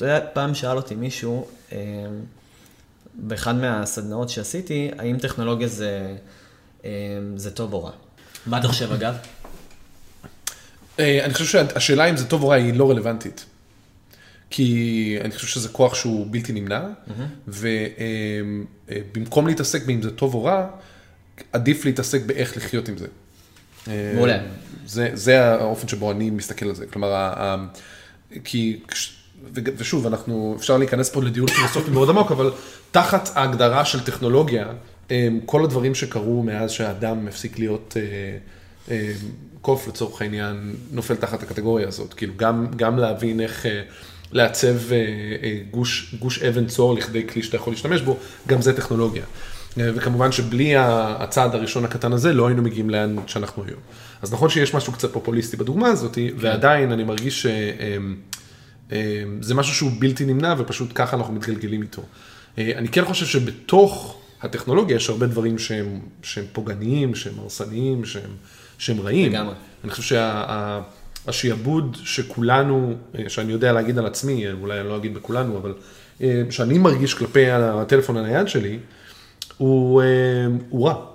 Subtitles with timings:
[0.00, 1.78] אתה יודע, פעם שאל אותי מישהו, אה,
[3.14, 6.16] באחד מהסדנאות שעשיתי, האם טכנולוגיה זה,
[6.84, 6.90] אה,
[7.36, 7.90] זה טוב או רע.
[8.46, 9.14] מה אתה חושב אגב?
[11.00, 13.44] אה, אני חושב שהשאלה אם זה טוב או רע היא לא רלוונטית.
[14.50, 16.82] כי אני חושב שזה כוח שהוא בלתי נמנע,
[17.48, 20.66] ובמקום להתעסק באם זה טוב או רע,
[21.52, 23.06] עדיף להתעסק באיך לחיות עם זה.
[24.14, 24.38] מעולה.
[24.86, 26.86] זה, זה האופן שבו אני מסתכל על זה.
[26.86, 27.34] כלומר,
[28.44, 29.19] כי, כש-
[29.52, 32.50] ושוב, אנחנו, אפשר להיכנס פה לדיון פילוסופי מאוד עמוק, אבל
[32.90, 34.66] תחת ההגדרה של טכנולוגיה,
[35.10, 38.02] הם, כל הדברים שקרו מאז שהאדם הפסיק להיות אה,
[38.94, 39.12] אה,
[39.60, 42.14] קוף לצורך העניין, נופל תחת הקטגוריה הזאת.
[42.14, 43.82] כאילו, גם, גם להבין איך אה,
[44.32, 44.76] לעצב
[45.70, 48.16] גוש, גוש אבן צור לכדי כלי שאתה יכול להשתמש בו,
[48.48, 49.24] גם זה טכנולוגיה.
[49.76, 53.80] וכמובן שבלי הצעד הראשון הקטן הזה, לא היינו מגיעים לאן שאנחנו היום.
[54.22, 57.46] אז נכון שיש משהו קצת פופוליסטי בדוגמה הזאת, ועדיין אני מרגיש
[58.90, 62.02] שזה משהו שהוא בלתי נמנע, ופשוט ככה אנחנו מתגלגלים איתו.
[62.58, 68.30] אה, אני כן חושב שבתוך הטכנולוגיה יש הרבה דברים שהם, שהם פוגעניים, שהם הרסניים, שהם,
[68.78, 69.32] שהם רעים.
[69.32, 69.54] לגמרי.
[69.84, 70.16] אני חושב
[71.26, 75.74] שהשעבוד שכולנו, אה, שאני יודע להגיד על עצמי, אה, אולי אני לא אגיד בכולנו, אבל
[76.50, 78.78] שאני מרגיש כלפי הטלפון הנייד שלי,
[79.56, 80.02] הוא,
[80.68, 81.09] הוא רע.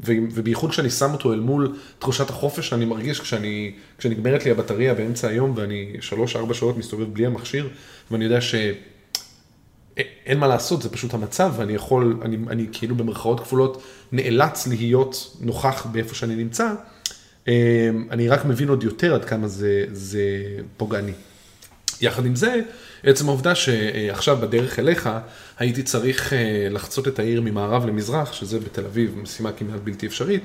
[0.00, 5.28] ובייחוד כשאני שם אותו אל מול תחושת החופש שאני מרגיש כשאני, כשנגמרת לי הבטריה באמצע
[5.28, 7.68] היום ואני שלוש-ארבע שעות מסתובב בלי המכשיר,
[8.10, 13.82] ואני יודע שאין מה לעשות, זה פשוט המצב, ואני יכול, אני, אני כאילו במרכאות כפולות
[14.12, 16.72] נאלץ להיות נוכח באיפה שאני נמצא,
[17.48, 20.20] אה, אני רק מבין עוד יותר עד כמה זה, זה
[20.76, 21.12] פוגעני.
[22.00, 22.60] יחד עם זה,
[23.02, 25.08] עצם העובדה שעכשיו בדרך אליך
[25.58, 30.42] הייתי צריך אה, לחצות את העיר ממערב למזרח, שזה בתל אביב משימה כמעט בלתי אפשרית,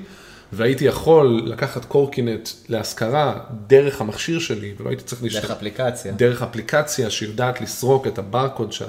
[0.52, 5.50] והייתי יכול לקחת קורקינט להשכרה דרך המכשיר שלי, ולא הייתי צריך דרך להשתמש...
[5.50, 6.12] אפליקציה.
[6.12, 8.84] דרך אפליקציה שיודעת לסרוק את הברקוד של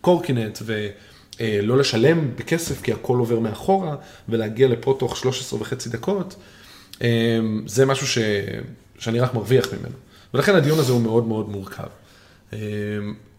[0.00, 3.96] הקורקינט ולא לשלם בכסף כי הכל עובר מאחורה
[4.28, 6.36] ולהגיע לפה תוך 13 וחצי דקות,
[7.02, 8.18] אה, זה משהו ש...
[8.98, 9.94] שאני רק מרוויח ממנו.
[10.34, 11.86] ולכן הדיון הזה הוא מאוד מאוד מורכב.
[12.52, 12.58] אה,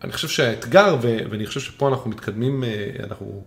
[0.04, 0.98] אני חושב שהאתגר.
[1.02, 3.44] ואני חושב שפה אנחנו מתקדמים, אה, אנחנו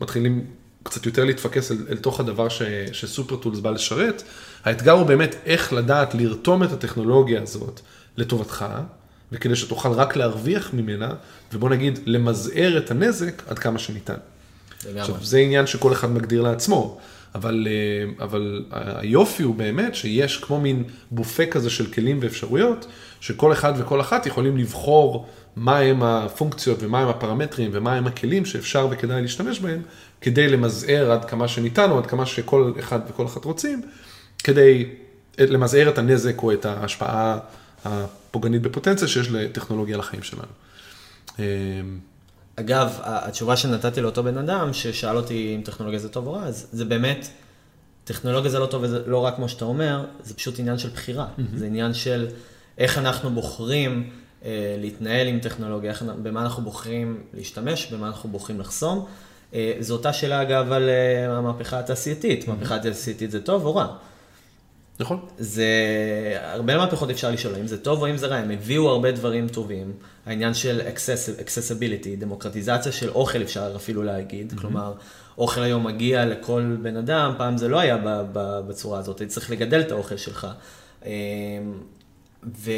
[0.00, 0.44] מתחילים
[0.82, 2.62] קצת יותר להתפקס אל, אל תוך הדבר ש...
[2.92, 4.22] שסופר טולס בא לשרת,
[4.64, 7.80] האתגר הוא באמת איך לדעת לרתום את הטכנולוגיה הזאת
[8.16, 8.66] לטובתך,
[9.32, 11.14] וכדי שתוכל רק להרוויח ממנה,
[11.52, 14.14] ובוא נגיד למזער את הנזק עד כמה שניתן.
[14.96, 16.98] עכשיו, זה עניין שכל אחד מגדיר לעצמו,
[17.36, 22.86] אבל, אה, אבל היופי הוא באמת שיש כמו מין בופה כזה של כלים ואפשרויות,
[23.20, 25.26] שכל אחד וכל אחת יכולים לבחור
[25.56, 29.82] מהם הפונקציות ומהם הפרמטרים ומהם הכלים שאפשר וכדאי להשתמש בהם,
[30.20, 33.82] כדי למזער עד כמה שניתן, או עד כמה שכל אחד וכל אחת רוצים,
[34.38, 34.84] כדי
[35.38, 37.38] למזער את הנזק או את ההשפעה
[37.84, 40.52] הפוגענית בפוטנציה שיש לטכנולוגיה לחיים שלנו.
[42.56, 46.66] אגב, התשובה שנתתי לאותו בן אדם, ששאל אותי אם טכנולוגיה זה טוב או רע, אז
[46.72, 47.28] זה באמת,
[48.04, 51.26] טכנולוגיה זה לא טוב וזה לא רק כמו שאתה אומר, זה פשוט עניין של בחירה.
[51.26, 51.42] Mm-hmm.
[51.54, 52.26] זה עניין של
[52.78, 54.10] איך אנחנו בוחרים
[54.44, 59.06] אה, להתנהל עם טכנולוגיה, איך, במה אנחנו בוחרים להשתמש, במה אנחנו בוחרים לחסום.
[59.54, 62.44] אה, זו אותה שאלה אגב על אה, המהפכה התעשייתית.
[62.44, 62.50] Mm-hmm.
[62.50, 63.96] מהפכה התעשייתית זה טוב או רע?
[65.00, 65.26] נכון?
[65.38, 65.66] זה,
[66.42, 69.48] הרבה מהפכות אפשר לשאול, האם זה טוב או אם זה רע, הם הביאו הרבה דברים
[69.48, 69.92] טובים.
[70.26, 70.80] העניין של
[71.38, 74.60] accessibility, דמוקרטיזציה של אוכל אפשר אפילו להגיד, mm-hmm.
[74.60, 74.92] כלומר,
[75.38, 77.98] אוכל היום מגיע לכל בן אדם, פעם זה לא היה
[78.68, 80.46] בצורה הזאת, היית צריך לגדל את האוכל שלך.
[81.04, 81.10] אמ,
[82.58, 82.70] ו,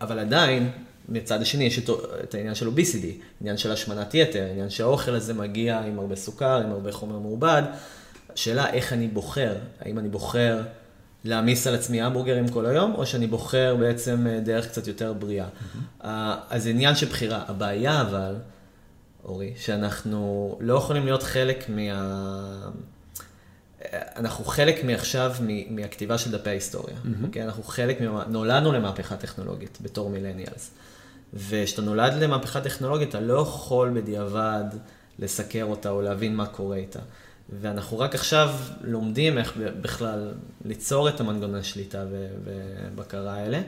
[0.00, 0.70] אבל עדיין,
[1.08, 1.90] מצד השני יש את,
[2.24, 6.62] את העניין של אוביסיטי, עניין של השמנת יתר, עניין שהאוכל הזה מגיע עם הרבה סוכר,
[6.64, 7.62] עם הרבה חומר מעובד.
[8.32, 10.62] השאלה איך אני בוחר, האם אני בוחר
[11.24, 15.46] להעמיס על עצמי המבורגרים כל היום, או שאני בוחר בעצם אה, דרך קצת יותר בריאה.
[15.46, 16.06] Mm-hmm.
[16.50, 17.44] אז זה עניין של בחירה.
[17.48, 18.34] הבעיה אבל,
[19.24, 22.70] אורי, שאנחנו לא יכולים להיות חלק מה...
[24.16, 25.34] אנחנו חלק מעכשיו
[25.70, 26.96] מהכתיבה של דפי ההיסטוריה.
[26.96, 27.26] Mm-hmm.
[27.26, 27.44] אוקיי?
[27.44, 28.24] אנחנו חלק, מה...
[28.28, 30.70] נולדנו למהפכה טכנולוגית בתור מילניאלס.
[31.34, 34.64] וכשאתה נולד למהפכה טכנולוגית, אתה לא יכול בדיעבד
[35.18, 36.98] לסקר אותה או להבין מה קורה איתה.
[37.60, 40.32] ואנחנו רק עכשיו לומדים איך בכלל
[40.64, 42.04] ליצור את המנגנוני שליטה
[42.44, 43.60] ובקרה האלה.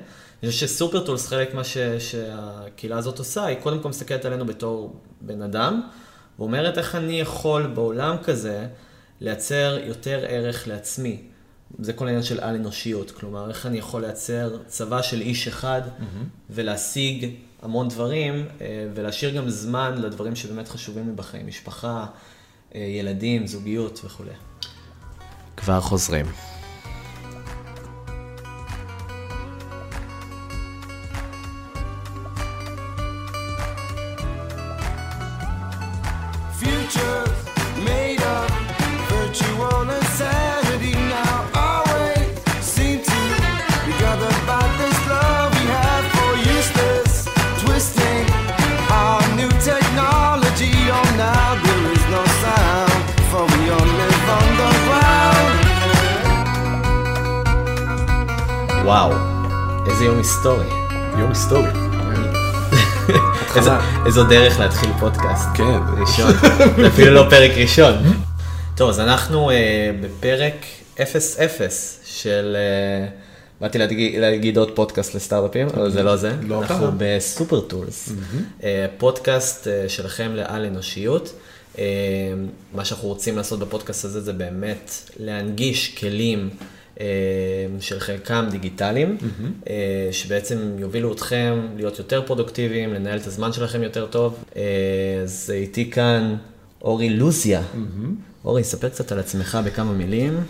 [0.42, 5.00] אני חושב שסופרטולס, חלק מה ש, שהקהילה הזאת עושה, היא קודם כל מסתכלת עלינו בתור
[5.20, 5.82] בן אדם,
[6.38, 8.66] ואומרת איך אני יכול בעולם כזה
[9.20, 11.22] לייצר יותר ערך לעצמי.
[11.78, 16.24] זה כל העניין של על-אנושיות, כלומר, איך אני יכול לייצר צבא של איש אחד mm-hmm.
[16.50, 18.48] ולהשיג המון דברים,
[18.94, 22.06] ולהשאיר גם זמן לדברים שבאמת חשובים לי בחיים, משפחה.
[22.74, 24.30] ילדים, זוגיות וכולי.
[25.56, 26.26] כבר חוזרים.
[60.42, 60.66] היסטורי.
[61.18, 61.70] יום היסטורי.
[63.56, 63.70] איזו-
[64.06, 65.48] איזו דרך להתחיל פודקאסט.
[65.54, 65.78] כן.
[66.00, 66.32] ראשון.
[66.76, 67.94] זה אפילו לא פרק ראשון.
[68.76, 69.56] טוב, אז אנחנו אה,
[70.00, 70.54] בפרק
[70.96, 71.00] 0-0
[72.04, 72.56] של...
[72.56, 73.08] אה,
[73.60, 76.32] באתי להגיד, להגיד עוד פודקאסט לסטארט-אפים, אבל זה לא זה.
[76.48, 76.90] לא אנחנו.
[76.98, 78.12] ב super tools,
[78.64, 81.32] אה, פודקאסט שלכם לעל אנושיות.
[82.74, 86.50] מה שאנחנו רוצים לעשות בפודקאסט הזה זה באמת להנגיש כלים
[87.80, 89.16] של חלקם דיגיטליים,
[89.70, 94.44] אה, שבעצם יובילו אתכם להיות יותר פרודוקטיביים, לנהל את הזמן שלכם יותר טוב.
[94.56, 94.62] אה,
[95.22, 96.36] אז איתי כאן
[96.82, 97.62] אורי לוזיה.
[98.44, 100.40] אורי, ספר קצת על עצמך בכמה מילים.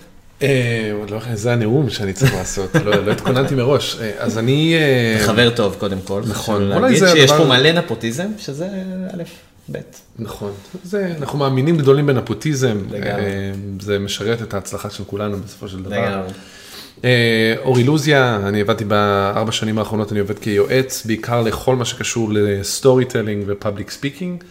[0.43, 3.97] אה, עוד לא, זה הנאום שאני צריך לעשות, לא לא התכוננתי מראש.
[4.01, 4.75] אה, אז אני...
[4.75, 6.23] אה, חבר טוב קודם כל.
[6.27, 8.69] נכון, להגיד שיש פה מלא נפוטיזם, שזה
[9.15, 9.23] א',
[9.73, 9.79] ב'.
[10.19, 10.53] נכון,
[10.85, 13.25] זה, אנחנו מאמינים גדולים בנפוטיזם, לגמרי.
[13.25, 15.97] אה, זה משרת את ההצלחה של כולנו בסופו של דבר.
[15.97, 16.33] לגמרי.
[17.05, 22.29] אה, אור אילוזיה, אני עבדתי בארבע שנים האחרונות, אני עובד כיועץ, בעיקר לכל מה שקשור
[22.33, 24.45] ל storytelling ו public speaking.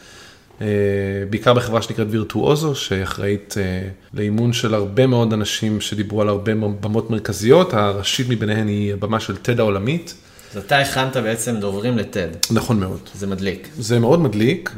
[0.62, 0.68] אה,
[1.30, 3.56] בעיקר בחברה שנקראת וירטואוזו, שאחראית
[4.13, 9.36] לאימון של הרבה מאוד אנשים שדיברו על הרבה במות מרכזיות, הראשית מביניהן היא הבמה של
[9.36, 10.13] TED העולמית.
[10.51, 13.00] אז אתה הכנת בעצם דוברים ל TED, נכון מאוד.
[13.16, 13.68] זה מדליק.
[13.78, 14.72] זה מאוד מדליק,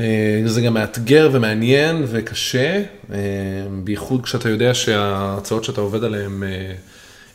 [0.00, 2.82] אה, זה גם מאתגר ומעניין וקשה,
[3.12, 3.16] אה,
[3.84, 6.42] בייחוד כשאתה יודע שההרצאות שאתה עובד עליהן,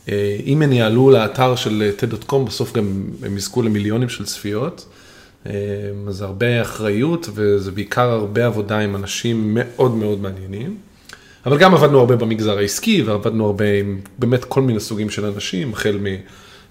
[0.08, 4.86] אה, אם הן יעלו לאתר של TED.com, בסוף גם הם יזכו למיליונים של צפיות.
[6.08, 10.76] אז זה הרבה אחריות וזה בעיקר הרבה עבודה עם אנשים מאוד מאוד מעניינים.
[11.46, 15.72] אבל גם עבדנו הרבה במגזר העסקי ועבדנו הרבה עם באמת כל מיני סוגים של אנשים,
[15.72, 15.98] החל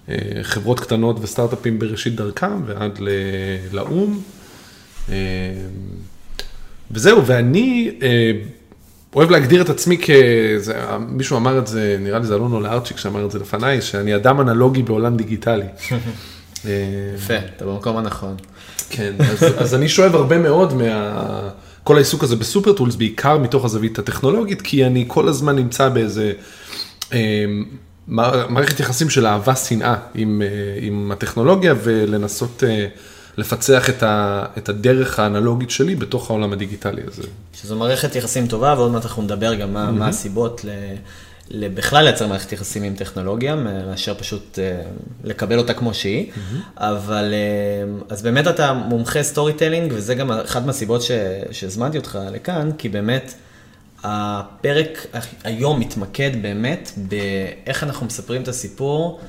[0.08, 2.98] מחברות קטנות וסטארט-אפים בראשית דרכם ועד
[3.72, 4.20] לאו"ם.
[5.08, 5.14] אה,
[6.90, 8.32] וזהו, ואני אה,
[9.14, 10.10] אוהב להגדיר את עצמי כ...
[10.58, 10.74] זה,
[11.08, 14.40] מישהו אמר את זה, נראה לי זה אלונו לארצ'יק שאמר את זה לפניי, שאני אדם
[14.40, 15.66] אנלוגי בעולם דיגיטלי.
[16.64, 16.70] אה,
[17.16, 18.36] יפה, אתה במקום הנכון.
[18.90, 21.50] כן, אז, אז אני שואב הרבה מאוד מה...
[21.84, 26.32] כל העיסוק הזה בסופר טולס, בעיקר מתוך הזווית הטכנולוגית, כי אני כל הזמן נמצא באיזה
[27.12, 27.44] אה,
[28.08, 30.48] מערכת יחסים של אהבה שנאה עם, אה,
[30.80, 32.86] עם הטכנולוגיה ולנסות אה,
[33.36, 37.22] לפצח את, ה, את הדרך האנלוגית שלי בתוך העולם הדיגיטלי הזה.
[37.54, 42.26] שזו מערכת יחסים טובה, ועוד מעט אנחנו נדבר גם מה, מה הסיבות ל, בכלל לייצר
[42.26, 44.80] מערכת יחסים עם טכנולוגיה, מאשר פשוט אה,
[45.24, 46.32] לקבל אותה כמו שהיא.
[46.76, 51.02] אבל אה, אז באמת אתה מומחה storytelling, וזה גם אחת מהסיבות
[51.50, 53.34] שהזמנתי אותך לכאן, כי באמת
[54.04, 55.06] הפרק
[55.44, 59.20] היום מתמקד באמת באיך אנחנו מספרים את הסיפור,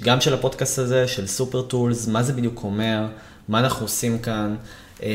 [0.00, 3.06] גם של הפודקאסט הזה, של סופר טולס, מה זה בדיוק אומר,
[3.48, 4.56] מה אנחנו עושים כאן.
[5.02, 5.08] אה,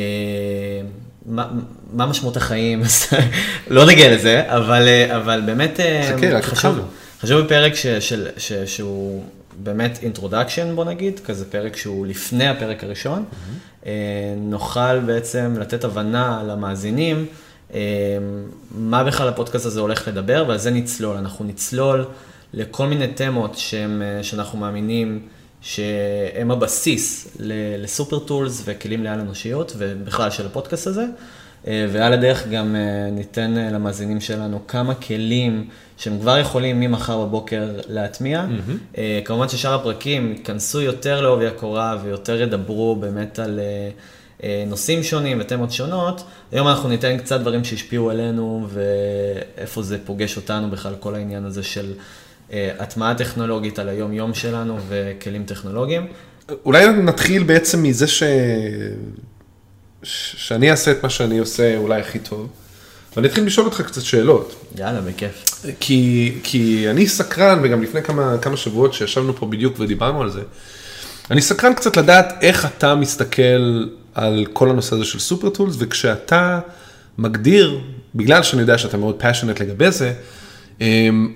[1.25, 1.47] מה,
[1.94, 2.81] מה משמעות החיים,
[3.67, 6.79] לא נגיע לזה, אבל, אה, אבל באמת אה, חכה, רק חשוב.
[7.21, 9.23] חשוב בפרק ש, של, ש, שהוא
[9.63, 13.25] באמת introduction בוא נגיד, כזה פרק שהוא לפני הפרק הראשון,
[13.85, 13.91] אה,
[14.38, 17.25] נוכל בעצם לתת הבנה למאזינים
[18.71, 21.17] מה בכלל הפודקאסט הזה הולך לדבר, ועל זה נצלול.
[21.17, 22.05] אנחנו נצלול
[22.53, 25.19] לכל מיני תמות שהם, אה, שאנחנו מאמינים
[25.61, 27.38] שהם הבסיס
[27.79, 31.05] לסופר טולס וכלים לעל אנושיות, ובכלל של הפודקאסט הזה.
[31.67, 37.63] אה, ועל הדרך גם אה, ניתן למאזינים שלנו כמה כלים שהם כבר יכולים ממחר בבוקר
[37.89, 38.45] להטמיע.
[38.97, 43.59] אה, כמובן ששאר הפרקים ייכנסו יותר לעובי הקורה ויותר ידברו באמת על
[44.67, 46.24] נושאים שונים ותמות שונות.
[46.51, 51.63] היום אנחנו ניתן קצת דברים שהשפיעו עלינו ואיפה זה פוגש אותנו בכלל, כל העניין הזה
[51.63, 51.93] של
[52.53, 56.08] אה, הטמעה טכנולוגית על היום-יום שלנו וכלים טכנולוגיים.
[56.65, 58.24] אולי נתחיל בעצם מזה ש...
[60.03, 60.36] ש...
[60.48, 62.48] שאני אעשה את מה שאני עושה אולי הכי טוב,
[63.15, 64.55] ואני אתחיל לשאול אותך קצת שאלות.
[64.77, 65.65] יאללה, בכיף.
[65.79, 70.41] כי, כי אני סקרן, וגם לפני כמה, כמה שבועות שישבנו פה בדיוק ודיברנו על זה,
[71.31, 76.60] אני סקרן קצת לדעת איך אתה מסתכל על כל הנושא הזה של super tools, וכשאתה
[77.18, 77.82] מגדיר,
[78.16, 80.13] בגלל שאני יודע שאתה מאוד passionate לגבי זה,
[80.82, 81.34] אמ,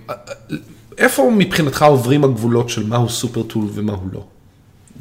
[0.98, 4.26] איפה מבחינתך עוברים הגבולות של מהו super tool ומהו לא?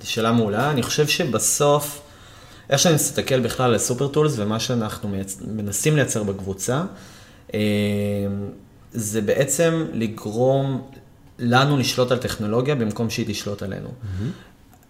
[0.03, 0.71] זו שאלה מעולה.
[0.71, 2.03] אני חושב שבסוף,
[2.71, 5.39] איך שאני מסתכל בכלל על super tools ומה שאנחנו מייצ...
[5.55, 6.83] מנסים לייצר בקבוצה,
[7.55, 7.61] אה,
[8.93, 10.83] זה בעצם לגרום
[11.39, 13.89] לנו לשלוט על טכנולוגיה במקום שהיא תשלוט עלינו.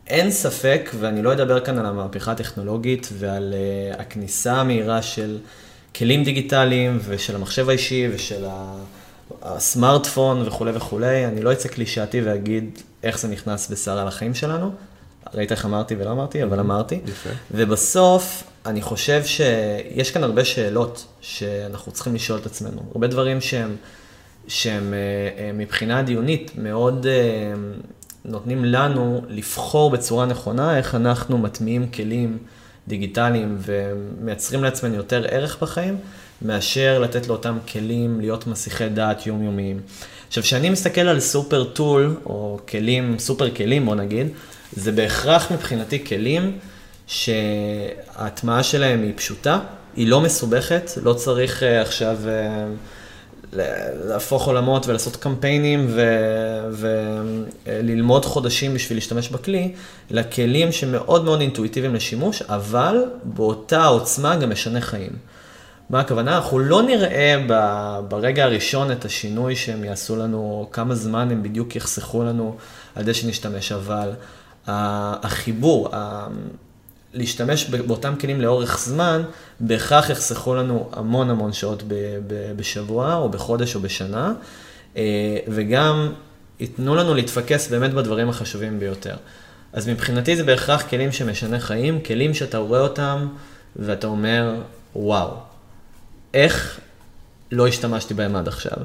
[0.06, 5.38] אין ספק, ואני לא אדבר כאן על המהפכה הטכנולוגית ועל אה, הכניסה המהירה של
[5.94, 8.44] כלים דיגיטליים ושל המחשב האישי ושל
[9.42, 14.70] הסמארטפון וכולי וכולי, אני לא אצא קלישאתי ואגיד איך זה נכנס בסערה לחיים שלנו.
[15.34, 17.00] ראית איך אמרתי ולא אמרתי, אבל אמרתי.
[17.06, 17.30] יפה.
[17.50, 22.82] ובסוף, אני חושב שיש כאן הרבה שאלות שאנחנו צריכים לשאול את עצמנו.
[22.94, 23.76] הרבה דברים שהם,
[24.48, 24.98] שהם אה,
[25.44, 27.06] אה, מבחינה דיונית מאוד
[28.24, 32.38] נותנים לנו לבחור בצורה נכונה איך אנחנו מטמיעים כלים
[32.88, 35.96] דיגיטליים ומייצרים לעצמנו יותר ערך בחיים,
[36.42, 39.80] מאשר לתת לאותם כלים להיות מסיחי דעת יומיומיים.
[40.28, 44.26] עכשיו, כשאני מסתכל על סופר טול, או כלים, סופר כלים, בוא נגיד,
[44.72, 46.58] זה בהכרח מבחינתי כלים
[47.06, 49.58] שההטמעה שלהם היא פשוטה,
[49.96, 52.28] היא לא מסובכת, לא צריך uh, עכשיו uh,
[53.52, 55.96] להפוך עולמות ולעשות קמפיינים
[57.66, 59.72] וללמוד חודשים בשביל להשתמש בכלי,
[60.10, 65.12] אלא כלים שמאוד מאוד אינטואיטיביים לשימוש, אבל באותה עוצמה גם משנה חיים.
[65.90, 66.36] מה הכוונה?
[66.36, 67.44] אנחנו לא נראה
[68.08, 72.56] ברגע הראשון את השינוי שהם יעשו לנו, כמה זמן הם בדיוק יחסכו לנו
[72.94, 74.10] על זה שנשתמש, אבל
[74.66, 75.88] החיבור,
[77.14, 79.22] להשתמש באותם כלים לאורך זמן,
[79.60, 81.82] בהכרח יחסכו לנו המון המון שעות
[82.56, 84.32] בשבוע, או בחודש, או בשנה,
[84.96, 85.02] אה,
[85.48, 86.12] וגם
[86.60, 89.14] ייתנו לנו להתפקס באמת בדברים החשובים ביותר.
[89.72, 93.28] אז מבחינתי זה בהכרח כלים שמשנה חיים, כלים שאתה רואה אותם
[93.76, 94.54] ואתה אומר,
[94.96, 95.30] וואו,
[96.34, 96.80] איך
[97.52, 98.76] לא השתמשתי בהם עד עכשיו.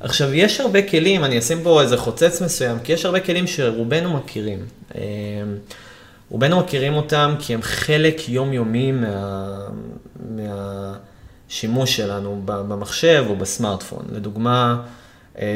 [0.00, 4.16] עכשיו, יש הרבה כלים, אני אשים פה איזה חוצץ מסוים, כי יש הרבה כלים שרובנו
[4.16, 4.66] מכירים.
[6.32, 9.68] רובנו מכירים אותם כי הם חלק יומיומי מה,
[10.30, 14.04] מהשימוש שלנו במחשב או בסמארטפון.
[14.12, 14.82] לדוגמה,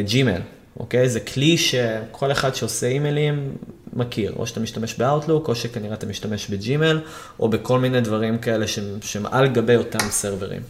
[0.05, 0.39] ג'ימל, אה,
[0.81, 1.09] אוקיי?
[1.09, 3.53] זה כלי שכל אחד שעושה אימיילים
[3.93, 4.33] מכיר.
[4.37, 7.01] או שאתה משתמש באאוטלוק, או שכנראה אתה משתמש בג'ימל,
[7.41, 8.67] או בכל מיני דברים כאלה
[9.01, 10.63] שהם על גבי אותם סרברים.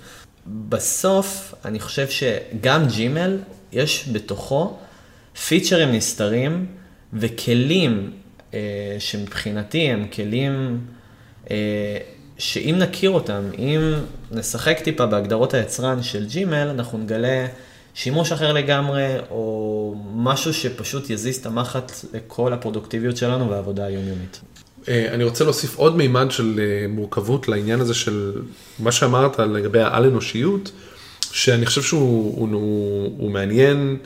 [0.47, 3.39] בסוף, אני חושב שגם ג'ימל,
[3.73, 4.77] יש בתוכו
[5.49, 6.67] פיצ'רים נסתרים
[7.13, 8.11] וכלים
[8.99, 10.81] שמבחינתי הם כלים
[11.51, 11.57] אה,
[12.39, 13.93] שאם נכיר אותם, אם
[14.33, 17.47] נשחק טיפה בהגדרות היצרן של ג'ימל, אנחנו נגלה
[17.95, 24.41] שימוש אחר לגמרי, או משהו שפשוט יזיז את המחט לכל הפרודוקטיביות שלנו והעבודה היומיומית.
[24.89, 28.33] אה, אני רוצה להוסיף עוד מימד של מורכבות לעניין הזה של
[28.79, 30.73] מה שאמרת לגבי העל-אנושיות,
[31.21, 33.97] שאני חושב שהוא הוא, הוא, הוא מעניין,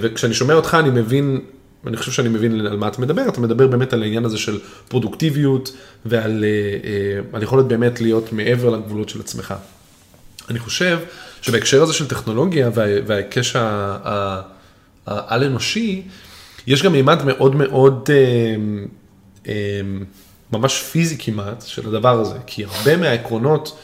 [0.00, 1.40] וכשאני שומע אותך אני מבין
[1.84, 4.60] ואני חושב שאני מבין על מה אתה מדבר, אתה מדבר באמת על העניין הזה של
[4.88, 5.72] פרודוקטיביות
[6.06, 9.54] ועל אה, אה, יכולת באמת להיות מעבר לגבולות של עצמך.
[10.50, 10.98] אני חושב
[11.42, 12.70] שבהקשר הזה של טכנולוגיה
[13.06, 13.56] וההיקש
[15.06, 16.02] העל-אנושי,
[16.66, 18.10] יש גם מימד מאוד מאוד
[19.46, 19.52] אה,
[20.52, 23.78] ממש פיזי כמעט של הדבר הזה, כי הרבה מהעקרונות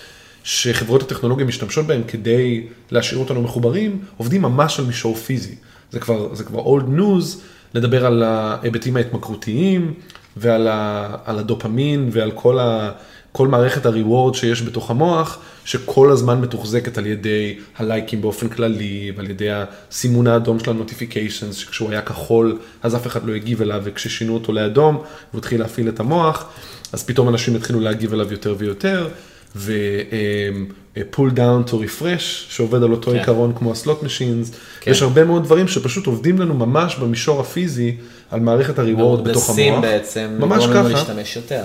[0.44, 5.54] שחברות הטכנולוגיה משתמשות בהם כדי להשאיר אותנו מחוברים, עובדים ממש על מישור פיזי.
[5.92, 7.38] זה כבר, זה כבר old news.
[7.74, 9.94] לדבר על ההיבטים ההתמכרותיים
[10.36, 12.90] ועל ה, על הדופמין ועל כל, ה,
[13.32, 19.12] כל מערכת ה reward שיש בתוך המוח, שכל הזמן מתוחזקת על ידי הלייקים באופן כללי
[19.16, 23.62] ועל ידי הסימון האדום של ה notifications, שכשהוא היה כחול אז אף אחד לא הגיב
[23.62, 24.94] אליו וכששינו אותו לאדום
[25.30, 26.48] והוא התחיל להפעיל את המוח,
[26.92, 29.08] אז פתאום אנשים התחילו להגיב אליו יותר ויותר.
[29.56, 33.16] ו-pull down to refresh, שעובד על אותו כן.
[33.16, 34.50] עיקרון כמו ה slot machines.
[34.80, 34.90] כן.
[34.90, 37.96] יש הרבה מאוד דברים שפשוט עובדים לנו ממש במישור הפיזי
[38.30, 39.58] על מערכת ה reward בתוך המוח.
[39.58, 40.74] מהונדסים בעצם, ממש ככה.
[40.74, 41.62] לנו להשתמש יותר.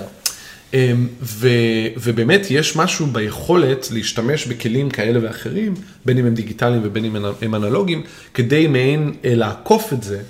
[0.74, 1.48] אמ, ו,
[1.96, 7.54] ובאמת יש משהו ביכולת להשתמש בכלים כאלה ואחרים, בין אם הם דיגיטליים ובין אם הם
[7.54, 8.02] אנלוגיים,
[8.34, 10.20] כדי מעין אה, לעקוף את זה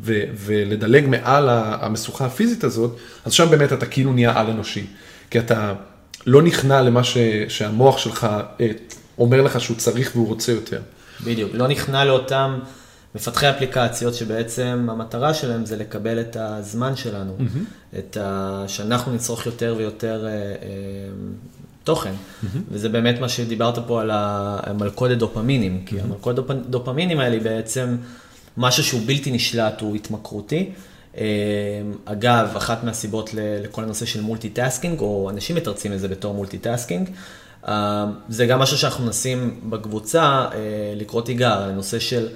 [0.00, 4.84] ו, ולדלג מעל המשוכה הפיזית הזאת, אז שם באמת אתה כאילו נהיה על אנושי.
[5.30, 5.72] כי אתה
[6.26, 8.26] לא נכנע למה ש, שהמוח שלך
[8.60, 8.70] אה,
[9.18, 10.80] אומר לך שהוא צריך והוא רוצה יותר.
[11.24, 12.58] בדיוק, לא נכנע לאותם
[13.14, 17.98] מפתחי אפליקציות שבעצם המטרה שלהם זה לקבל את הזמן שלנו, mm-hmm.
[17.98, 18.64] את ה...
[18.68, 20.36] שאנחנו נצרוך יותר ויותר אה, אה,
[21.84, 22.10] תוכן.
[22.10, 22.58] Mm-hmm.
[22.70, 25.88] וזה באמת מה שדיברת פה על המלכודת דופמינים, mm-hmm.
[25.88, 27.96] כי המלכודת דופמינים האלה היא בעצם
[28.56, 30.70] משהו שהוא בלתי נשלט, הוא התמכרותי.
[31.18, 31.22] אמ,
[32.04, 37.10] אגב, אחת מהסיבות לכל הנושא של multitasking, או אנשים מתרצים את זה בתור multitasking,
[37.68, 37.72] אמ,
[38.28, 40.58] זה גם משהו שאנחנו נשים בקבוצה אה,
[40.96, 42.28] לקרוא תיגר, הנושא של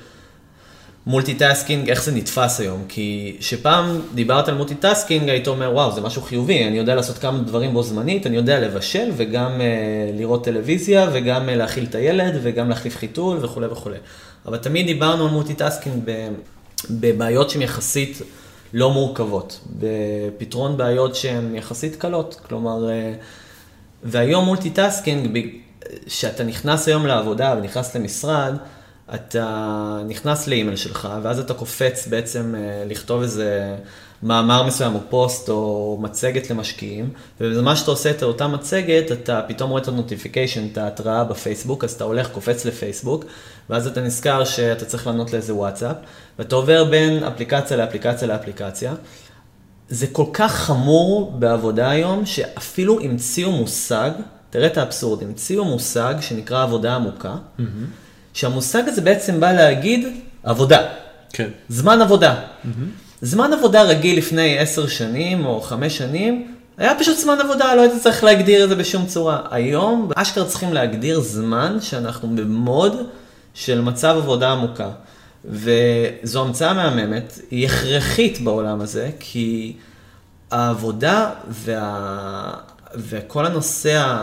[1.07, 2.85] multitasking, איך זה נתפס היום.
[2.88, 7.38] כי שפעם דיברת על multitasking, היית אומר, וואו, זה משהו חיובי, אני יודע לעשות כמה
[7.38, 12.40] דברים בו זמנית, אני יודע לבשל וגם אה, לראות טלוויזיה וגם אה, להאכיל את הילד
[12.42, 13.97] וגם להחליף חיתול וכולי וכולי.
[14.47, 16.02] אבל תמיד דיברנו על multitasking
[16.90, 18.23] בבעיות שהן יחסית...
[18.73, 22.41] לא מורכבות, בפתרון בעיות שהן יחסית קלות.
[22.49, 23.15] כלומר, אה,
[24.05, 25.38] והיום multitasking,
[26.07, 28.55] כשאתה נכנס היום לעבודה ונכנס למשרד,
[29.15, 33.77] אתה נכנס לאימייל שלך, ואז אתה קופץ בעצם אה, לכתוב איזה
[34.23, 37.11] מאמר מסוים או פוסט או מצגת למשקיעים,
[37.41, 41.85] ובזמן שאתה עושה את אותה מצגת, אתה פתאום רואה את ה notification, את ההתראה בפייסבוק,
[41.85, 43.25] אז אתה הולך, קופץ לפייסבוק,
[43.71, 45.97] ואז אתה נזכר שאתה צריך לענות לאיזה וואטסאפ,
[46.39, 48.95] ואתה עובר בין אפליקציה לאפליקציה לאפליקציה.
[49.89, 54.11] זה כל כך חמור בעבודה היום, שאפילו המציאו מושג,
[54.51, 57.63] תראה את האבסורד, המציאו מושג שנקרא עבודה עמוקה, mm-hmm.
[58.33, 60.07] שהמושג הזה בעצם בא להגיד
[60.43, 60.89] עבודה.
[61.33, 61.49] כן.
[61.69, 62.35] זמן עבודה.
[62.35, 63.08] Mm-hmm.
[63.23, 68.03] זמן עבודה רגיל לפני עשר שנים או חמש שנים, היה פשוט זמן עבודה, לא היית
[68.03, 69.41] צריך להגדיר את זה בשום צורה.
[69.51, 72.97] היום, אשכרה צריכים להגדיר זמן שאנחנו במוד
[73.55, 74.91] של מצב עבודה עמוקה.
[75.45, 79.77] וזו המצאה מהממת, היא הכרחית בעולם הזה, כי
[80.51, 82.55] העבודה וה...
[82.95, 84.16] וכל הנושא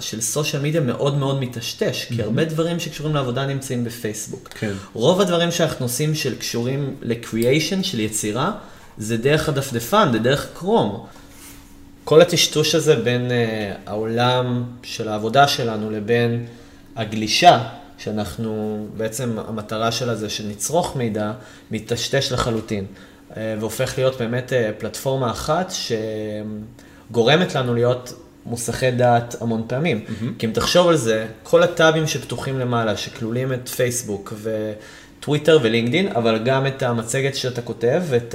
[0.00, 4.48] של סושיאל מדיה מאוד מאוד מטשטש, כי הרבה דברים שקשורים לעבודה נמצאים בפייסבוק.
[4.48, 4.72] כן.
[4.92, 8.52] רוב הדברים שאנחנו עושים של קשורים לקריאיישן, של יצירה,
[8.98, 11.06] זה דרך הדפדפן, זה דרך קרום.
[12.04, 13.32] כל הטשטוש הזה בין uh,
[13.90, 16.46] העולם של העבודה שלנו לבין
[16.96, 21.32] הגלישה, שאנחנו, בעצם המטרה שלה זה שנצרוך מידע,
[21.70, 22.86] מטשטש לחלוטין.
[23.30, 25.70] Uh, והופך להיות באמת uh, פלטפורמה אחת
[27.12, 28.12] שגורמת לנו להיות
[28.46, 30.04] מוסכי דעת המון פעמים.
[30.06, 30.24] Mm-hmm.
[30.38, 36.38] כי אם תחשוב על זה, כל הטאבים שפתוחים למעלה, שכלולים את פייסבוק וטוויטר ולינקדין, אבל
[36.44, 38.34] גם את המצגת שאתה כותב, את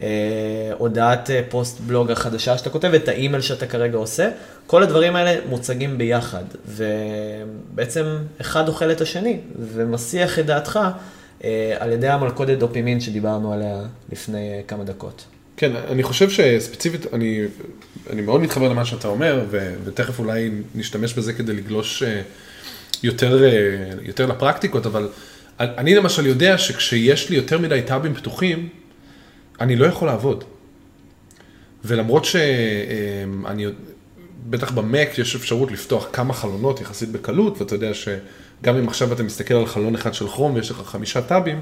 [0.00, 4.30] ההודעת פוסט בלוג החדשה שאתה כותב, את האימייל שאתה כרגע עושה,
[4.66, 8.04] כל הדברים האלה מוצגים ביחד, ובעצם
[8.40, 9.38] אחד אוכל את השני,
[9.74, 10.80] ומסיח את דעתך
[11.44, 15.24] אה, על ידי המלכודת דופימין שדיברנו עליה לפני כמה דקות.
[15.60, 17.40] כן, אני חושב שספציפית, אני,
[18.10, 22.22] אני מאוד מתחבר למה שאתה אומר, ו, ותכף אולי נשתמש בזה כדי לגלוש אה,
[23.02, 23.50] יותר, אה,
[24.02, 25.08] יותר לפרקטיקות, אבל
[25.60, 28.68] אני למשל יודע שכשיש לי יותר מדי טאבים פתוחים,
[29.60, 30.44] אני לא יכול לעבוד.
[31.84, 33.66] ולמרות שאני,
[34.50, 39.22] בטח במק יש אפשרות לפתוח כמה חלונות יחסית בקלות, ואתה יודע שגם אם עכשיו אתה
[39.22, 41.60] מסתכל על חלון אחד של כרום ויש לך חמישה טאבים,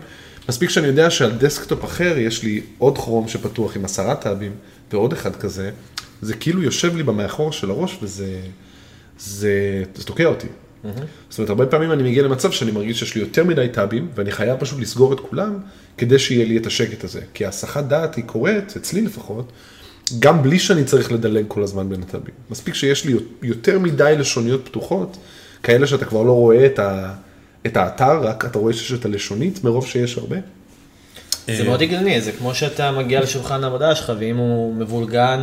[0.49, 4.53] מספיק שאני יודע שעל desktop אחר יש לי עוד כרום שפתוח עם עשרה טאבים
[4.93, 5.71] ועוד אחד כזה,
[6.23, 8.41] זה כאילו יושב לי במאחור של הראש וזה
[9.19, 10.47] זה, זה תוקע אותי.
[10.47, 10.89] Mm-hmm.
[11.31, 14.31] זאת אומרת, הרבה פעמים אני מגיע למצב שאני מרגיש שיש לי יותר מדי טאבים ואני
[14.33, 15.59] חייב פשוט לסגור את כולם
[15.99, 17.21] כדי שיהיה לי את השקט הזה.
[17.35, 19.53] כי ההסחת דעת היא קורית, אצלי לפחות,
[20.19, 22.35] גם בלי שאני צריך לדלג כל הזמן בין הטאבים.
[22.51, 25.17] מספיק שיש לי יותר מדי לשוניות פתוחות,
[25.63, 27.15] כאלה שאתה כבר לא רואה את ה...
[27.67, 30.37] את האתר, רק אתה רואה שיש את הלשונית מרוב שיש הרבה.
[31.47, 35.43] זה מאוד הגיוני, זה כמו שאתה מגיע לשולחן העבודה שלך, ואם הוא מבולגן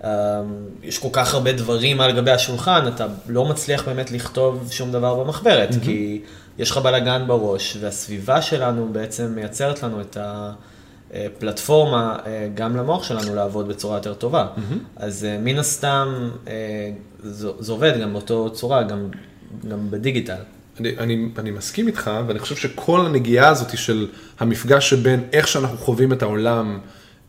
[0.00, 5.24] ויש כל כך הרבה דברים על גבי השולחן, אתה לא מצליח באמת לכתוב שום דבר
[5.24, 5.68] במחברת.
[5.82, 6.20] כי
[6.58, 10.16] יש לך בלאגן בראש, והסביבה שלנו בעצם מייצרת לנו את
[11.14, 12.18] הפלטפורמה
[12.54, 14.46] גם למוח שלנו לעבוד בצורה יותר טובה.
[14.56, 14.60] Mm-hmm.
[14.96, 16.30] אז מן הסתם
[17.22, 19.08] זה עובד גם באותו צורה, גם,
[19.68, 20.34] גם בדיגיטל.
[20.80, 24.06] אני, אני, אני מסכים איתך, ואני חושב שכל הנגיעה הזאת של
[24.40, 26.78] המפגש שבין איך שאנחנו חווים את העולם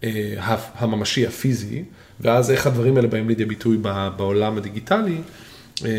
[0.03, 1.83] אה, הממשי, הפיזי,
[2.19, 3.77] ואז איך הדברים האלה באים לידי ביטוי
[4.17, 5.17] בעולם הדיגיטלי,
[5.85, 5.89] אה,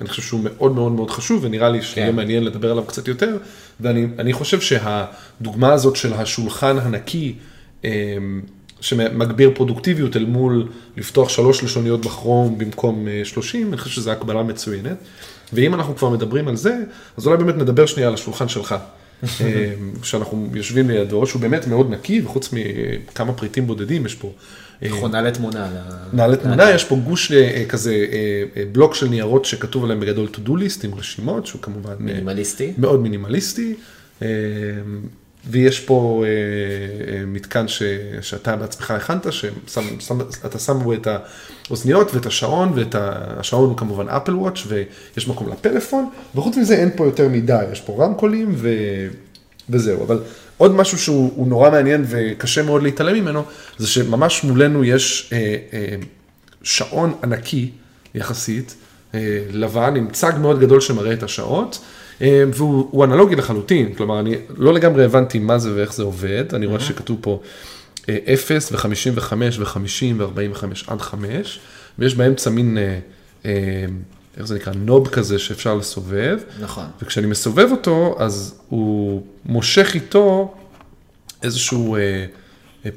[0.00, 2.16] אני חושב שהוא מאוד מאוד מאוד חשוב, ונראה לי שיהיה כן.
[2.16, 3.36] מעניין לדבר עליו קצת יותר,
[3.80, 7.34] ואני חושב שהדוגמה הזאת של השולחן הנקי,
[7.84, 7.90] אה,
[8.80, 14.42] שמגביר פרודוקטיביות אל מול לפתוח שלוש לשוניות בכרום במקום אה, שלושים, אני חושב שזו הקבלה
[14.42, 14.96] מצוינת.
[15.52, 16.78] ואם אנחנו כבר מדברים על זה,
[17.16, 18.74] אז אולי באמת נדבר שנייה על השולחן שלך.
[19.40, 24.32] אה, שאנחנו יושבים לידו, שהוא באמת מאוד נקי, וחוץ מכמה פריטים בודדים, יש פה...
[24.82, 25.68] מכונה לתמונה.
[26.06, 28.06] מכונה לתמונה, יש פה גוש אה, כזה,
[28.72, 31.94] בלוק של ניירות שכתוב עליהם בגדול to do list עם רשימות, שהוא כמובן...
[31.98, 32.72] מינימליסטי.
[32.78, 33.74] מאוד מינימליסטי.
[35.50, 36.28] ויש פה אה,
[37.14, 37.82] אה, מתקן ש,
[38.20, 41.08] שאתה בעצמך הכנת, שאתה שם בו את
[41.68, 46.90] האוזניות ואת השעון, ואת השעון הוא כמובן אפל וואץ' ויש מקום לפלאפון, וחוץ מזה אין
[46.96, 48.68] פה יותר מדי, יש פה רמקולים ו,
[49.70, 50.04] וזהו.
[50.04, 50.20] אבל
[50.56, 53.42] עוד משהו שהוא נורא מעניין וקשה מאוד להתעלם ממנו,
[53.78, 55.96] זה שממש מולנו יש אה, אה,
[56.62, 57.70] שעון ענקי
[58.14, 58.74] יחסית,
[59.14, 61.78] אה, לבן, עם צג מאוד גדול שמראה את השעות.
[62.22, 66.66] אה, והוא אנלוגי לחלוטין, כלומר, אני לא לגמרי הבנתי מה זה ואיך זה עובד, אני
[66.66, 67.40] רואה שכתוב פה
[68.04, 71.60] 0 ו-55 ו-50 ו-45 עד 5,
[71.98, 72.98] ויש באמצע מין, אה,
[73.44, 73.84] אה,
[74.36, 76.38] איך זה נקרא, נוב כזה שאפשר לסובב.
[76.60, 76.84] נכון.
[77.02, 80.54] וכשאני מסובב אותו, אז הוא מושך איתו
[81.42, 81.96] איזשהו...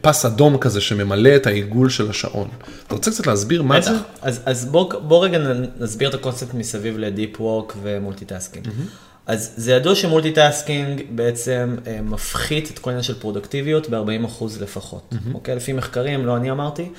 [0.01, 2.47] פס אדום כזה שממלא את העיגול של השעון.
[2.87, 3.91] אתה רוצה קצת להסביר מה זה?
[4.21, 5.37] אז, אז בוא, בוא רגע
[5.79, 8.65] נסביר את הקונספט מסביב ל deep work ו multitasking.
[8.65, 9.08] Mm-hmm.
[9.29, 15.03] אז זה ידוע ש multitasking בעצם אה, מפחית את כל העניין של פרודוקטיביות ב-40% לפחות,
[15.11, 15.33] mm-hmm.
[15.33, 15.55] אוקיי?
[15.55, 16.89] לפי מחקרים, לא אני אמרתי.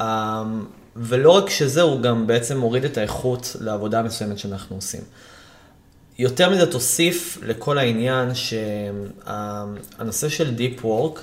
[0.00, 0.44] אה,
[0.96, 5.00] ולא רק שזה, הוא גם בעצם מוריד את האיכות לעבודה מסוימת שאנחנו עושים.
[6.18, 11.20] יותר מזה תוסיף לכל העניין שהנושא של Deep Work,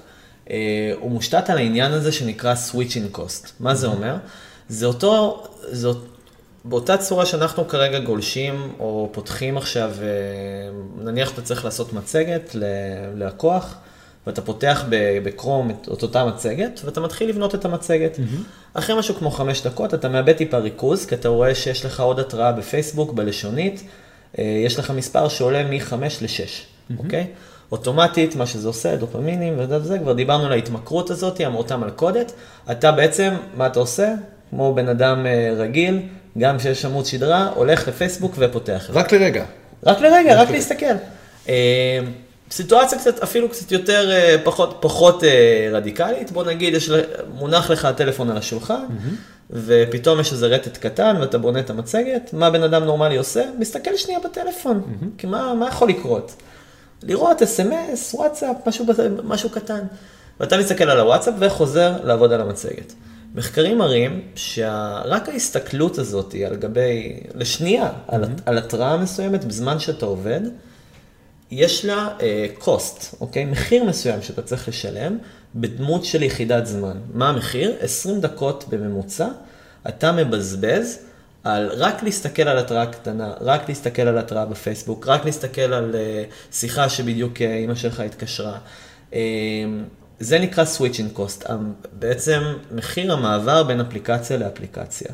[0.50, 3.48] אה, הוא מושתת על העניין הזה שנקרא Switching Cost.
[3.60, 4.16] מה זה אומר?
[4.70, 5.90] זה אותו, זה,
[6.66, 13.76] באותה צורה שאנחנו כרגע גולשים או פותחים עכשיו, אה, נניח אתה צריך לעשות מצגת ללקוח,
[14.28, 14.86] ואתה פותח
[15.24, 18.18] בקרום את, את אותה מצגת, ואתה מתחיל לבנות את המצגת.
[18.18, 18.74] Mm-hmm.
[18.74, 22.20] אחרי משהו כמו חמש דקות, אתה מאבד טיפה ריכוז, כי אתה רואה שיש לך עוד
[22.20, 23.84] התראה בפייסבוק, בלשונית,
[24.40, 26.94] אה, יש לך מספר שעולה מ-5 ל-6, mm-hmm.
[26.98, 27.28] אוקיי?
[27.72, 32.32] אוטומטית, מה שזה עושה, דופמינים וזה, כבר דיברנו על ההתמכרות הזאת, אותה מלכודת.
[32.72, 34.14] אתה בעצם, מה אתה עושה?
[34.50, 36.02] כמו בן אדם אה, רגיל,
[36.38, 39.46] גם כשיש עמוד שדרה, הולך לפייסבוק ופותח רק לרגע.
[39.86, 40.96] רק לרגע, רק להסתכל.
[41.50, 42.00] אה,
[42.52, 45.24] סיטואציה קצת, אפילו קצת יותר, אה, פחות, פחות
[45.72, 46.90] רדיקלית, בוא נגיד, יש,
[47.34, 49.52] מונח לך הטלפון על השולחן, mm-hmm.
[49.52, 53.44] ופתאום יש איזה רטט קטן ואתה בונה את המצגת, מה בן אדם נורמלי עושה?
[53.60, 55.06] מסתכל שנייה בטלפון, mm-hmm.
[55.18, 56.36] כי מה, מה יכול לקרות?
[57.04, 58.86] לראות אס.אם.אס, וואטסאפ, משהו,
[59.24, 59.82] משהו קטן.
[60.40, 62.94] ואתה מסתכל על הוואטסאפ וחוזר לעבוד על המצגת.
[63.36, 68.16] מחקרים מראים שרק ההסתכלות הזאת על גבי, לשנייה, mm-hmm.
[68.16, 70.42] על, על התראה מסוימת בזמן שאתה עובד,
[71.52, 73.46] יש לה uh, cost, אוקיי?
[73.46, 75.18] מחיר מסוים שאתה צריך לשלם
[75.56, 76.98] בדמות של יחידת זמן.
[77.14, 77.76] מה המחיר?
[77.80, 79.28] 20 דקות בממוצע,
[79.88, 81.00] אתה מבזבז
[81.44, 86.56] על רק להסתכל על התראה קטנה, רק להסתכל על התראה בפייסבוק, רק להסתכל על uh,
[86.56, 88.58] שיחה שבדיוק uh, אימא שלך התקשרה.
[89.12, 89.16] Uh,
[90.20, 91.52] זה נקרא switching cost,
[91.94, 95.12] בעצם מחיר המעבר בין אפליקציה לאפליקציה.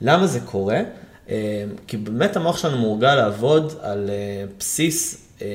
[0.00, 0.80] למה זה קורה?
[1.28, 5.46] אה, כי באמת המוח שלנו מורגל לעבוד על אה, בסיס אה,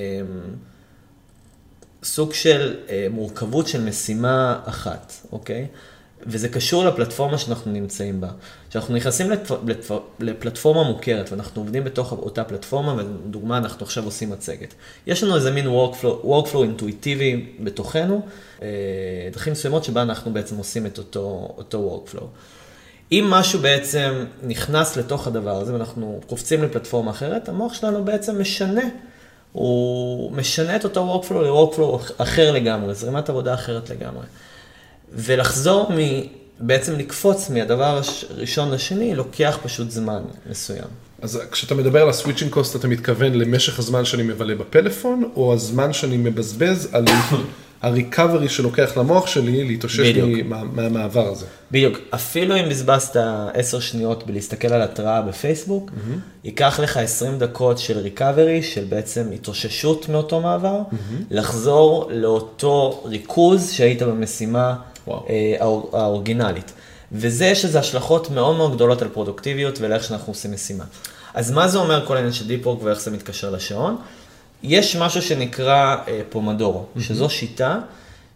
[2.03, 2.75] סוג של
[3.09, 5.67] מורכבות של משימה אחת, אוקיי?
[6.27, 8.29] וזה קשור לפלטפורמה שאנחנו נמצאים בה.
[8.77, 9.51] כשאנחנו נכנסים לפ...
[9.65, 9.91] לפ...
[10.19, 14.73] לפלטפורמה מוכרת ואנחנו עובדים בתוך אותה פלטפורמה, ודוגמה, אנחנו עכשיו עושים מצגת.
[15.07, 18.21] יש לנו איזה מין workflow, workflow אינטואיטיבי בתוכנו,
[18.61, 18.67] אה,
[19.31, 22.23] דרכים מסוימות שבה אנחנו בעצם עושים את אותו, אותו workflow.
[23.11, 28.83] אם משהו בעצם נכנס לתוך הדבר הזה ואנחנו קופצים לפלטפורמה אחרת, המוח שלנו בעצם משנה.
[29.51, 34.25] הוא משנה את אותו workflow ל-workflow אחר לגמרי, זרימת עבודה אחרת לגמרי.
[35.13, 35.91] ולחזור.
[36.59, 40.87] בעצם לקפוץ מהדבר הראשון לשני, לוקח פשוט זמן מסוים.
[41.21, 45.93] אז כשאתה מדבר על הסוויצ'ינג קוסט, אתה מתכוון למשך הזמן שאני מבלה בפלאפון, או הזמן
[45.93, 47.05] שאני מבזבז על
[47.81, 51.45] הריקאברי שלוקח למוח שלי להתאושש מה, מהמעבר הזה.
[51.71, 51.97] בדיוק.
[52.09, 53.15] אפילו אם בזבזת
[53.53, 56.19] עשר שניות בלהסתכל על התראה בפייסבוק, mm-hmm.
[56.43, 61.23] ייקח לך 20 דקות של ריקאברי, של בעצם התאוששות מאותו מעבר, mm-hmm.
[61.31, 64.75] לחזור לאותו ריכוז שהיית במשימה
[65.29, 65.55] אה,
[65.93, 66.71] האוריגינלית.
[67.11, 70.83] וזה יש לזה השלכות מאוד מאוד גדולות על פרודוקטיביות ולאיך שאנחנו עושים משימה.
[71.33, 73.97] אז מה זה אומר כל העניין של deep work ואיך זה מתקשר לשעון?
[74.63, 77.01] יש משהו שנקרא אה, פומדורו, mm-hmm.
[77.01, 77.79] שזו שיטה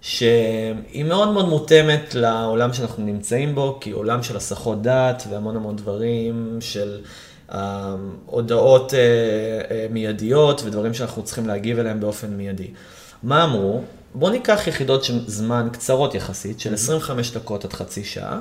[0.02, 5.76] שהיא מאוד מאוד מותאמת לעולם שאנחנו נמצאים בו, כי עולם של הסחות דעת והמון המון
[5.76, 7.02] דברים של
[7.54, 9.00] אה, הודעות אה,
[9.72, 12.68] אה, מיידיות ודברים שאנחנו צריכים להגיב אליהם באופן מיידי.
[13.24, 13.82] מה אמרו?
[14.16, 18.40] בואו ניקח יחידות זמן קצרות יחסית, של 25 דקות עד חצי שעה,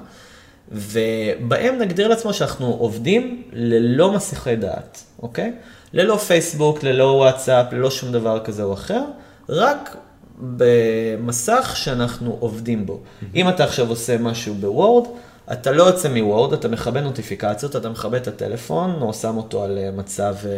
[0.73, 5.53] ובהם נגדיר לעצמו שאנחנו עובדים ללא מסכי דעת, אוקיי?
[5.93, 9.03] ללא פייסבוק, ללא וואטסאפ, ללא שום דבר כזה או אחר,
[9.49, 9.97] רק
[10.39, 13.01] במסך שאנחנו עובדים בו.
[13.35, 15.09] אם אתה עכשיו עושה משהו בוורד,
[15.53, 19.79] אתה לא יוצא מוורד, אתה מכבה נוטיפיקציות, אתה מכבה את הטלפון, או שם אותו על
[19.79, 20.51] אה, מצב, אה,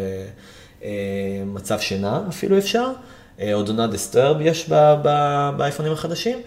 [0.85, 0.91] אה,
[1.47, 2.91] מצב שינה אפילו אפשר,
[3.53, 4.69] או do not disturb יש
[5.57, 6.39] באייפונים החדשים,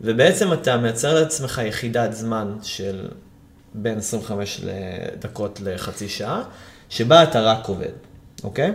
[0.00, 3.08] ובעצם אתה מייצר לעצמך יחידת זמן של
[3.74, 4.60] בין 25
[5.18, 6.42] דקות לחצי שעה,
[6.88, 7.92] שבה אתה רק עובד.
[8.44, 8.72] אוקיי?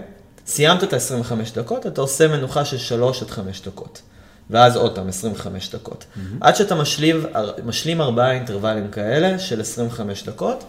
[0.48, 4.02] סיימת את ה-25 דקות, אתה עושה מנוחה של 3 עד 5 דקות.
[4.50, 6.06] ואז עוד פעם 25 דקות.
[6.06, 6.20] Mm-hmm.
[6.42, 7.26] עד שאתה משלים,
[7.66, 10.64] משלים ארבעה אינטרוולים כאלה של 25 דקות,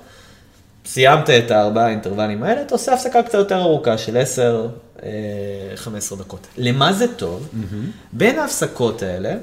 [0.86, 4.68] סיימת את הארבעה אינטרוולים האלה, אתה עושה הפסקה קצת יותר ארוכה של 10,
[5.76, 6.46] 15 אה, דקות.
[6.58, 7.48] למה זה טוב?
[7.52, 7.74] Mm-hmm.
[8.12, 9.34] בין ההפסקות האלה,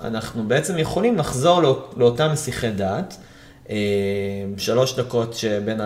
[0.00, 3.16] אנחנו בעצם יכולים לחזור לא, לאותם מסיחי דעת.
[3.70, 3.76] אה,
[4.58, 5.80] שלוש דקות שבין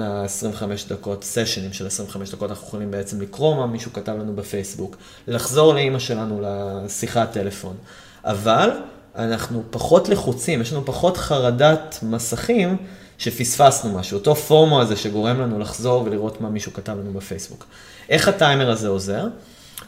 [0.00, 4.96] ה-25 דקות, סשנים של 25 דקות, אנחנו יכולים בעצם לקרוא מה מישהו כתב לנו בפייסבוק,
[5.28, 7.76] לחזור לאימא שלנו לשיחת טלפון.
[8.24, 8.70] אבל
[9.16, 12.76] אנחנו פחות לחוצים, יש לנו פחות חרדת מסכים
[13.18, 17.66] שפספסנו משהו, אותו פורמו הזה שגורם לנו לחזור ולראות מה מישהו כתב לנו בפייסבוק.
[18.08, 19.26] איך הטיימר הזה עוזר?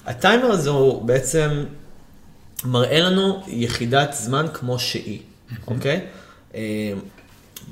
[0.06, 1.64] הטיימר הזה הוא בעצם
[2.64, 5.20] מראה לנו יחידת זמן כמו שהיא,
[5.66, 6.06] אוקיי?
[6.54, 6.92] אה,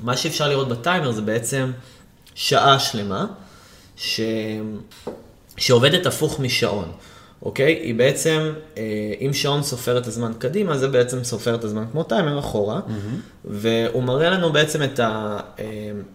[0.03, 1.71] מה שאפשר לראות בטיימר זה בעצם
[2.35, 3.25] שעה שלמה,
[3.95, 4.21] ש...
[5.57, 6.91] שעובדת הפוך משעון.
[7.43, 7.73] אוקיי?
[7.73, 8.83] היא בעצם, אה,
[9.21, 13.45] אם שעון סופר את הזמן קדימה, זה בעצם סופר את הזמן כמו טיימר אחורה, mm-hmm.
[13.45, 15.65] והוא מראה לנו בעצם את, ה, אה,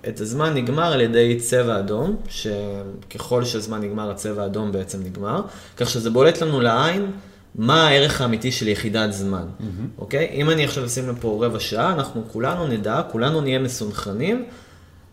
[0.08, 5.42] את הזמן נגמר על ידי צבע אדום, שככל שהזמן נגמר, הצבע האדום בעצם נגמר,
[5.76, 7.10] כך שזה בולט לנו לעין.
[7.54, 9.64] מה הערך האמיתי של יחידת זמן, mm-hmm.
[9.98, 10.30] אוקיי?
[10.32, 14.44] אם אני עכשיו אשים לפה רבע שעה, אנחנו כולנו נדע, כולנו נהיה מסונכרנים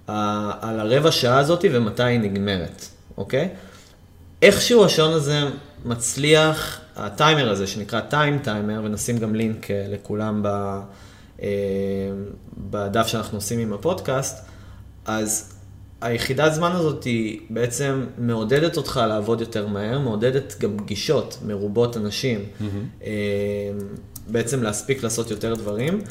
[0.07, 2.85] על הרבע שעה הזאת ומתי היא נגמרת,
[3.17, 3.49] אוקיי?
[4.41, 5.39] איכשהו השעון הזה
[5.85, 10.47] מצליח, הטיימר הזה שנקרא טיים טיימר, ונשים גם לינק אה, לכולם ב,
[11.41, 11.47] אה,
[12.57, 14.45] בדף שאנחנו עושים עם הפודקאסט,
[15.05, 15.53] אז
[16.01, 22.39] היחידת זמן הזאת היא בעצם מעודדת אותך לעבוד יותר מהר, מעודדת גם פגישות מרובות אנשים,
[22.39, 23.03] mm-hmm.
[24.27, 26.01] בעצם להספיק לעשות יותר דברים.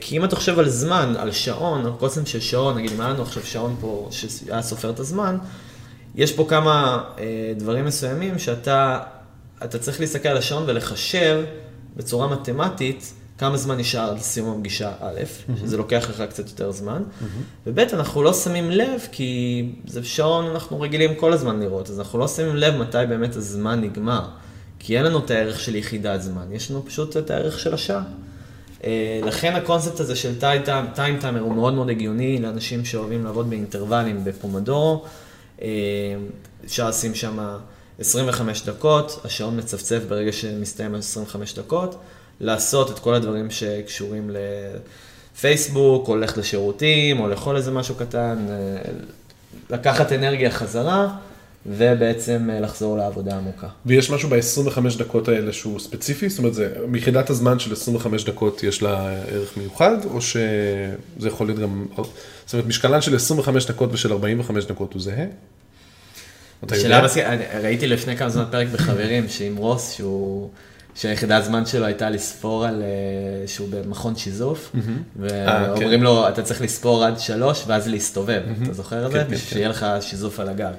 [0.00, 3.10] כי אם אתה חושב על זמן, על שעון, על קוסם של שעון, נגיד אם היה
[3.10, 5.38] לנו עכשיו שעון פה שהיה סופר את הזמן,
[6.14, 9.00] יש פה כמה אה, דברים מסוימים שאתה
[9.64, 11.44] אתה צריך להסתכל על השעון ולחשב
[11.96, 15.60] בצורה מתמטית כמה זמן נשאר עד סיום הפגישה א', mm-hmm.
[15.60, 17.24] שזה לוקח לך קצת יותר זמן, mm-hmm.
[17.66, 22.18] וב', אנחנו לא שמים לב, כי זה שעון אנחנו רגילים כל הזמן לראות, אז אנחנו
[22.18, 24.24] לא שמים לב מתי באמת הזמן נגמר,
[24.78, 28.02] כי אין לנו את הערך של יחידת זמן, יש לנו פשוט את הערך של השעה.
[28.84, 30.38] אה, לכן הקונספט הזה של
[30.94, 35.04] טיים טיימר הוא מאוד מאוד הגיוני לאנשים שאוהבים לעבוד באינטרוולים בפומדורו.
[35.62, 35.68] אה,
[36.64, 37.38] אפשר לשים שם
[37.98, 42.00] 25 דקות, השעון מצפצף ברגע שמסתיים 25 דקות,
[42.40, 44.30] לעשות את כל הדברים שקשורים
[45.34, 48.92] לפייסבוק, ללכת לשירותים, או לאכול איזה משהו קטן, אה,
[49.70, 51.16] לקחת אנרגיה חזרה.
[51.66, 53.66] ובעצם אה, לחזור לעבודה עמוקה.
[53.86, 56.28] ויש משהו ב-25 דקות האלה שהוא ספציפי?
[56.28, 61.46] זאת אומרת, זה, מיחידת הזמן של 25 דקות יש לה ערך מיוחד, או שזה יכול
[61.46, 61.86] להיות גם,
[62.46, 65.26] זאת אומרת, משקלן של 25 דקות ושל 45 דקות הוא זהה?
[66.74, 67.24] שאלה מסכים,
[67.62, 70.50] ראיתי לפני כמה זמן פרק בחברים, שעם רוס, שהוא...
[70.94, 74.72] שהיחידת זמן שלו הייתה לספור על, אה, שהוא במכון שיזוף,
[75.16, 76.04] ואומרים כן.
[76.04, 79.18] לו, אתה צריך לספור עד שלוש ואז להסתובב, אתה זוכר את זה?
[79.18, 80.72] כן, כן, שיהיה לך שיזוף על הגב.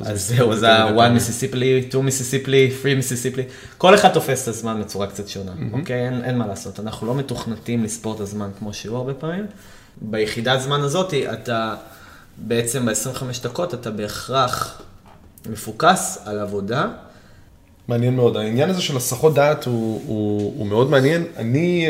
[0.00, 3.42] אז זהו, זה ה-one מיסיסיפלי, two מיסיסיפלי, three מיסיסיפלי,
[3.78, 6.06] כל אחד תופס את הזמן בצורה קצת שונה, אוקיי?
[6.06, 9.46] אין, אין מה לעשות, אנחנו לא מתוכנתים לספור את הזמן כמו שהוא הרבה פעמים.
[10.00, 11.74] ביחידת זמן הזאת, אתה
[12.36, 14.82] בעצם ב-25 דקות, אתה בהכרח
[15.50, 16.88] מפוקס על עבודה.
[17.88, 21.24] מעניין מאוד, העניין הזה של הסחות דעת הוא, הוא, הוא מאוד מעניין.
[21.36, 21.86] אני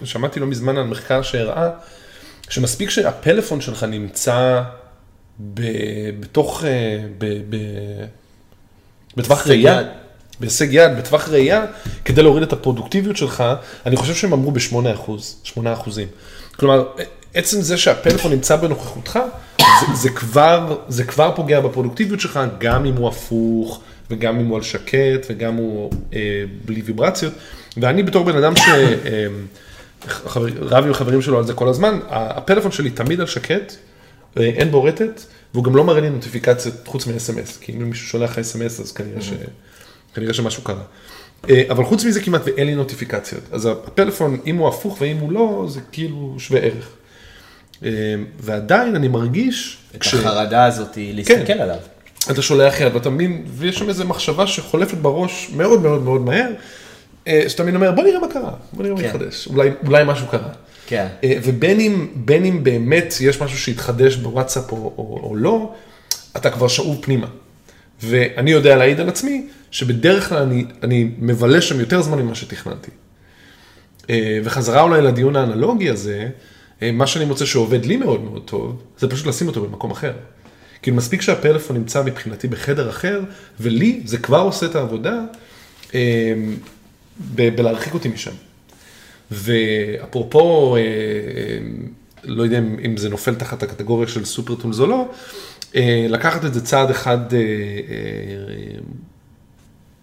[0.00, 1.70] uh, שמעתי לא מזמן על מחקר שהראה
[2.48, 4.62] שמספיק שהפלאפון שלך נמצא
[5.54, 5.62] ב,
[6.20, 6.66] בתוך, uh,
[7.18, 7.56] ב, ב,
[9.16, 9.82] בטווח ראייה,
[10.40, 11.64] בהישג יד, בטווח ראייה,
[12.04, 13.44] כדי להוריד את הפרודוקטיביות שלך,
[13.86, 14.60] אני חושב שהם אמרו ב-8
[15.44, 16.08] 8 אחוזים.
[16.56, 16.84] כלומר,
[17.34, 19.18] עצם זה שהפלאפון נמצא בנוכחותך,
[19.58, 19.64] זה,
[19.94, 24.62] זה, כבר, זה כבר פוגע בפרודוקטיביות שלך, גם אם הוא הפוך, וגם אם הוא על
[24.62, 27.32] שקט, וגם הוא אה, בלי ויברציות.
[27.76, 28.76] ואני בתור בן אדם שרב
[30.76, 33.76] אה, עם חברים שלו על זה כל הזמן, הפלאפון שלי תמיד על שקט, אה,
[34.36, 35.22] אין בו רטט,
[35.54, 39.20] והוא גם לא מראה לי נוטיפיקציות חוץ מ-SMS, כי אם מישהו שולח SMS אז כנראה,
[39.20, 39.32] ש...
[40.14, 40.82] כנראה שמשהו קרה.
[41.50, 43.42] אה, אבל חוץ מזה כמעט ואין לי נוטיפיקציות.
[43.52, 46.88] אז הפלאפון, אם הוא הפוך ואם הוא לא, זה כאילו שווה ערך.
[47.84, 47.90] אה,
[48.40, 49.78] ועדיין אני מרגיש...
[49.96, 50.14] את כש...
[50.14, 51.60] החרדה הזאת להסתכל כן.
[51.60, 51.78] עליו.
[52.30, 56.48] אתה שולח יד ואתה מבין, ויש שם איזו מחשבה שחולפת בראש מאוד מאוד מאוד מהר,
[57.26, 59.02] אה, שאתה מבין אומר בוא נראה מה קרה, בוא נראה כן.
[59.02, 60.48] מה יתחדש, אולי, אולי משהו קרה.
[60.92, 61.06] כן.
[61.42, 62.06] ובין אם,
[62.46, 65.72] אם באמת יש משהו שהתחדש בוואטסאפ או, או, או לא,
[66.36, 67.26] אתה כבר שאוב פנימה.
[68.02, 72.90] ואני יודע להעיד על עצמי, שבדרך כלל אני, אני מבלה שם יותר זמן ממה שתכננתי.
[74.10, 76.28] אה, וחזרה אולי לדיון האנלוגי הזה,
[76.82, 80.12] אה, מה שאני מוצא שעובד לי מאוד מאוד טוב, זה פשוט לשים אותו במקום אחר.
[80.82, 83.20] כאילו מספיק שהפלאפון נמצא מבחינתי בחדר אחר,
[83.60, 85.20] ולי זה כבר עושה את העבודה
[85.94, 86.34] אה,
[87.34, 88.32] ב- בלהרחיק אותי משם.
[89.32, 90.76] ואפרופו,
[92.24, 95.08] לא יודע אם זה נופל תחת הקטגוריה של סופר טולס או לא,
[96.08, 97.18] לקחת את זה צעד אחד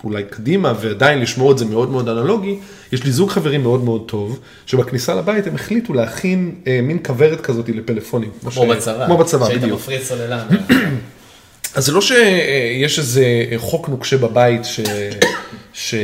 [0.03, 2.59] אולי קדימה ועדיין לשמור את זה מאוד מאוד אנלוגי,
[2.91, 7.41] יש לי זוג חברים מאוד מאוד טוב, שבכניסה לבית הם החליטו להכין אה, מין כוורת
[7.41, 8.29] כזאת לפלאפונים.
[8.41, 8.57] כמו ש...
[8.57, 9.05] בצבא.
[9.05, 9.61] כמו בצבא, בדיוק.
[9.61, 10.45] שהיית מפריד סוללה.
[11.75, 13.23] אז זה לא שיש איזה
[13.57, 14.79] חוק נוקשה בבית ש...
[15.73, 15.95] ש...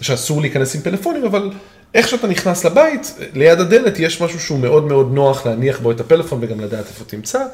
[0.00, 1.50] שאסור להיכנס עם פלאפונים, אבל
[1.94, 6.00] איך שאתה נכנס לבית, ליד הדלת יש משהו שהוא מאוד מאוד נוח להניח בו את
[6.00, 7.44] הפלאפון וגם לדעת איפה תמצא,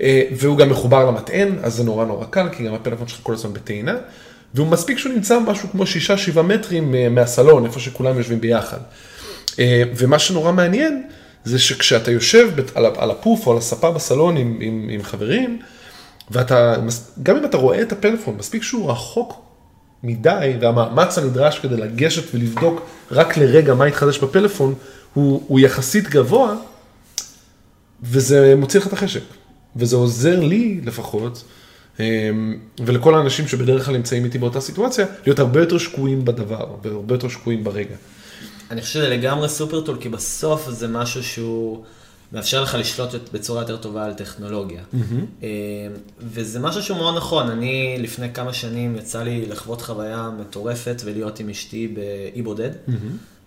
[0.00, 3.32] אה, והוא גם מחובר למטען, אז זה נורא נורא קל, כי גם הפלאפון שלך כל
[3.32, 3.96] הזמן בטעינה,
[4.54, 5.84] והוא מספיק שהוא נמצא משהו כמו
[6.36, 8.78] 6-7 מטרים אה, מהסלון, איפה שכולם יושבים ביחד.
[9.58, 11.02] אה, ומה שנורא מעניין,
[11.44, 15.60] זה שכשאתה יושב על הפוף או על הספה בסלון עם, עם, עם חברים,
[16.30, 16.74] ואתה,
[17.22, 19.43] גם אם אתה רואה את הפלאפון, מספיק שהוא רחוק
[20.04, 24.74] מדי, והמאמץ הנדרש כדי לגשת ולבדוק רק לרגע מה התחדש בפלאפון,
[25.14, 26.54] הוא, הוא יחסית גבוה,
[28.02, 29.22] וזה מוציא לך את החשק.
[29.76, 31.44] וזה עוזר לי לפחות,
[32.00, 32.04] אמ,
[32.86, 37.28] ולכל האנשים שבדרך כלל נמצאים איתי באותה סיטואציה, להיות הרבה יותר שקועים בדבר, והרבה יותר
[37.28, 37.94] שקועים ברגע.
[38.70, 41.84] אני חושב שזה לגמרי סופר טול, כי בסוף זה משהו שהוא
[42.34, 44.82] מאפשר לך לשלוט בצורה יותר טובה על טכנולוגיה.
[44.94, 45.44] Mm-hmm.
[46.20, 47.50] וזה משהו שהוא מאוד נכון.
[47.50, 52.70] אני לפני כמה שנים יצא לי לחוות חוויה מטורפת ולהיות עם אשתי באי בודד.
[52.70, 52.92] Mm-hmm.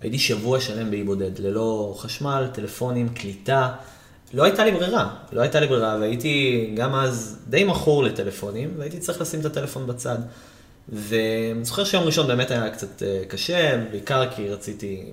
[0.01, 3.69] הייתי שבוע שלם באי בודד, ללא חשמל, טלפונים, קליטה.
[4.33, 8.99] לא הייתה לי ברירה, לא הייתה לי ברירה, והייתי גם אז די מכור לטלפונים, והייתי
[8.99, 10.17] צריך לשים את הטלפון בצד.
[10.89, 15.03] ואני זוכר שיום ראשון באמת היה קצת אה, קשה, בעיקר כי רציתי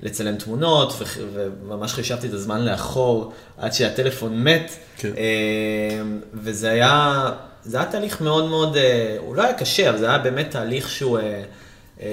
[0.00, 1.02] לצלם תמונות,
[1.32, 4.70] וממש חישבתי את הזמן לאחור עד שהטלפון מת.
[4.96, 5.10] כן.
[5.16, 6.02] אה,
[6.34, 7.30] וזה היה,
[7.64, 10.90] זה היה תהליך מאוד מאוד, אה, הוא לא היה קשה, אבל זה היה באמת תהליך
[10.90, 11.18] שהוא,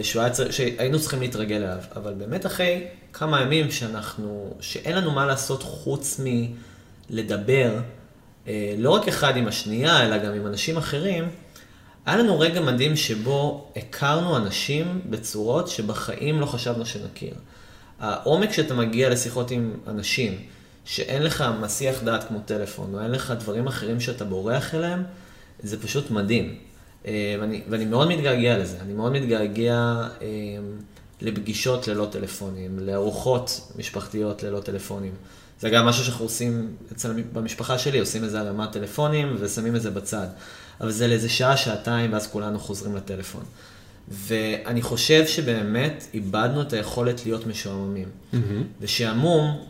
[0.01, 1.77] שהוא היה, שהיינו צריכים להתרגל אליו.
[1.95, 6.21] אבל באמת אחרי כמה ימים שאנחנו, שאין לנו מה לעשות חוץ
[7.09, 7.79] מלדבר,
[8.77, 11.29] לא רק אחד עם השנייה, אלא גם עם אנשים אחרים,
[12.05, 17.33] היה לנו רגע מדהים שבו הכרנו אנשים בצורות שבחיים לא חשבנו שנכיר.
[18.01, 20.39] העומק שאתה מגיע לשיחות עם אנשים,
[20.85, 25.03] שאין לך מסיח דעת כמו טלפון, או אין לך דברים אחרים שאתה בורח אליהם,
[25.63, 26.55] זה פשוט מדהים.
[27.05, 30.27] אה, ואני, ואני מאוד מתגעגע לזה, אני מאוד מתגעגע אה,
[31.21, 35.13] לפגישות ללא טלפונים, לארוחות משפחתיות ללא טלפונים.
[35.59, 39.91] זה גם משהו שאנחנו עושים אצל, במשפחה שלי, עושים איזה הרמת טלפונים ושמים את זה
[39.91, 40.27] בצד.
[40.81, 43.43] אבל זה לאיזה שעה, שעתיים, ואז כולנו חוזרים לטלפון.
[44.07, 48.07] ואני חושב שבאמת איבדנו את היכולת להיות משועממים.
[48.07, 48.37] Mm-hmm.
[48.81, 49.65] ושעמום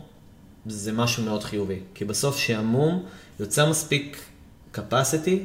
[0.66, 3.04] זה משהו מאוד חיובי, כי בסוף שעמום
[3.40, 4.16] יוצר מספיק
[4.74, 5.38] capacity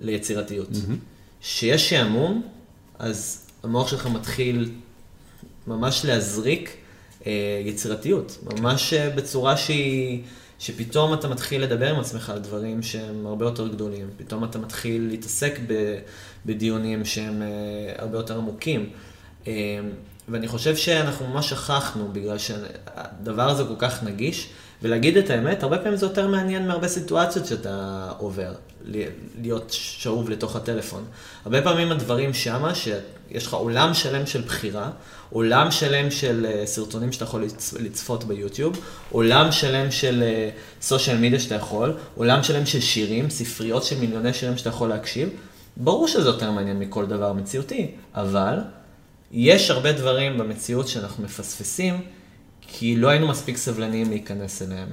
[0.00, 0.68] ליצירתיות.
[0.72, 1.46] Mm-hmm.
[1.76, 2.42] שעמום,
[2.98, 4.70] אז המוח שלך מתחיל
[5.66, 6.76] ממש להזריק
[7.26, 10.22] אה, יצירתיות, ממש אה, בצורה שהיא...
[10.60, 15.06] שפתאום אתה מתחיל לדבר עם עצמך על דברים שהם הרבה יותר גדולים, פתאום אתה מתחיל
[15.08, 15.58] להתעסק
[16.46, 17.48] בדיונים שהם אה,
[17.98, 18.90] הרבה יותר עמוקים.
[19.46, 19.52] אה,
[20.28, 24.48] ואני חושב שאנחנו ממש שכחנו, בגלל שהדבר הזה כל כך נגיש,
[24.82, 28.52] ולהגיד את האמת, הרבה פעמים זה יותר מעניין מהרבה סיטואציות שאתה עובר,
[29.40, 31.04] להיות שאוב לתוך הטלפון.
[31.44, 34.90] הרבה פעמים הדברים שמה, שיש לך עולם שלם של בחירה,
[35.32, 37.44] עולם שלם של אה, סרטונים שאתה יכול
[37.80, 40.24] לצפות ביוטיוב, עולם שלם של
[40.82, 45.28] סושיאל מדיה שאתה יכול, עולם שלם של שירים, ספריות של מיליוני שירים שאתה יכול להקשיב.
[45.76, 48.58] ברור שזה יותר מעניין מכל דבר מציאותי, אבל
[49.32, 52.00] יש הרבה דברים במציאות שאנחנו מפספסים,
[52.60, 54.88] כי לא היינו מספיק סבלניים להיכנס אליהם.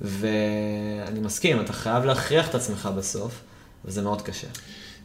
[0.00, 3.40] ואני מסכים, אתה חייב להכריח את עצמך בסוף,
[3.84, 4.46] וזה מאוד קשה.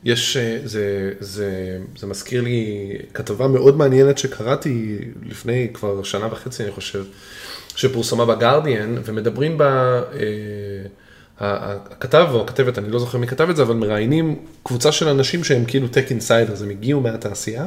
[0.05, 6.63] יש, אה, זה, זה, זה מזכיר לי כתבה מאוד מעניינת שקראתי לפני כבר שנה וחצי,
[6.63, 7.03] אני חושב,
[7.75, 10.25] שפורסמה בגרדיאן, ומדברים בה, אה,
[11.39, 15.43] הכתב או הכתבת, אני לא זוכר מי כתב את זה, אבל מראיינים קבוצה של אנשים
[15.43, 17.65] שהם כאילו tech insiders, הם הגיעו מהתעשייה,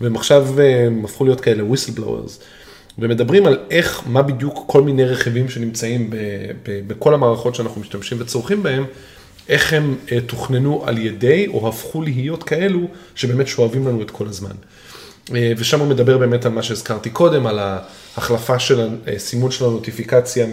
[0.00, 2.40] והם עכשיו אה, הם הפכו להיות כאלה whistleblowers.
[2.98, 6.16] ומדברים על איך, מה בדיוק כל מיני רכיבים שנמצאים ב,
[6.62, 8.84] ב, בכל המערכות שאנחנו משתמשים וצורכים בהם,
[9.48, 14.26] איך הם uh, תוכננו על ידי, או הפכו להיות כאלו, שבאמת שואבים לנו את כל
[14.26, 14.54] הזמן.
[15.26, 20.46] Uh, ושם הוא מדבר באמת על מה שהזכרתי קודם, על ההחלפה של הסימון של הנוטיפיקציה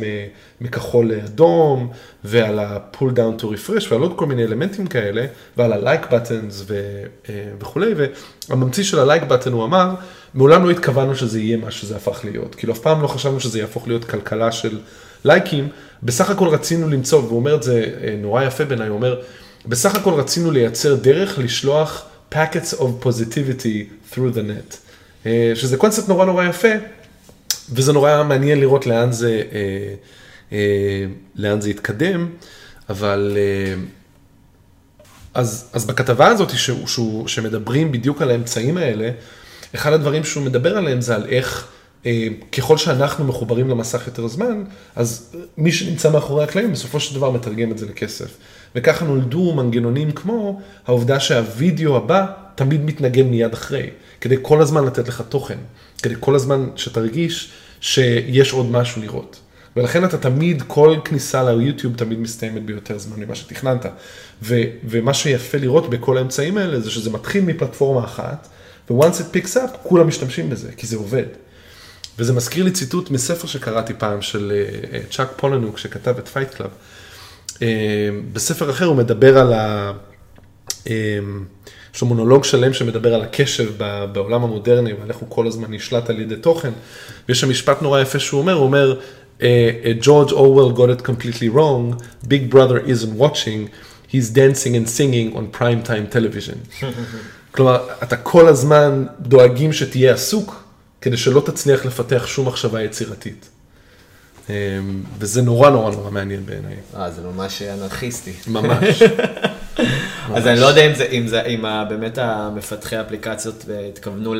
[0.61, 1.91] מכחול לאדום,
[2.23, 5.25] ועל ה-pull down to refresh, ועל עוד כל מיני אלמנטים כאלה,
[5.57, 7.01] ועל ה-like buttons ו,
[7.59, 7.93] וכולי,
[8.49, 9.93] והממציא של ה-like button הוא אמר,
[10.33, 12.55] מעולם לא התכוונו שזה יהיה מה שזה הפך להיות.
[12.55, 14.79] כאילו אף פעם לא חשבנו שזה יהפוך להיות כלכלה של
[15.25, 15.69] לייקים,
[16.03, 19.21] בסך הכל רצינו למצוא, והוא אומר את זה אה, נורא יפה בעיניי, הוא אומר,
[19.65, 24.75] בסך הכל רצינו לייצר דרך לשלוח packets of positivity through the net.
[25.25, 26.71] אה, שזה קונספט נורא נורא יפה,
[27.69, 29.41] וזה נורא מעניין לראות לאן זה,
[30.51, 30.57] אה,
[31.35, 32.29] לאן זה יתקדם,
[32.89, 33.37] אבל...
[35.33, 39.09] אז, אז בכתבה הזאת שהוא, שהוא, שמדברים בדיוק על האמצעים האלה,
[39.75, 41.67] אחד הדברים שהוא מדבר עליהם זה על איך
[42.51, 44.63] ככל שאנחנו מחוברים למסך יותר זמן,
[44.95, 48.37] אז מי שנמצא מאחורי הקלעים בסופו של דבר מתרגם את זה לכסף.
[48.75, 52.25] וככה נולדו מנגנונים כמו העובדה שהווידאו הבא
[52.55, 53.89] תמיד מתנגן מיד אחרי,
[54.21, 55.57] כדי כל הזמן לתת לך תוכן,
[56.03, 59.39] כדי כל הזמן שתרגיש שיש עוד משהו לראות.
[59.75, 63.85] ולכן אתה תמיד, כל כניסה ליוטיוב תמיד מסתיימת ביותר זמן ממה שתכננת.
[64.43, 68.47] ו, ומה שיפה לראות בכל האמצעים האלה זה שזה מתחיל מפלטפורמה אחת,
[68.89, 71.25] ו-once it picks up, כולם משתמשים בזה, כי זה עובד.
[72.19, 74.51] וזה מזכיר לי ציטוט מספר שקראתי פעם של
[74.93, 76.69] אה, צ'אק פלאניוק שכתב את פייט קלאב.
[78.33, 79.91] בספר אחר הוא מדבר על ה...
[80.89, 81.19] אה,
[81.95, 86.09] יש לו מונולוג שלם שמדבר על הקשב בעולם המודרני ועל איך הוא כל הזמן נשלט
[86.09, 86.71] על ידי תוכן.
[87.29, 88.99] ויש שם משפט נורא יפה שהוא אומר, הוא אומר,
[90.01, 93.69] ג'ורג' אורוול got it completely wrong, big brother isn't watching,
[94.11, 96.57] he's dancing and singing on prime time television.
[97.51, 100.60] כלומר, אתה כל הזמן דואגים שתהיה עסוק,
[101.01, 103.49] כדי שלא תצליח לפתח שום מחשבה יצירתית.
[104.49, 104.53] אמ,
[105.19, 106.75] וזה נורא נורא נורא מעניין בעיניי.
[106.95, 108.33] אה, זה ממש אנרכיסטי.
[108.47, 109.01] ממש.
[110.35, 114.33] אז אני לא יודע אם, זה, אם, זה, אם באמת המפתחי האפליקציות התכוונו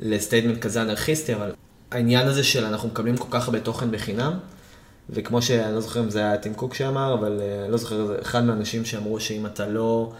[0.00, 1.52] לסטייטמנט כזה אנרכיסטי, אבל
[1.90, 4.32] העניין הזה של אנחנו מקבלים כל כך הרבה תוכן בחינם,
[5.10, 8.20] וכמו שאני לא זוכר אם זה היה טים קוק שאמר, אבל אה, אני לא זוכר,
[8.22, 10.12] אחד מהאנשים שאמרו שאם אתה לא,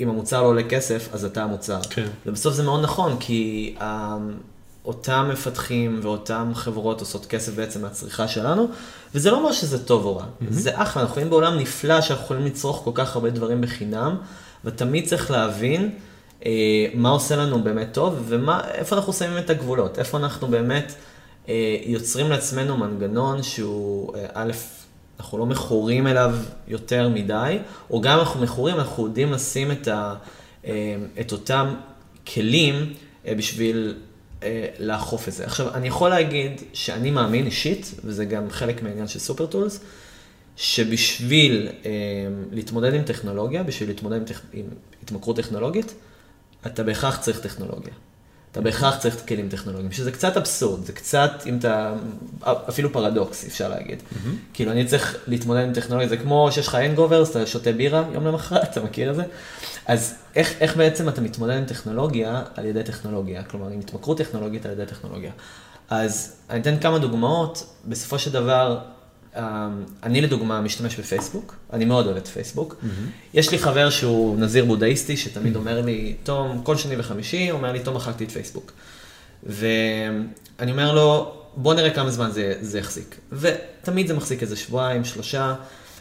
[0.00, 1.80] אם המוצר לא עולה כסף, אז אתה המוצר.
[1.90, 2.06] כן.
[2.26, 4.32] ובסוף זה מאוד נכון, כי אמ,
[4.84, 8.68] אותם מפתחים ואותן חברות עושות כסף בעצם מהצריכה שלנו,
[9.14, 10.22] וזה לא אומר שזה טוב או רע.
[10.22, 10.44] Mm-hmm.
[10.50, 14.16] זה אחלה, אנחנו חיים בעולם נפלא שאנחנו יכולים לצרוך כל כך הרבה דברים בחינם,
[14.64, 15.90] ותמיד צריך להבין
[16.46, 20.94] אה, מה עושה לנו באמת טוב, ואיפה אנחנו שמים את הגבולות, איפה אנחנו באמת
[21.48, 24.52] אה, יוצרים לעצמנו מנגנון שהוא, אה, א',
[25.18, 26.36] אנחנו לא מכורים אליו
[26.68, 27.58] יותר מדי,
[27.90, 30.14] או גם אנחנו מכורים, אנחנו יודעים לשים את, ה,
[30.64, 31.74] אה, את אותם
[32.34, 32.94] כלים
[33.26, 33.94] אה, בשביל
[34.42, 35.44] אה, לאכוף את זה.
[35.44, 39.80] עכשיו, אני יכול להגיד שאני מאמין אישית, וזה גם חלק מהעניין של סופר טולס,
[40.56, 41.68] שבשביל
[42.52, 44.20] להתמודד עם טכנולוגיה, בשביל להתמודד.
[44.52, 44.66] עם
[45.02, 45.94] התמכרות טכנולוגית,
[46.66, 47.92] אתה בהכרח צריך טכנולוגיה.
[48.52, 51.94] אתה בהכרח צריך כלים טכנולוגיים, שזה קצת אבסורד, זה קצת, אם אתה,
[52.68, 53.98] אפילו פרדוקס, אפשר להגיד.
[53.98, 54.28] Mm-hmm.
[54.54, 58.04] כאילו, אני צריך להתמודד עם טכנולוגיה, זה כמו שיש לך הנגאובר, אז, אתה שותה בירה
[58.12, 59.22] יום למחרת, אתה מכיר את זה?
[59.86, 63.42] אז איך, איך בעצם אתה מתמודד עם טכנולוגיה על ידי טכנולוגיה?
[63.42, 65.32] כלומר, עם התמכרות טכנולוגית על ידי טכנולוגיה.
[65.90, 68.78] אז אני אתן כמה דוגמאות, בסופו של דבר,
[70.02, 72.76] אני לדוגמה משתמש בפייסבוק, אני מאוד אוהב את פייסבוק.
[73.34, 75.56] יש לי חבר שהוא נזיר בודהיסטי, שתמיד.
[75.56, 78.72] אומר לי, תום, כל שני וחמישי, אומר לי, תום, מחקתי את פייסבוק.
[79.42, 83.16] ואני אומר לו, בוא נראה כמה זמן זה, זה יחזיק.
[83.32, 85.54] ותמיד זה מחזיק איזה שבועיים, שלושה.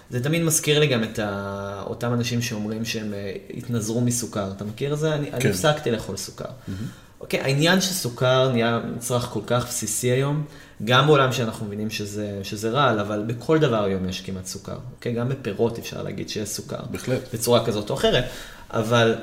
[0.09, 1.83] זה תמיד מזכיר לי גם את ה...
[1.85, 4.51] אותם אנשים שאומרים שהם אה, התנזרו מסוכר.
[4.51, 5.13] אתה מכיר את זה?
[5.13, 5.37] אני, כן.
[5.37, 6.45] אני הפסקתי לאכול סוכר.
[6.45, 6.71] Mm-hmm.
[7.21, 10.43] אוקיי, העניין שסוכר נהיה מצרך כל כך בסיסי היום,
[10.85, 14.77] גם בעולם שאנחנו מבינים שזה, שזה רעל, אבל בכל דבר היום יש כמעט סוכר.
[14.95, 16.79] אוקיי, גם בפירות אפשר להגיד שיש סוכר.
[16.91, 17.33] בהחלט.
[17.33, 18.23] בצורה כזאת או אחרת,
[18.71, 19.15] אבל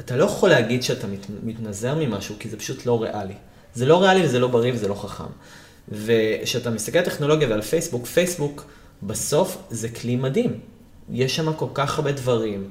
[0.00, 3.34] אתה לא יכול להגיד שאתה מת, מתנזר ממשהו, כי זה פשוט לא ריאלי.
[3.74, 5.24] זה לא ריאלי וזה לא בריא וזה לא חכם.
[5.88, 8.64] וכשאתה מסתכל על טכנולוגיה ועל פייסבוק, פייסבוק
[9.02, 10.60] בסוף זה כלי מדהים.
[11.10, 12.70] יש שם כל כך הרבה דברים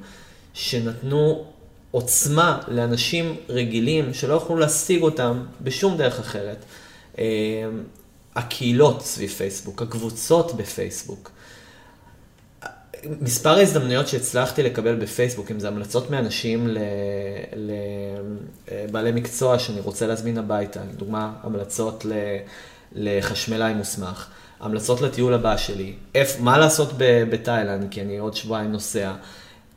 [0.54, 1.44] שנתנו
[1.90, 6.64] עוצמה לאנשים רגילים שלא יכלו להשיג אותם בשום דרך אחרת.
[7.18, 7.24] אה,
[8.34, 11.30] הקהילות סביב פייסבוק, הקבוצות בפייסבוק.
[13.20, 16.68] מספר ההזדמנויות שהצלחתי לקבל בפייסבוק, אם זה המלצות מאנשים
[18.66, 22.06] לבעלי מקצוע שאני רוצה להזמין הביתה, לדוגמה, המלצות
[22.92, 24.26] לחשמלאי מוסמך,
[24.60, 29.12] המלצות לטיול הבא שלי, איפ, מה לעשות בתאילנד, כי אני עוד שבועיים נוסע.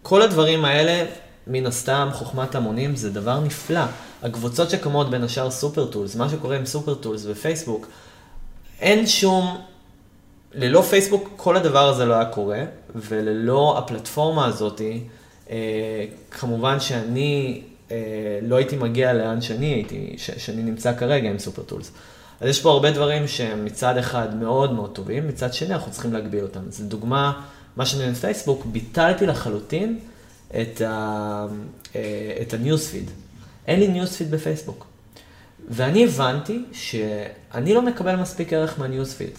[0.01, 1.05] כל הדברים האלה
[1.47, 3.85] מן הסתם, חוכמת המונים זה דבר נפלא.
[4.23, 7.87] הקבוצות שקמות בין השאר סופר טולס, מה שקורה עם סופר טולס ופייסבוק,
[8.79, 9.57] אין שום,
[10.53, 12.63] ללא פייסבוק כל הדבר הזה לא היה קורה,
[12.95, 15.03] וללא הפלטפורמה הזאתי,
[15.49, 17.61] אה, כמובן שאני
[17.91, 17.97] אה,
[18.41, 21.91] לא הייתי מגיע לאן שאני הייתי, ש, שאני נמצא כרגע עם סופר טולס.
[22.41, 26.13] אז יש פה הרבה דברים שהם מצד אחד מאוד מאוד טובים, מצד שני אנחנו צריכים
[26.13, 26.59] להגביל אותם.
[26.67, 27.41] אז לדוגמה,
[27.75, 29.99] מה שאני עם פייסבוק, ביטלתי לחלוטין
[30.49, 31.45] את, אה,
[32.53, 33.09] ה newsfeed.
[33.69, 34.85] אין לי newsfeed בפייסבוק.
[35.69, 39.29] ואני הבנתי שאני לא מקבל מספיק ערך מה newsfeed.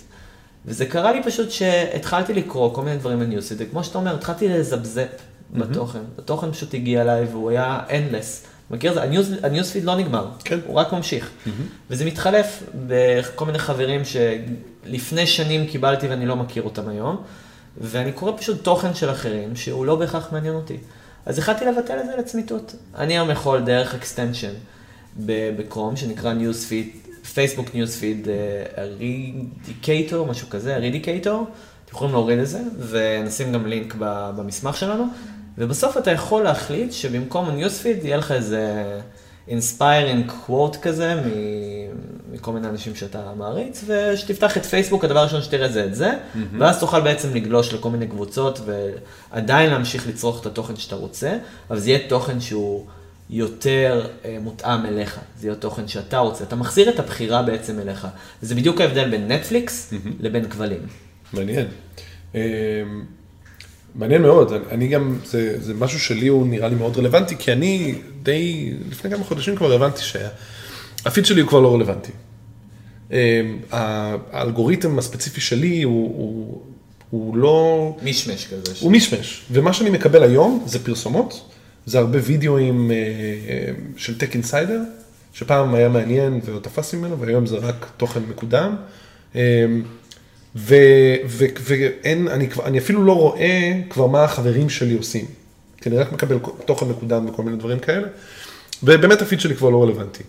[0.66, 4.48] וזה קרה לי פשוט שהתחלתי לקרוא כל מיני דברים ב newsfeed, וכמו שאתה אומר, התחלתי
[4.48, 5.58] לזבזב mm-hmm.
[5.58, 5.98] בתוכן.
[6.18, 8.46] התוכן פשוט הגיע אליי והוא היה endless.
[8.70, 9.02] מכיר את זה?
[9.02, 10.58] ה news, ה newsfeed לא נגמר, כן.
[10.66, 11.26] הוא רק ממשיך.
[11.26, 11.50] Mm-hmm.
[11.90, 17.22] וזה מתחלף בכל מיני חברים שלפני שנים קיבלתי ואני לא מכיר אותם היום,
[17.80, 20.76] ואני קורא פשוט תוכן של אחרים שהוא לא בהכרח מעניין אותי.
[21.26, 22.74] אז החלטתי לבטל את זה לצמיתות.
[22.94, 24.52] אני היום יכול דרך extension
[25.26, 28.28] בכרום, שנקרא Newsfeed, פייסבוק Newsfeed
[28.78, 31.46] Eradicator, משהו כזה, Eradicator.
[31.84, 33.94] אתם יכולים להוריד את זה, ונשים גם לינק
[34.36, 35.04] במסמך שלנו.
[35.58, 38.84] ובסוף אתה יכול להחליט שבמקום ה-newsfeed יהיה לך איזה
[39.48, 41.22] inspiring quote כזה
[42.32, 46.12] מכל מיני אנשים שאתה מעריץ, ושתפתח את פייסבוק, הדבר הראשון שתראה זה את זה,
[46.58, 48.60] ואז תוכל בעצם לגלוש לכל מיני קבוצות
[49.32, 51.36] ועדיין להמשיך לצרוך את התוכן שאתה רוצה,
[51.70, 52.86] אבל זה יהיה תוכן שהוא
[53.30, 58.08] יותר אה, מותאם אליך, זה יהיה תוכן שאתה רוצה, אתה מחזיר את הבחירה בעצם אליך.
[58.42, 60.86] וזה בדיוק ההבדל בין נטפליקס לבין כבלים.
[61.32, 61.66] מעניין.
[63.94, 67.94] מעניין מאוד, אני גם, זה, זה משהו שלי הוא נראה לי מאוד רלוונטי, כי אני
[68.22, 72.12] די, לפני כמה חודשים כבר הבנתי שהפיד שלי הוא כבר לא רלוונטי.
[73.12, 73.42] אה,
[74.32, 76.62] האלגוריתם הספציפי שלי הוא, הוא,
[77.10, 78.72] הוא לא, מישמש כזה.
[78.80, 81.50] הוא מישמש, ומה שאני מקבל היום זה פרסומות,
[81.86, 84.80] זה הרבה וידאוים אה, אה, של טק אינסיידר,
[85.32, 88.76] שפעם היה מעניין ועוד תפס ממנו, והיום זה רק תוכן מקודם.
[90.54, 95.24] ואין, אני, אני אפילו לא רואה כבר מה החברים שלי עושים.
[95.80, 98.08] כי אני רק מקבל תוכן מקודם וכל מיני דברים כאלה,
[98.82, 100.22] ובאמת הפיד שלי כבר לא רלוונטי.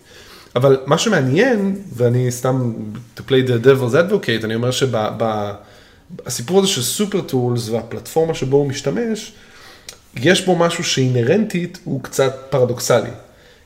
[0.56, 2.72] אבל מה שמעניין, ואני סתם,
[3.16, 8.66] to play the devil's advocate, אני אומר שהסיפור הזה של סופר טולס והפלטפורמה שבו הוא
[8.66, 9.32] משתמש,
[10.16, 13.10] יש בו משהו שאינהרנטית הוא קצת פרדוקסלי.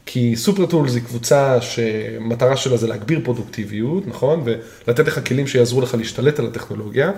[0.06, 4.44] כי סופר טולס היא קבוצה שמטרה שלה זה להגביר פרודוקטיביות, נכון?
[4.44, 7.12] ולתת לך כלים שיעזרו לך להשתלט על הטכנולוגיה,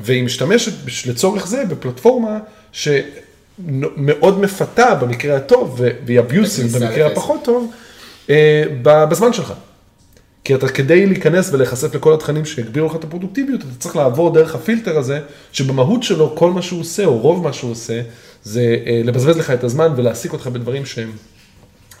[0.00, 0.72] והיא משתמשת
[1.06, 2.38] לצורך זה בפלטפורמה
[2.72, 7.06] שמאוד מפתה במקרה הטוב, והיא בכניסה במקרה.
[7.06, 7.72] הפחות טוב,
[8.30, 9.52] אה, בזמן שלך.
[10.44, 14.54] כי אתה כדי להיכנס ולהיחשף לכל התכנים שיגבירו לך את הפרודוקטיביות, אתה צריך לעבור דרך
[14.54, 15.20] הפילטר הזה,
[15.52, 18.00] שבמהות שלו כל מה שהוא עושה, או רוב מה שהוא עושה,
[18.44, 21.12] זה אה, לבזבז לך את הזמן ולהעסיק אותך בדברים שהם,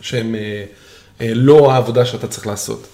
[0.00, 0.64] שהם אה,
[1.20, 2.86] אה, לא העבודה שאתה צריך לעשות.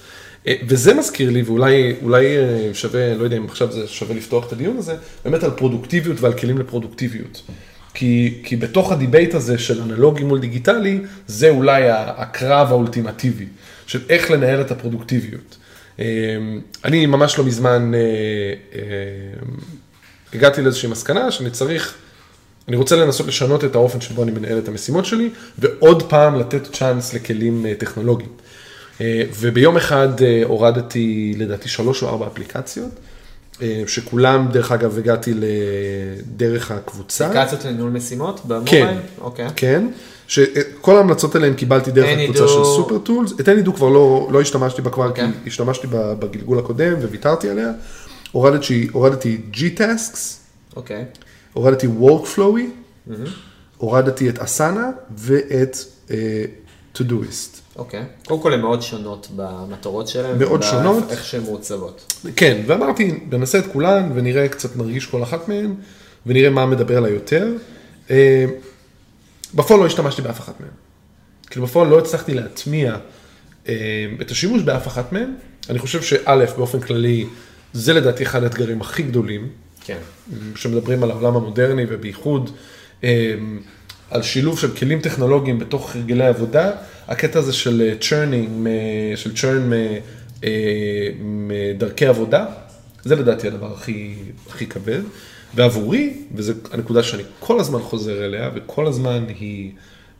[0.46, 2.26] אה, וזה מזכיר לי, ואולי אולי
[2.72, 6.32] שווה, לא יודע אם עכשיו זה שווה לפתוח את הדיון הזה, באמת על פרודוקטיביות ועל
[6.32, 7.42] כלים לפרודוקטיביות.
[7.94, 13.46] כי, כי בתוך ה debate הזה של אנלוגי מול דיגיטלי, זה אולי הקרב האולטימטיבי,
[13.86, 15.56] של איך לנהל את הפרודוקטיביות.
[16.84, 17.92] אני ממש לא מזמן
[20.34, 21.94] הגעתי לאיזושהי מסקנה שאני צריך,
[22.68, 26.72] אני רוצה לנסות לשנות את האופן שבו אני מנהל את המשימות שלי, ועוד פעם לתת
[26.72, 28.30] צ'אנס לכלים אה, טכנולוגיים.
[29.00, 32.90] אה, וביום אחד אה, הורדתי לדעתי שלוש או ארבע אפליקציות,
[33.86, 37.26] שכולם, דרך אגב, הגעתי לדרך הקבוצה.
[37.26, 38.86] אפליקציות לניהול משימות במובייל?
[38.86, 39.48] כן, אוקיי.
[39.56, 39.86] כן,
[40.28, 42.18] שכל ההמלצות האלה קיבלתי דרך.
[42.18, 45.30] הקבוצה של סופר טולס, את anydo כבר לא, לא השתמשתי בה כבר, אוקיי.
[45.44, 47.70] כי השתמשתי בה בגלגול הקודם וויתרתי עליה,
[48.32, 50.18] הורדתי, הורדתי G-Tasks,
[50.76, 51.04] אוקיי.
[51.52, 53.10] הורדתי Workflowy,
[53.76, 55.76] הורדתי את אסנה ואת
[56.08, 56.12] uh,
[56.98, 57.58] Todoist.
[57.76, 58.04] אוקיי.
[58.26, 60.38] קודם כל הן מאוד שונות במטרות שלהן.
[60.38, 61.04] מאוד ובאיך- שונות.
[61.10, 62.22] איך שהן מעוצבות.
[62.36, 65.74] כן, ואמרתי, ננסה את כולן ונראה, קצת נרגיש כל אחת מהן,
[66.26, 67.48] ונראה מה מדבר עליי יותר.
[68.10, 68.44] אה,
[69.54, 70.70] בפועל לא השתמשתי באף אחת מהן.
[71.50, 72.96] כאילו בפועל לא הצלחתי להטמיע
[73.68, 73.74] אה,
[74.20, 75.34] את השימוש באף אחת מהן.
[75.70, 77.26] אני חושב שא', באופן כללי,
[77.72, 79.48] זה לדעתי אחד האתגרים הכי גדולים,
[79.84, 79.98] כן.
[80.56, 82.50] שמדברים על העולם המודרני ובייחוד
[83.04, 83.34] אה,
[84.10, 86.70] על שילוב של כלים טכנולוגיים בתוך הרגלי עבודה,
[87.08, 88.68] הקטע הזה של churning,
[89.16, 89.70] של churn
[91.20, 92.46] מדרכי עבודה,
[93.04, 94.14] זה לדעתי הדבר הכי,
[94.48, 95.00] הכי כבד.
[95.54, 99.72] ועבורי, וזו הנקודה שאני כל הזמן חוזר אליה, וכל הזמן היא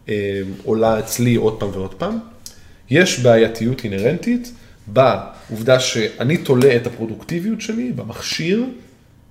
[0.09, 2.19] אה, עולה אצלי עוד פעם ועוד פעם,
[2.91, 4.53] יש בעייתיות אינהרנטית
[4.87, 8.65] בעובדה שאני תולה את הפרודוקטיביות שלי במכשיר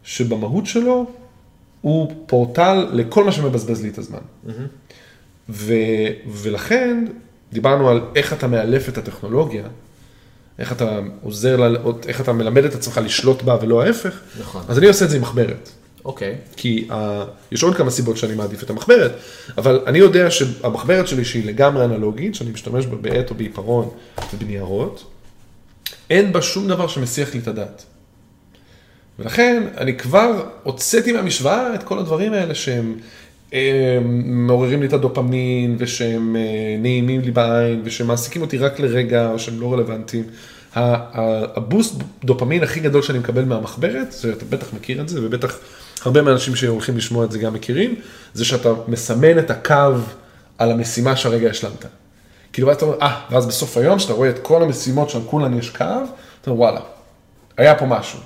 [0.03, 1.05] שבמהות שלו
[1.81, 4.19] הוא פורטל לכל מה שמבזבז לי את הזמן.
[5.49, 5.73] ו,
[6.27, 7.05] ולכן
[7.53, 9.63] דיברנו על איך אתה מאלף את הטכנולוגיה,
[10.59, 14.61] איך אתה עוזר, לה, איך אתה מלמד את עצמך לשלוט בה ולא ההפך, נכון.
[14.67, 15.69] אז אני עושה את זה עם מחברת.
[16.05, 16.35] אוקיי.
[16.55, 16.93] כי uh,
[17.51, 19.11] יש עוד כמה סיבות שאני מעדיף את המחברת,
[19.57, 23.89] אבל אני יודע שהמחברת שלי שהיא לגמרי אנלוגית, שאני משתמש בה בעט או בעיפרון
[24.33, 25.03] ובניירות,
[26.09, 27.85] אין בה שום דבר שמסיח לי את הדעת.
[29.19, 32.95] ולכן אני כבר הוצאתי מהמשוואה את כל הדברים האלה שהם
[33.53, 36.41] אה, מעוררים לי את הדופמין ושהם אה,
[36.79, 40.23] נעימים לי בעין ושמעסיקים אותי רק לרגע או שהם לא רלוונטיים.
[40.75, 45.59] הבוסט דופמין הכי גדול שאני מקבל מהמחברת, אתה בטח מכיר את זה ובטח
[46.05, 47.95] הרבה מהאנשים שהולכים לשמוע את זה גם מכירים,
[48.33, 49.95] זה שאתה מסמן את הקו
[50.57, 51.85] על המשימה שהרגע השלמת.
[52.53, 55.57] כאילו ואז אתה אומר, אה, ואז בסוף היום שאתה רואה את כל המשימות שעל כולן
[55.57, 55.85] יש קו,
[56.41, 56.79] אתה אומר וואלה,
[57.57, 58.19] היה פה משהו.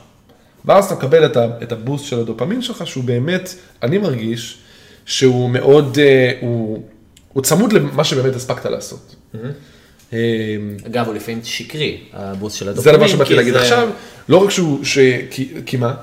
[0.66, 3.49] ואז אתה מקבל את, את הבוסט של הדופמין שלך, שהוא באמת,
[3.84, 4.57] אני מרגיש
[5.05, 6.84] שהוא מאוד, אה, הוא,
[7.34, 9.16] הוא צמוד למה שבאמת הספקת לעשות.
[10.13, 10.20] אה,
[10.88, 12.95] אגב, הוא לפעמים שקרי, הבוסט של זה הדופמין.
[12.95, 13.89] הדבר שבאתי כי להגיד זה- עכשיו,
[14.30, 14.97] לא רק שהוא, ש...
[15.32, 15.93] כי, כי מה?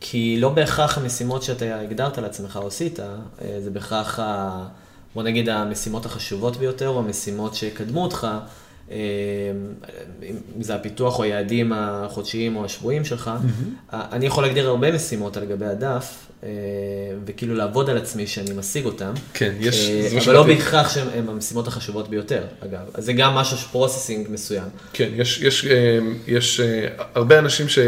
[0.00, 3.06] כי לא בהכרח המשימות שאתה הגדרת לעצמך או עשית, אה,
[3.64, 4.50] זה בהכרח, ה,
[5.14, 8.26] בוא נגיד, המשימות החשובות ביותר, או המשימות שיקדמו אותך,
[8.90, 13.30] אם זה הפיתוח או היעדים החודשיים או השבועיים שלך.
[13.30, 13.94] Mm-hmm.
[14.12, 16.48] אני יכול להגדיר הרבה משימות על גבי הדף, אה,
[17.24, 19.12] וכאילו לעבוד על עצמי שאני משיג אותם.
[19.34, 19.90] כן, יש...
[20.24, 22.80] אבל לא בהכרח שהן המשימות החשובות ביותר, אגב.
[22.94, 24.68] אז זה גם משהו processing מסוים.
[24.92, 25.66] כן, יש, יש,
[26.26, 26.60] יש
[27.14, 27.78] הרבה אנשים ש...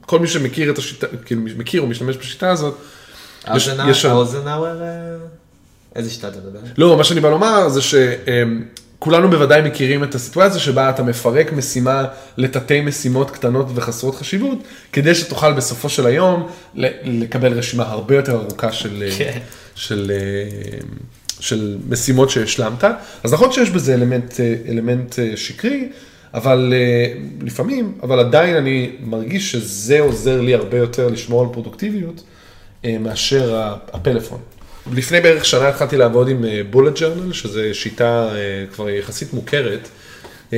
[0.00, 2.74] כל מי שמכיר את השיטה, כאילו מכיר או משתמש בשיטה הזאת,
[3.44, 4.82] האוזנאוור,
[5.94, 6.58] איזה שיטה אתה מדבר?
[6.78, 7.80] לא, מה שאני בא לומר זה
[9.00, 12.04] שכולנו בוודאי מכירים את הסיטואציה שבה אתה מפרק משימה
[12.36, 14.58] לתתי משימות קטנות וחסרות חשיבות,
[14.92, 16.48] כדי שתוכל בסופו של היום
[17.04, 19.38] לקבל רשימה הרבה יותר ארוכה של, כן.
[19.74, 20.12] של,
[21.40, 22.84] של משימות שהשלמת.
[23.24, 25.88] אז נכון שיש בזה אלמנט, אלמנט שקרי,
[26.34, 26.74] אבל
[27.42, 32.22] לפעמים, אבל עדיין אני מרגיש שזה עוזר לי הרבה יותר לשמור על פרודוקטיביות
[32.84, 34.40] מאשר הפלאפון.
[34.92, 39.88] לפני בערך שנה התחלתי לעבוד עם בולט ג'רנל, שזו שיטה uh, כבר יחסית מוכרת,
[40.50, 40.54] uh,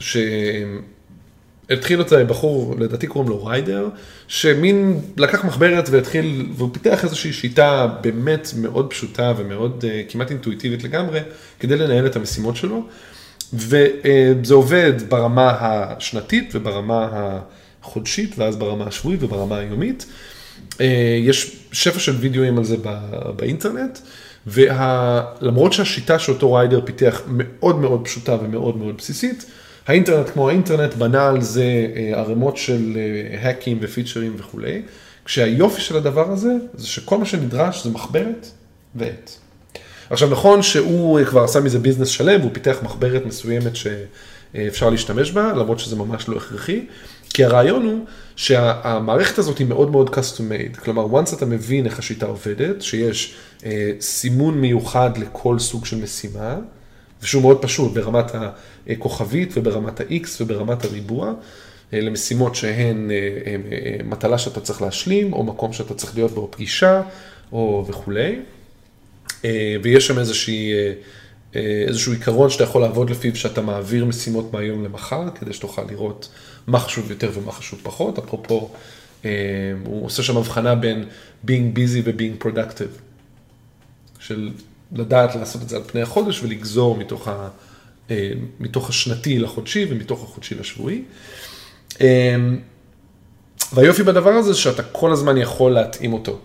[0.00, 3.88] שהתחיל אותה בחור, לדעתי קוראים לו ריידר,
[4.28, 10.84] שמין לקח מחברת והתחיל, והוא פיתח איזושהי שיטה באמת מאוד פשוטה ומאוד uh, כמעט אינטואיטיבית
[10.84, 11.20] לגמרי,
[11.60, 12.86] כדי לנהל את המשימות שלו.
[13.52, 17.08] וזה עובד ברמה השנתית וברמה
[17.82, 20.06] החודשית, ואז ברמה השבועית וברמה היומית.
[20.80, 22.76] אה, יש שפע של וידאוים על זה
[23.36, 23.98] באינטרנט,
[24.46, 29.44] ולמרות שהשיטה שאותו ריידר פיתח מאוד מאוד פשוטה ומאוד מאוד בסיסית,
[29.86, 32.98] האינטרנט כמו האינטרנט בנה על זה אה, ערימות של
[33.42, 34.82] האקים אה, ופיצ'רים וכולי,
[35.24, 38.46] כשהיופי של הדבר הזה זה שכל מה שנדרש זה מחברת
[38.94, 39.30] ועט.
[40.10, 45.52] עכשיו נכון שהוא כבר עשה מזה ביזנס שלם והוא פיתח מחברת מסוימת שאפשר להשתמש בה,
[45.52, 46.86] למרות שזה ממש לא הכרחי,
[47.34, 48.04] כי הרעיון הוא
[48.36, 53.34] שהמערכת הזאת היא מאוד מאוד custom made, כלומר once אתה מבין איך השיטה עובדת, שיש
[53.64, 56.56] אה, סימון מיוחד לכל סוג של משימה,
[57.22, 58.32] ושהוא מאוד פשוט ברמת
[58.90, 61.32] הכוכבית וברמת ה-X וברמת הריבוע,
[61.92, 66.48] אה, למשימות שהן אה, אה, מטלה שאתה צריך להשלים, או מקום שאתה צריך להיות בו
[66.50, 67.02] פגישה,
[67.52, 68.36] או וכולי.
[69.44, 70.92] אה, ויש שם איזושהי, אה,
[71.56, 76.28] אה, איזשהו עיקרון שאתה יכול לעבוד לפיו, שאתה מעביר משימות מהיום למחר, כדי שתוכל לראות
[76.66, 78.18] מה חשוב יותר ומה חשוב פחות.
[78.18, 78.70] אפרופו,
[79.84, 81.04] הוא עושה שם הבחנה בין
[81.46, 83.00] being busy ו-being productive,
[84.18, 84.50] של
[84.92, 87.48] לדעת לעשות את זה על פני החודש ולגזור מתוך, ה,
[88.60, 91.02] מתוך השנתי לחודשי ומתוך החודשי לשבועי.
[93.72, 96.38] והיופי בדבר הזה שאתה כל הזמן יכול להתאים אותו.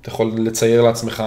[0.00, 1.22] אתה יכול לצייר לעצמך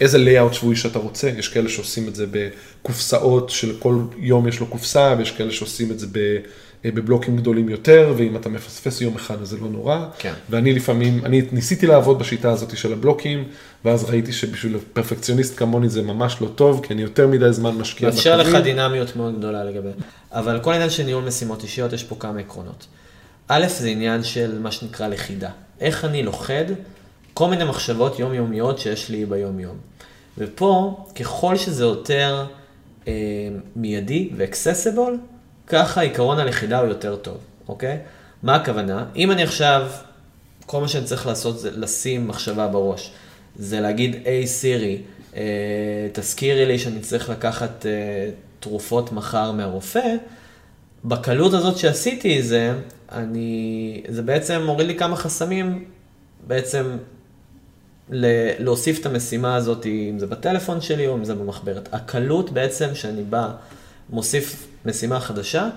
[0.00, 4.60] איזה לייאאוט שבועי שאתה רוצה, יש כאלה שעושים את זה בקופסאות של כל יום יש
[4.60, 6.38] לו קופסה, ויש כאלה שעושים את זה אה,
[6.84, 10.06] בבלוקים גדולים יותר, ואם אתה מפספס יום אחד אז זה לא נורא.
[10.18, 10.32] כן.
[10.50, 13.44] ואני לפעמים, אני ניסיתי לעבוד בשיטה הזאת של הבלוקים,
[13.84, 18.10] ואז ראיתי שבשביל פרפקציוניסט כמוני זה ממש לא טוב, כי אני יותר מדי זמן משקיע
[18.10, 18.32] בקווים.
[18.34, 19.88] מאפשר לך דינמיות מאוד גדולה לגבי.
[20.32, 22.86] אבל כל עניין של ניהול משימות אישיות, יש פה כמה עקרונות.
[23.48, 25.50] א', זה עניין של מה שנקרא לכידה.
[25.80, 26.64] איך אני לוכד
[27.34, 29.76] כל מיני מחשבות יומיומיות שיש לי ביומיום.
[30.38, 32.46] ופה, ככל שזה יותר
[33.08, 33.12] אה,
[33.76, 35.18] מיידי ואקססיבול,
[35.68, 37.36] ככה עיקרון הלכידה הוא יותר טוב,
[37.68, 37.98] אוקיי?
[38.42, 39.04] מה הכוונה?
[39.16, 39.88] אם אני עכשיו,
[40.66, 43.12] כל מה שאני צריך לעשות זה לשים מחשבה בראש.
[43.56, 45.02] זה להגיד, היי סירי,
[45.36, 45.42] אה,
[46.12, 50.16] תזכירי לי שאני צריך לקחת אה, תרופות מחר מהרופא,
[51.04, 52.72] בקלות הזאת שעשיתי זה,
[53.12, 55.84] אני, זה בעצם מוריד לי כמה חסמים
[56.46, 56.96] בעצם
[58.58, 61.88] להוסיף את המשימה הזאת, אם זה בטלפון שלי או אם זה במחברת.
[61.92, 63.50] הקלות בעצם שאני בא,
[64.10, 65.68] מוסיף משימה חדשה,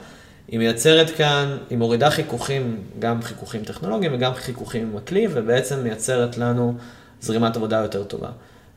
[0.48, 6.38] היא מייצרת כאן, היא מורידה חיכוכים, גם חיכוכים טכנולוגיים וגם חיכוכים עם הכלי, ובעצם מייצרת
[6.38, 6.74] לנו
[7.22, 8.30] זרימת עבודה יותר טובה.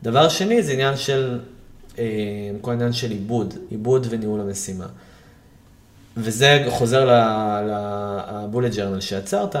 [0.03, 1.39] דבר שני זה עניין של,
[1.97, 2.03] אה,
[2.61, 4.87] כל העניין של עיבוד, עיבוד וניהול המשימה.
[6.17, 7.21] וזה חוזר
[7.67, 9.55] לבולט ג'רנל שיצרת,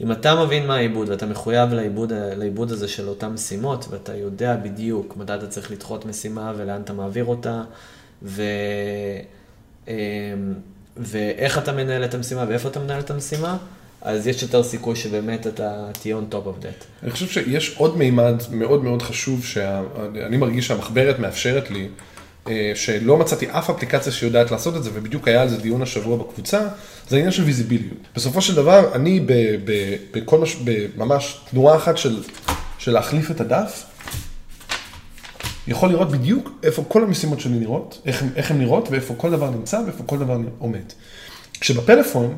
[0.00, 4.56] אם אתה מבין מה העיבוד ואתה מחויב לעיבוד, לעיבוד הזה של אותן משימות, ואתה יודע
[4.56, 7.62] בדיוק מתי אתה צריך לדחות משימה ולאן אתה מעביר אותה,
[8.22, 8.42] ו...
[9.88, 9.94] אמ,
[10.96, 13.56] ואיך אתה מנהל את המשימה ואיפה אתה מנהל את המשימה,
[14.02, 16.84] אז יש יותר סיכוי שבאמת אתה תהיה on top of that.
[17.02, 21.88] אני חושב שיש עוד מימד מאוד מאוד חשוב שאני מרגיש שהמחברת מאפשרת לי.
[22.48, 26.16] אה, שלא מצאתי אף אפליקציה שיודעת לעשות את זה, ובדיוק היה על זה דיון השבוע
[26.16, 26.60] בקבוצה,
[27.08, 27.98] זה העניין של ויזיביליות.
[28.16, 29.26] בסופו של דבר, אני
[30.12, 30.56] בכל מש...
[30.64, 32.22] בממש תנועה אחת של,
[32.78, 33.84] של להחליף את הדף,
[35.68, 39.50] יכול לראות בדיוק איפה כל המשימות שלי נראות, איך, איך הן נראות, ואיפה כל דבר
[39.50, 40.84] נמצא, ואיפה כל דבר עומד.
[41.60, 42.36] כשבפלאפון,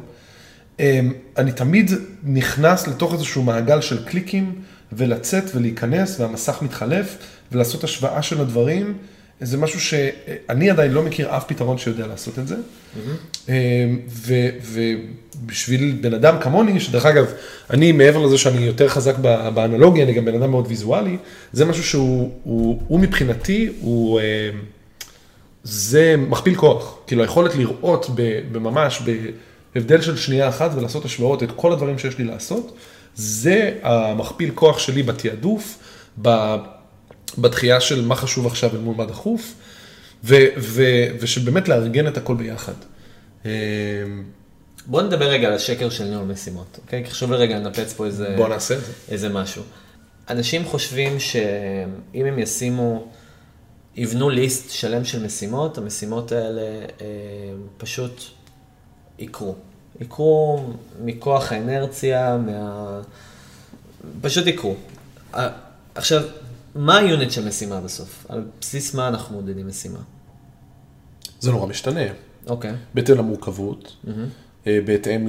[0.80, 1.90] אמ, אני תמיד
[2.24, 4.54] נכנס לתוך איזשהו מעגל של קליקים,
[4.92, 7.16] ולצאת ולהיכנס, והמסך מתחלף,
[7.52, 8.94] ולעשות השוואה של הדברים.
[9.40, 12.56] זה משהו שאני עדיין לא מכיר אף פתרון שיודע לעשות את זה.
[12.56, 13.50] Mm-hmm.
[14.62, 17.26] ובשביל בן אדם כמוני, שדרך אגב,
[17.70, 19.18] אני מעבר לזה שאני יותר חזק
[19.54, 21.16] באנלוגיה, אני גם בן אדם מאוד ויזואלי,
[21.52, 24.60] זה משהו שהוא הוא, הוא מבחינתי, הוא, אמ,
[25.64, 26.98] זה מכפיל כוח.
[27.06, 28.10] כאילו היכולת לראות
[28.52, 29.02] בממש,
[29.74, 32.76] בהבדל של שנייה אחת ולעשות השוואות את כל הדברים שיש לי לעשות,
[33.14, 35.78] זה המכפיל כוח שלי בתעדוף,
[37.38, 39.54] בתחייה של מה חשוב עכשיו אל מול מה דחוף,
[41.20, 42.72] ושבאמת לארגן את הכל ביחד.
[43.44, 43.50] אמ,
[44.86, 47.04] בוא נדבר רגע על השקר של ניהול משימות, אוקיי?
[47.04, 48.34] חשוב לי רגע לנפץ פה איזה...
[48.36, 48.92] בוא נעשה את זה.
[49.08, 49.62] איזה משהו.
[50.30, 53.06] אנשים חושבים שאם הם ישימו,
[53.96, 56.60] יבנו ליסט שלם של משימות, המשימות האלה
[57.00, 57.06] אה,
[57.78, 58.22] פשוט
[59.18, 59.54] יקרו.
[60.00, 60.64] יקרו
[61.04, 63.00] מכוח האנרציה, מה...
[64.20, 64.76] פשוט יקרו.
[65.94, 66.22] עכשיו,
[66.74, 68.26] מה היוניט של משימה בסוף?
[68.28, 69.98] על בסיס מה אנחנו מודדים משימה?
[71.40, 72.00] זה נורא משתנה.
[72.46, 72.70] אוקיי.
[72.70, 72.74] Okay.
[72.94, 74.68] בהתאם למורכבות, mm-hmm.
[74.84, 75.28] בהתאם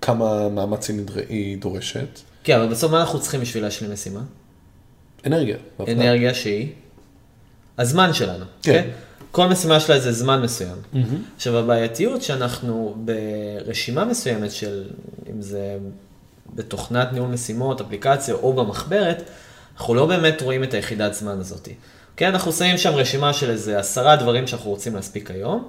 [0.00, 0.90] לכמה מאמץ
[1.28, 2.20] היא דורשת.
[2.44, 4.20] כן, אבל בסוף מה אנחנו צריכים בשביל להשלים משימה?
[5.26, 5.56] אנרגיה.
[5.88, 6.68] אנרגיה שהיא?
[7.78, 8.44] הזמן שלנו.
[8.62, 8.72] כן.
[8.72, 8.82] Okay?
[8.82, 8.90] כן?
[9.30, 10.76] כל משימה שלה זה זמן מסוים.
[10.94, 10.96] Mm-hmm.
[11.36, 14.90] עכשיו, הבעייתיות שאנחנו ברשימה מסוימת של,
[15.30, 15.78] אם זה
[16.54, 19.22] בתוכנת ניהול משימות, אפליקציה או במחברת,
[19.78, 21.68] אנחנו לא באמת רואים את היחידת זמן הזאת.
[22.16, 25.68] כן, אנחנו שמים שם רשימה של איזה עשרה דברים שאנחנו רוצים להספיק היום,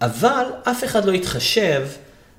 [0.00, 1.86] אבל אף אחד לא יתחשב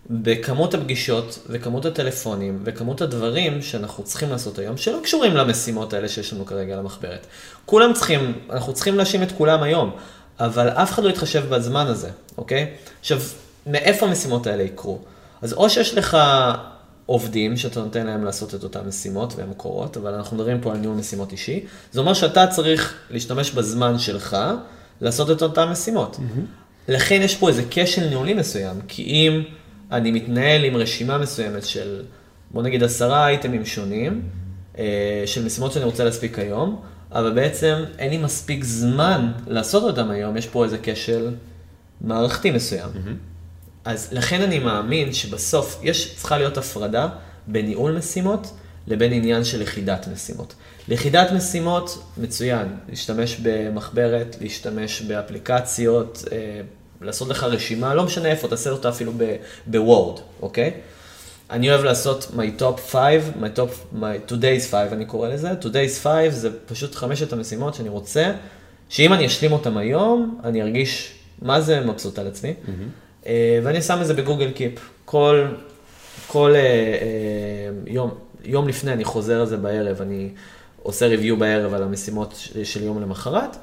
[0.10, 6.34] בכמות הפגישות וכמות הטלפונים וכמות הדברים שאנחנו צריכים לעשות היום, שלא קשורים למשימות האלה שיש
[6.34, 7.28] לנו כרגע למחברת.
[7.66, 9.92] כולם צריכים, אנחנו צריכים להאשים את כולם היום,
[10.40, 12.74] אבל אף אחד לא יתחשב בזמן הזה, אוקיי?
[13.00, 13.20] עכשיו,
[13.68, 15.00] מאיפה המשימות האלה יקרו?
[15.42, 16.18] אז או שיש לך
[17.06, 20.78] עובדים שאתה נותן להם לעשות את אותן משימות והן קורות, אבל אנחנו מדברים פה על
[20.78, 21.66] ניהול משימות אישי.
[21.92, 24.38] זה אומר שאתה צריך להשתמש בזמן שלך
[25.02, 26.16] לעשות את אותן משימות.
[26.16, 26.40] Mm-hmm.
[26.88, 29.44] לכן יש פה איזה כשל ניהולי מסוים, כי אם
[29.92, 32.02] אני מתנהל עם רשימה מסוימת של,
[32.52, 34.22] בוא נגיד עשרה אייטמים שונים,
[34.78, 36.82] אה, של משימות שאני רוצה להספיק היום,
[37.12, 41.34] אבל בעצם אין לי מספיק זמן לעשות אותם היום, יש פה איזה כשל
[42.02, 42.90] מערכתי מסוים.
[42.94, 43.33] Mm-hmm.
[43.86, 47.10] אז לכן אני מאמין שבסוף יש, צריכה להיות הפרדה
[47.48, 48.54] בין ניהול משימות
[48.88, 50.54] לבין עניין של יחידת משימות.
[50.88, 56.62] ליחידת משימות, מצוין, להשתמש במחברת, להשתמש באפליקציות, אה,
[57.02, 59.12] לעשות לך רשימה, לא משנה איפה, תעשה אותה אפילו
[59.68, 60.72] בוורד, אוקיי?
[61.50, 66.04] אני אוהב לעשות my top 5, my top, my today's 5 אני קורא לזה, today's
[66.04, 68.32] 5 זה פשוט חמשת המשימות שאני רוצה,
[68.90, 72.54] שאם אני אשלים אותם היום, אני ארגיש מה זה מבסוט על עצמי.
[72.66, 73.03] Mm-hmm.
[73.64, 74.90] ואני שם את זה בגוגל קיפ.
[75.06, 75.46] כל,
[76.28, 78.12] כל uh, uh, יום,
[78.44, 80.30] יום לפני אני חוזר על זה בערב, אני
[80.84, 83.58] עושה ריוויו בערב על המשימות של יום למחרת,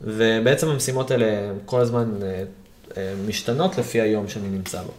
[0.00, 2.94] ובעצם המשימות האלה כל הזמן uh, uh,
[3.28, 4.92] משתנות לפי היום שאני נמצא בו.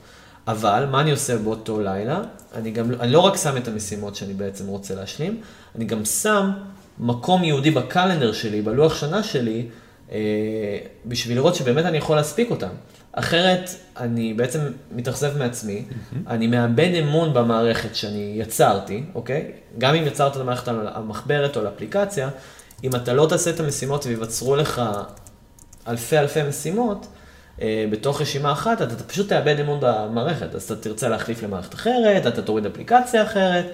[0.48, 2.22] אבל מה אני עושה באותו לילה?
[2.56, 5.42] אני גם, אני לא רק שם את המשימות שאני בעצם רוצה להשלים,
[5.76, 6.52] אני גם שם
[7.00, 9.68] מקום יהודי בקלנדר שלי, בלוח שנה שלי,
[10.12, 10.18] אה,
[11.06, 12.70] בשביל לראות שבאמת אני יכול להספיק אותם.
[13.20, 14.60] אחרת אני בעצם
[14.92, 16.16] מתאכזב מעצמי, mm-hmm.
[16.28, 19.52] אני מאבד אמון במערכת שאני יצרתי, אוקיי?
[19.78, 22.30] גם אם יצרת את המערכת על המחברת או על אפליקציה,
[22.84, 24.82] אם אתה לא תעשה את המשימות וייווצרו לך
[25.88, 27.08] אלפי אלפי משימות,
[27.62, 32.28] אה, בתוך רשימה אחת, אתה פשוט תאבד אמון במערכת, אז אתה תרצה להחליף למערכת אחרת,
[32.28, 33.66] אתה תוריד אפליקציה אחרת,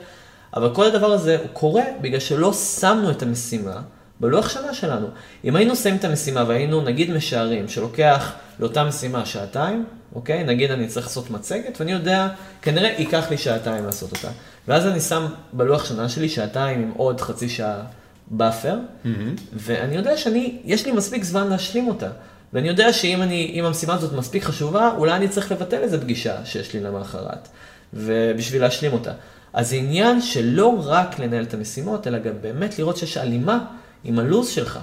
[0.56, 3.82] אבל כל הדבר הזה הוא קורה בגלל שלא שמנו את המשימה
[4.24, 5.08] בלוח שנה שלנו.
[5.44, 10.44] אם היינו שמים את המשימה והיינו נגיד משערים שלוקח לאותה משימה שעתיים, אוקיי?
[10.44, 12.28] נגיד אני צריך לעשות מצגת, ואני יודע,
[12.62, 14.28] כנראה ייקח לי שעתיים לעשות אותה.
[14.68, 17.82] ואז אני שם בלוח שנה שלי שעתיים עם עוד חצי שעה
[18.28, 19.10] buffer, mm-hmm.
[19.54, 22.10] ואני יודע שאני, יש לי מספיק זמן להשלים אותה.
[22.54, 26.46] ואני יודע שאם אני, אם המשימה הזאת מספיק חשובה, אולי אני צריך לבטל איזה פגישה
[26.46, 27.48] שיש לי למחרת,
[27.94, 29.12] ובשביל להשלים אותה.
[29.54, 33.66] אז זה עניין שלא רק לנהל את המשימות, אלא גם באמת לראות שיש הלימה
[34.04, 34.80] עם הלו"ז שלך.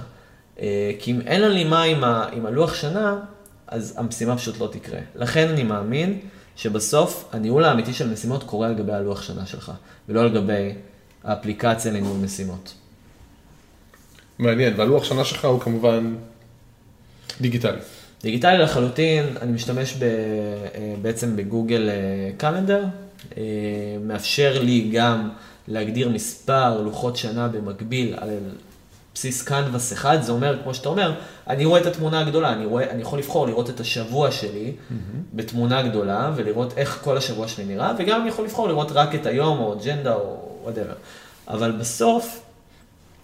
[0.59, 3.19] אה, כי אם אין הלימה עם, ה, עם הלוח שנה,
[3.67, 4.99] אז המשימה פשוט לא תקרה.
[5.15, 6.19] לכן אני מאמין
[6.55, 9.71] שבסוף הניהול האמיתי של משימות קורה על גבי הלוח שנה שלך,
[10.09, 10.73] ולא על גבי
[11.23, 12.73] האפליקציה לניהול משימות.
[14.39, 16.15] מעניין, והלוח שנה שלך הוא כמובן
[17.41, 17.79] דיגיטלי.
[18.23, 21.89] דיגיטלי לחלוטין, אני משתמש ב, אה, בעצם בגוגל
[22.37, 22.83] קלנדר,
[23.37, 23.43] אה,
[24.01, 25.29] מאפשר לי גם
[25.67, 28.29] להגדיר מספר לוחות שנה במקביל על
[29.15, 31.13] בסיס קנבס אחד, זה אומר, כמו שאתה אומר,
[31.47, 34.93] אני רואה את התמונה הגדולה, אני, רואה, אני יכול לבחור לראות את השבוע שלי mm-hmm.
[35.33, 39.25] בתמונה גדולה, ולראות איך כל השבוע שלי נראה, וגם אני יכול לבחור לראות רק את
[39.25, 40.93] היום, או אג'נדה, או whatever.
[41.47, 42.41] אבל בסוף,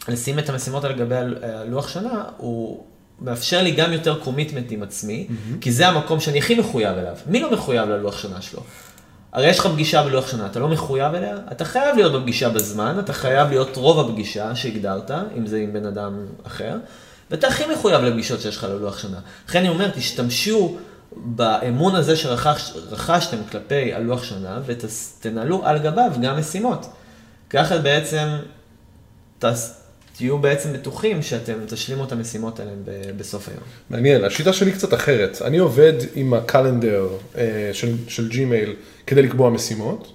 [0.07, 2.83] לשים את המשימות על גבי הלוח שנה, הוא
[3.21, 5.61] מאפשר לי גם יותר commitment עם עצמי, mm-hmm.
[5.61, 7.15] כי זה המקום שאני הכי מחויב אליו.
[7.27, 8.61] מי לא מחויב ללוח שנה שלו?
[9.33, 12.95] הרי יש לך פגישה בלוח שנה, אתה לא מחויב אליה, אתה חייב להיות בפגישה בזמן,
[12.99, 16.77] אתה חייב להיות רוב הפגישה שהגדרת, אם זה עם בן אדם אחר,
[17.31, 19.19] ואתה הכי מחויב לפגישות שיש לך ללוח שנה.
[19.47, 20.77] לכן אני אומר, תשתמשו
[21.15, 26.85] באמון הזה שרכשתם כלפי הלוח שנה, ותנהלו על גביו גם משימות.
[27.49, 28.27] ככה בעצם
[30.17, 32.71] תהיו בעצם בטוחים שאתם תשלימו את המשימות האלה
[33.17, 33.61] בסוף היום.
[33.89, 35.41] מעניין, השיטה שלי קצת אחרת.
[35.41, 37.07] אני עובד עם הקלנדר
[37.37, 38.75] אה, של, של ג'ימייל
[39.07, 40.13] כדי לקבוע משימות,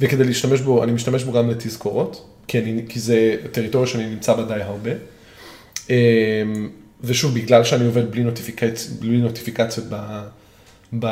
[0.00, 4.34] וכדי להשתמש בו, אני משתמש בו גם לתזכורות, כי, אני, כי זה טריטוריה שאני נמצא
[4.34, 4.90] בה די הרבה.
[5.90, 6.42] אה,
[7.00, 8.88] ושוב, בגלל שאני עובד בלי, נוטיפיקצ...
[9.00, 10.22] בלי נוטיפיקציות ב...
[10.98, 11.06] ב...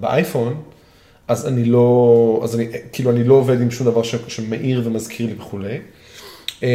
[0.00, 0.62] באייפון,
[1.28, 4.14] אז אני לא, אז אני, כאילו אני לא עובד עם שום דבר ש...
[4.28, 5.78] שמאיר ומזכיר לי וכולי.
[6.62, 6.68] אמ,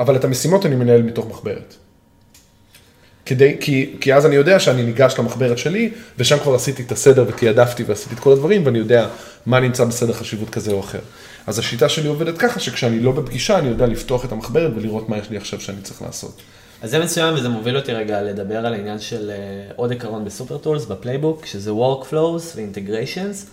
[0.00, 1.74] אבל את המשימות אני מנהל מתוך מחברת.
[3.26, 7.24] כדי, כי, כי אז אני יודע שאני ניגש למחברת שלי, ושם כבר עשיתי את הסדר
[7.28, 9.08] ותיעדפתי ועשיתי את כל הדברים, ואני יודע
[9.46, 10.98] מה נמצא בסדר חשיבות כזה או אחר.
[11.46, 15.18] אז השיטה שלי עובדת ככה, שכשאני לא בפגישה, אני יודע לפתוח את המחברת ולראות מה
[15.18, 16.42] יש לי עכשיו שאני צריך לעשות.
[16.82, 20.30] אז זה מצוין, וזה מוביל אותי רגע לדבר על העניין של uh, עוד עיקרון ב
[20.30, 23.46] Super Tools, ב playbook, שזה Workflows ו-Integrations,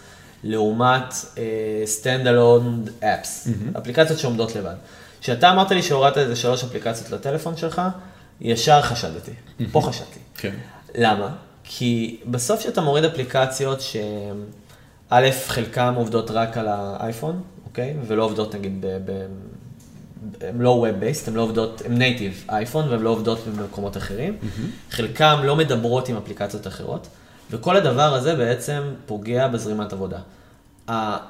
[0.43, 1.37] לעומת uh,
[2.01, 3.79] Stand-alone Apps, mm-hmm.
[3.79, 4.75] אפליקציות שעומדות לבד.
[5.25, 7.81] כשאתה אמרת לי שהורדת איזה שלוש אפליקציות לטלפון שלך,
[8.41, 9.31] ישר חשדתי.
[9.71, 10.19] פה חשדתי.
[10.37, 10.55] כן.
[10.95, 11.29] למה?
[11.63, 17.95] כי בסוף כשאתה מוריד אפליקציות שא', חלקן עובדות רק על האייפון, אוקיי?
[18.07, 18.97] ולא עובדות נגיד ב...
[19.05, 19.25] ב...
[20.41, 24.37] הן לא Web-based, הן לא עובדות, הן נייטיב אייפון והן לא עובדות במקומות אחרים.
[24.41, 24.95] Mm-hmm.
[24.95, 27.07] חלקן לא מדברות עם אפליקציות אחרות,
[27.51, 30.19] וכל הדבר הזה בעצם פוגע בזרימת עבודה.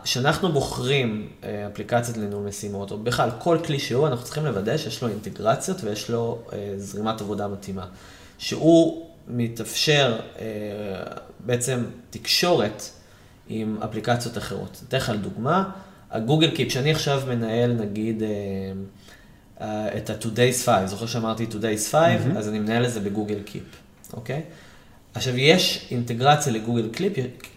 [0.03, 5.03] כשאנחנו בוחרים אה, אפליקציות לניהול משימות, או בכלל כל כלי שהוא, אנחנו צריכים לוודא שיש
[5.03, 7.85] לו אינטגרציות ויש לו אה, זרימת עבודה מתאימה.
[8.37, 10.45] שהוא מתאפשר אה,
[11.39, 12.83] בעצם תקשורת
[13.47, 14.81] עם אפליקציות אחרות.
[14.87, 15.71] אתן לך דוגמה,
[16.11, 18.23] ה Google Keep, שאני עכשיו מנהל נגיד
[19.97, 22.37] את ה-Today's 5, זוכר שאמרתי Today's 5, mm-hmm.
[22.37, 23.63] אז אני מנהל את זה ב Google Keep,
[24.13, 24.41] אוקיי?
[25.15, 27.13] עכשיו, יש אינטגרציה ל Google Clip,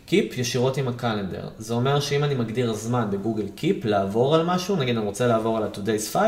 [0.07, 1.49] Keep ישירות עם ה calendar.
[1.59, 5.27] זה אומר שאם אני מגדיר זמן ב Google Keep לעבור על משהו, נגיד אני רוצה
[5.27, 6.23] לעבור על ה-Today's 5,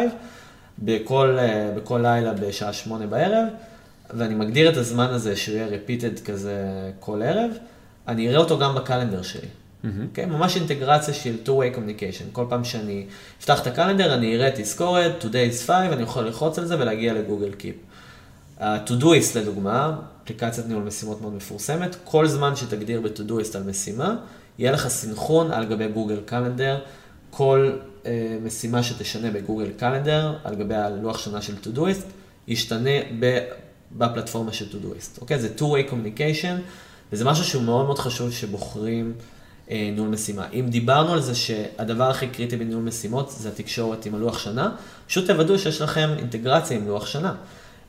[0.79, 3.49] בכל, אה, בכל לילה בשעה שמונה בערב,
[4.11, 6.57] ואני מגדיר את הזמן הזה שהוא יהיה repeated כזה
[7.01, 7.51] כל ערב,
[8.09, 9.41] אני אראה אותו גם בקלנדר שלי.
[9.41, 9.87] Mm-hmm.
[9.87, 10.27] Okay, אוקיי?
[10.27, 12.25] ממש אינטגרציה של two-way communication.
[12.33, 13.07] כל פעם שאני
[13.41, 17.53] אפתח את הקלנדר, אני אראה תזכורת, today's 5, אני יכול ללחוץ על זה ולהגיע לגוגל
[17.53, 17.77] קיפ.
[18.61, 24.17] ה-Todoist לדוגמה, אפליקציית ניהול משימות מאוד מפורסמת, כל זמן שתגדיר ב-Todoist על משימה,
[24.59, 26.81] יהיה לך סינכרון על גבי גוגל קלנדר,
[27.31, 28.07] כל uh,
[28.43, 32.05] משימה שתשנה בגוגל קלנדר, על גבי הלוח שנה של Todoist,
[32.49, 32.91] ישתנה
[33.97, 35.21] בפלטפורמה של Todoist.
[35.21, 35.39] אוקיי?
[35.39, 36.61] זה two-way communication,
[37.13, 39.13] וזה משהו שהוא מאוד מאוד חשוב שבוחרים
[39.67, 40.47] uh, ניהול משימה.
[40.53, 44.71] אם דיברנו על זה שהדבר הכי קריטי בניהול משימות זה התקשורת עם הלוח שנה,
[45.07, 47.35] פשוט תוודאו שיש לכם אינטגרציה עם לוח שנה.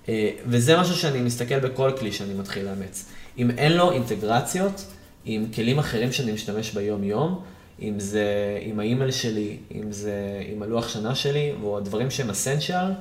[0.10, 3.06] אה, וזה משהו שאני מסתכל בכל כלי שאני מתחיל לאמץ.
[3.38, 4.86] אם אין לו אינטגרציות
[5.26, 7.41] עם כלים אחרים שאני משתמש ביום-יום,
[7.82, 8.26] אם זה
[8.62, 10.14] עם האימייל שלי, אם זה
[10.47, 12.91] עם הלוח שנה שלי, או הדברים שהם אסנשיאל,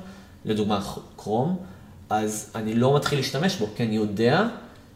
[0.45, 0.81] לדוגמה
[1.15, 1.57] קרום,
[2.09, 4.47] אז אני לא מתחיל להשתמש בו, כי אני יודע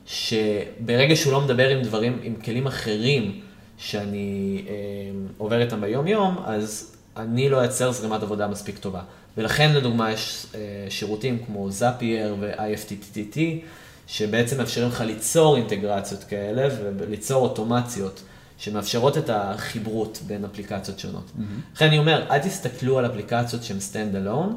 [0.05, 3.41] שברגע שהוא לא מדבר עם דברים, עם כלים אחרים
[3.77, 4.73] שאני אה,
[5.37, 9.01] עובר איתם ביום-יום, אז אני לא אייצר זרימת עבודה מספיק טובה.
[9.37, 10.59] ולכן לדוגמה יש אה,
[10.89, 13.37] שירותים כמו זאפייר ו-IFTTT,
[14.07, 18.23] שבעצם מאפשרים לך ליצור אינטגרציות כאלה וליצור אוטומציות
[18.57, 21.23] שמאפשרות את החיברות בין אפליקציות שונות.
[21.25, 21.75] Mm-hmm.
[21.75, 24.53] לכן אני אומר, אל תסתכלו על אפליקציות שהן stand alone,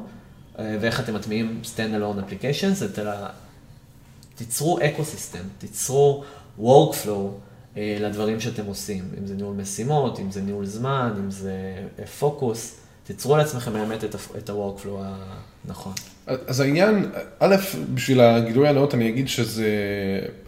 [0.59, 3.11] אה, ואיך אתם מטמיעים stand alone applications, אלא
[4.35, 6.23] תיצרו אקו סיסטם, תיצרו
[6.59, 7.09] workflow
[7.77, 11.53] אה, לדברים שאתם עושים, אם זה ניהול משימות, אם זה ניהול זמן, אם זה
[12.19, 12.79] פוקוס.
[13.09, 14.03] תיצרו לעצמכם באמת
[14.37, 15.01] את ה-workflow
[15.65, 15.93] הנכון.
[16.27, 17.55] אז העניין, א',
[17.93, 19.67] בשביל הגילוי הנאות אני אגיד שזה,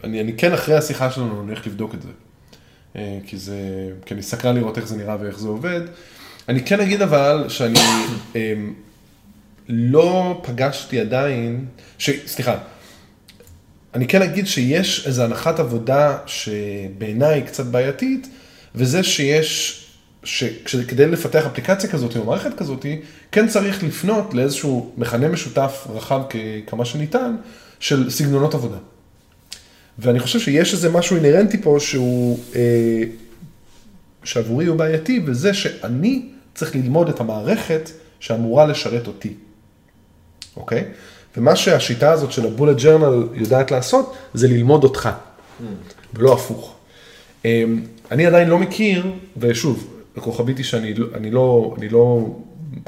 [0.04, 2.10] אני, אני כן אחרי השיחה שלנו הולך לבדוק את זה.
[2.96, 3.58] אה, כי זה,
[4.06, 5.82] כי אני סקרן לראות איך זה נראה ואיך זה עובד.
[6.50, 7.80] אני כן אגיד אבל שאני
[8.36, 8.74] אמ,
[9.70, 11.66] לא פגשתי עדיין,
[11.98, 12.58] ש, סליחה,
[13.94, 18.28] אני כן אגיד שיש איזו הנחת עבודה שבעיניי קצת בעייתית,
[18.76, 19.81] וזה שיש
[20.24, 22.86] שכדי לפתח אפליקציה כזאת או מערכת כזאת,
[23.32, 26.22] כן צריך לפנות לאיזשהו מכנה משותף רחב
[26.68, 27.36] כמה שניתן
[27.80, 28.78] של סגנונות עבודה.
[30.00, 33.04] ואני חושב שיש איזה משהו אינהרנטי פה שהוא, אה,
[34.24, 39.34] שעבורי הוא בעייתי, וזה שאני צריך ללמוד את המערכת שאמורה לשרת אותי,
[40.56, 40.84] אוקיי?
[41.38, 45.10] ומה שהשיטה הזאת של הבולט ג'רנל יודעת לעשות, זה ללמוד אותך,
[46.14, 46.76] ולא הפוך.
[47.46, 47.64] אה,
[48.12, 52.28] אני עדיין לא מכיר, ושוב, הכוכבית היא שאני לא, אני לא, אני לא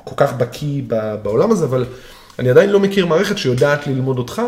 [0.04, 0.82] כל כך בקיא
[1.24, 1.86] בעולם הזה, אבל
[2.40, 4.42] אני עדיין לא מכיר מערכת שיודעת ללמוד אותך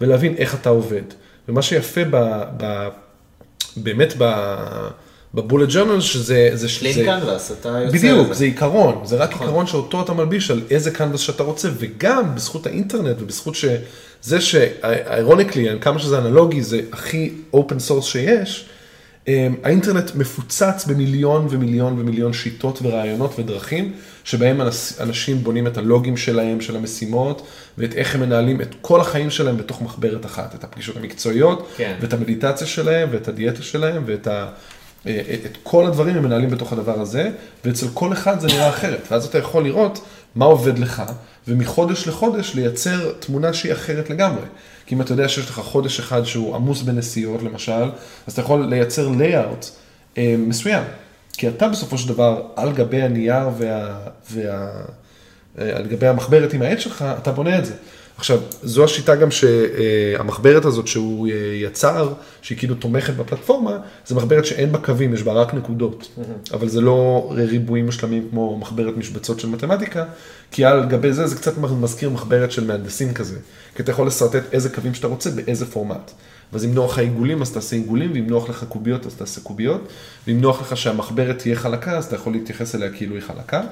[0.00, 1.02] ולהבין איך אתה עובד.
[1.48, 2.88] ומה שיפה ב, ב,
[3.76, 4.54] באמת ב...
[5.34, 6.50] ב Bullet Journal שזה...
[6.54, 7.98] זה, clean canvas, אתה יוצא...
[7.98, 8.34] בדיוק, לזה.
[8.34, 9.46] זה עיקרון, זה רק נכון.
[9.46, 14.60] עיקרון שאותו אתה מלביש על איזה קנבס שאתה רוצה, וגם בזכות האינטרנט ובזכות שזה ש
[14.60, 18.68] ironically, כמה שזה אנלוגי, זה הכי open source שיש,
[19.26, 23.92] האינטרנט מפוצץ במיליון ומיליון ומיליון שיטות ורעיונות ודרכים,
[24.24, 24.60] שבהם
[25.00, 27.46] אנשים בונים את הלוגים שלהם, של המשימות,
[27.78, 31.96] ואת איך הם מנהלים את כל החיים שלהם בתוך מחברת אחת, את הפגישות המקצועיות, כן.
[32.00, 34.48] ואת המדיטציה שלהם, ואת הדיאטה שלהם, ואת ה...
[35.06, 37.30] אה, את כל הדברים הם מנהלים בתוך הדבר הזה,
[37.64, 39.06] ואצל כל אחד זה נראה אחרת.
[39.10, 40.04] ואז אתה יכול לראות
[40.34, 41.02] מה עובד לך,
[41.48, 44.44] ומחודש לחודש לייצר תמונה שהיא אחרת לגמרי.
[44.86, 47.90] כי אם אתה יודע שיש לך חודש אחד שהוא עמוס בנסיעות למשל,
[48.26, 49.66] אז אתה יכול לייצר לייאאוט
[50.18, 50.84] אה, מסוים.
[51.32, 53.98] כי אתה בסופו של דבר, על גבי הנייר וה...
[54.30, 54.70] וה
[55.58, 57.74] אה, על גבי המחברת עם העט שלך, אתה בונה את זה.
[58.16, 61.28] עכשיו, זו השיטה גם שהמחברת הזאת שהוא
[61.62, 62.12] יצר,
[62.42, 66.02] שהיא כאילו תומכת בפלטפורמה, זה מחברת שאין בה קווים, יש בה רק נקודות.
[66.02, 66.54] Mm-hmm.
[66.54, 70.04] אבל זה לא ריבועים משלמים כמו מחברת משבצות של מתמטיקה,
[70.50, 73.38] כי על גבי זה זה קצת מזכיר מחברת של מהנדסים כזה.
[73.74, 76.10] כי אתה יכול לשרטט איזה קווים שאתה רוצה באיזה פורמט.
[76.52, 79.88] ואז אם נוח לך עיגולים, אז תעשה עיגולים, ואם נוח לך קוביות, אז תעשה קוביות,
[80.26, 83.62] ואם נוח לך שהמחברת תהיה חלקה, אז אתה יכול להתייחס אליה כאילו היא חלקה.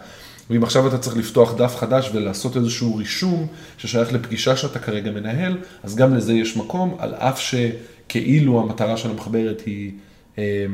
[0.51, 3.47] ואם עכשיו אתה צריך לפתוח דף חדש ולעשות איזשהו רישום
[3.79, 9.11] ששייך לפגישה שאתה כרגע מנהל, אז גם לזה יש מקום, על אף שכאילו המטרה של
[9.11, 9.93] המחברת היא
[10.39, 10.67] אה,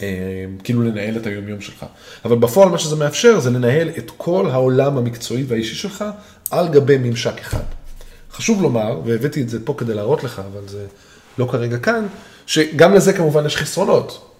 [0.00, 1.86] אה, כאילו לנהל את היומיום שלך.
[2.24, 6.04] אבל בפועל מה שזה מאפשר זה לנהל את כל העולם המקצועי והאישי שלך
[6.50, 7.64] על גבי ממשק אחד.
[8.36, 10.86] חשוב לומר, והבאתי את זה פה כדי להראות לך, אבל זה
[11.38, 12.06] לא כרגע כאן,
[12.46, 14.30] שגם לזה כמובן יש חסרונות.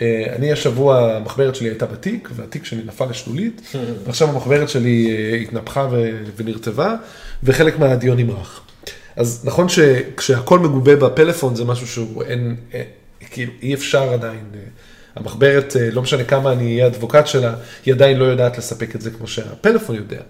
[0.00, 3.74] אה, אני השבוע, המחברת שלי הייתה בתיק, והתיק שלי נפל לשלולית,
[4.04, 5.88] ועכשיו המחברת שלי אה, התנפחה
[6.36, 6.94] ונרטבה,
[7.42, 8.60] וחלק מהדיון נמרח.
[9.16, 12.82] אז נכון שכשהכל מגובה בפלאפון זה משהו שהוא אין, אה,
[13.30, 14.44] כאילו אי אפשר עדיין,
[15.16, 17.54] המחברת, לא משנה כמה אני אהיה אדבוקט שלה,
[17.86, 20.20] היא עדיין לא יודעת לספק את זה כמו שהפלאפון יודע.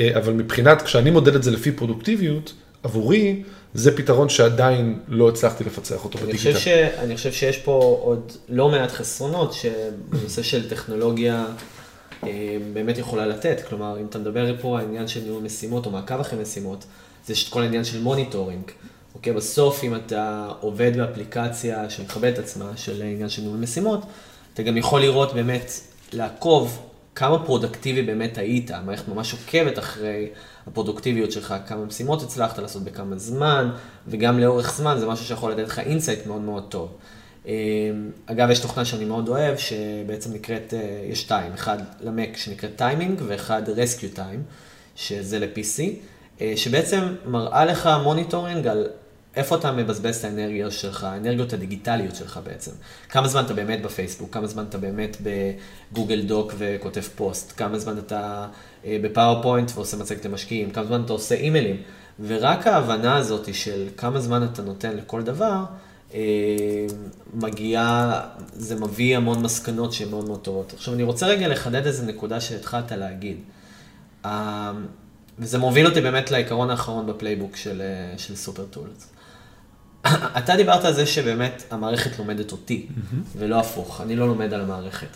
[0.00, 3.42] אבל מבחינת, כשאני מודד את זה לפי פרודוקטיביות, עבורי
[3.74, 6.58] זה פתרון שעדיין לא הצלחתי לפצח אותו בדיגיטל.
[6.58, 6.68] ש...
[6.68, 11.46] אני חושב שיש פה עוד לא מעט חסרונות שבנושא של טכנולוגיה
[12.24, 13.60] אה, באמת יכולה לתת.
[13.68, 16.84] כלומר, אם אתה מדבר פה על העניין של ניהול משימות או מעקב אחרי משימות,
[17.26, 18.70] זה יש את כל העניין של monitoring.
[19.14, 24.00] אוקיי, בסוף אם אתה עובד באפליקציה שמכבד את עצמה, של עניין של ניהול משימות,
[24.54, 25.72] אתה גם יכול לראות באמת,
[26.12, 26.82] לעקוב
[27.16, 30.28] כמה פרודקטיבי באמת היית, המערכת ממש עוקבת אחרי
[30.66, 33.70] הפרודוקטיביות שלך, כמה משימות הצלחת לעשות בכמה זמן,
[34.08, 36.96] וגם לאורך זמן זה משהו שיכול לתת לך insight מאוד מאוד טוב.
[37.46, 37.52] אמ,
[38.26, 43.22] אגב, יש תוכנה שאני מאוד אוהב, שבעצם נקראת, אה, יש שתיים, אחד למק שנקראת טיימינג,
[43.26, 44.42] ואחד RescueTime,
[44.96, 45.82] שזה ל-PC,
[46.40, 48.86] אה, שבעצם מראה לך monitoring על
[49.36, 52.70] איפה אתה מבזבז את האנרגיה שלך, האנרגיות הדיגיטליות שלך בעצם.
[53.08, 57.78] כמה זמן אתה באמת בפייסבוק, כמה זמן אתה באמת ב Google Doc וכותב פוסט, כמה
[57.78, 58.46] זמן אתה
[58.84, 61.76] אה, ב PowerPoint ועושה מצגת למשקיעים, כמה זמן אתה עושה אימיילים.
[62.26, 65.64] ורק ההבנה הזאת של כמה זמן אתה נותן לכל דבר,
[66.14, 66.20] אה,
[67.34, 68.20] מגיעה,
[68.52, 70.72] זה מביא המון מסקנות שהן מאוד מאוד טובות.
[70.76, 73.36] עכשיו, אני רוצה רגע לחדד איזה נקודה שהתחלת להגיד.
[74.24, 74.72] אה,
[75.38, 77.82] וזה מוביל אותי באמת לעיקרון האחרון ב playbook של,
[78.16, 79.15] של Super Tools.
[80.38, 82.86] אתה דיברת על זה שבאמת המערכת לומדת אותי.
[83.36, 85.08] ולא הפוך, אני לא לומד על המערכת.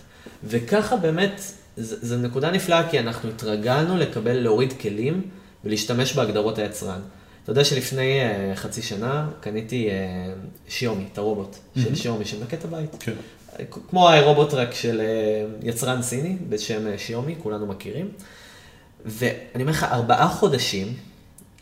[0.44, 1.40] וככה באמת,
[1.76, 5.22] זו נקודה נפלאה, כי אנחנו התרגלנו לקבל, להוריד כלים
[5.64, 7.00] ולהשתמש בהגדרות היצרן.
[7.44, 11.80] אתה יודע שלפני uh, חצי שנה קניתי uh, שיומי, את הרובוט mm-hmm.
[11.80, 12.96] של שיומי שמנקה את הבית.
[13.00, 13.12] כן.
[13.88, 18.08] כמו הרובוט רק של uh, יצרן סיני בשם uh, שיומי, כולנו מכירים.
[19.06, 20.94] ואני אומר לך, ארבעה חודשים,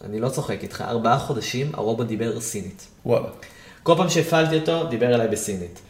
[0.04, 2.86] אני לא צוחק איתך, ארבעה חודשים הרובוט דיבר סינית.
[3.06, 3.28] וואלה.
[3.82, 5.80] כל פעם שהפעלתי אותו, דיבר אליי בסינית.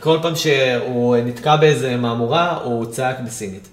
[0.00, 3.68] כל פעם שהוא נתקע באיזה מהמורה, הוא צעק בסינית.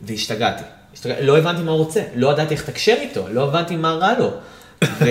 [0.00, 0.62] והשתגעתי.
[0.94, 1.20] השתגע...
[1.20, 4.30] לא הבנתי מה הוא רוצה, לא ידעתי איך לתקשר איתו, לא הבנתי מה רע לו.
[4.84, 5.04] ו...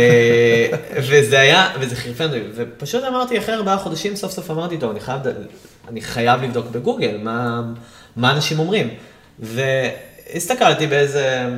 [1.10, 5.00] וזה היה, וזה חירפן אותי, ופשוט אמרתי, אחרי ארבעה חודשים, סוף סוף אמרתי, טוב, אני
[5.00, 5.22] חייב,
[5.88, 7.62] אני חייב לבדוק בגוגל, מה,
[8.16, 8.90] מה אנשים אומרים.
[9.40, 11.50] והסתכלתי באיזה,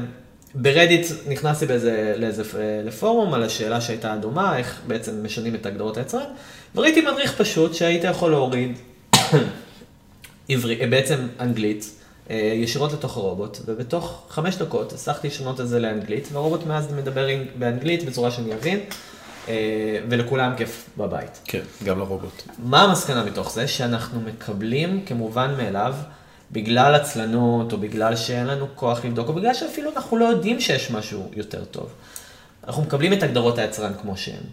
[0.56, 2.44] ברדיט נכנסתי באיזה, לאיזה,
[2.86, 6.30] לפורום על השאלה שהייתה דומה, איך בעצם משנים את הגדרות היצרן,
[6.76, 8.78] וראיתי מדריך פשוט שהיית יכול להוריד
[10.50, 11.92] עברי, בעצם אנגלית,
[12.30, 17.28] אה, ישירות לתוך הרובוט, ובתוך חמש דקות הצלחתי לשנות את זה לאנגלית, והרובוט מאז מדבר
[17.60, 18.80] באנגלית בצורה שאני אבין,
[19.48, 21.40] אה, ולכולם כיף בבית.
[21.46, 22.44] כן, גם לרובוט.
[22.60, 23.68] מה המסקנה מתוך זה?
[23.68, 25.96] שאנחנו מקבלים כמובן מאליו,
[26.52, 30.92] בגלל עצלנות, או בגלל שאין לנו כוח לבדוק, או בגלל שאפילו אנחנו לא יודעים שיש
[30.92, 31.94] משהו יותר טוב.
[32.68, 34.44] אנחנו מקבלים את הגדרות היצרן כמו שהן,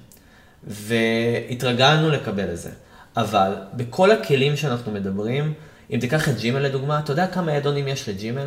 [0.65, 2.71] והתרגלנו לקבל את זה.
[3.17, 5.55] אבל בכל הכלים שאנחנו מדברים,
[5.91, 8.47] אם תיקח את ג'ימל לדוגמה, אתה יודע כמה אדונים יש לג'ימל?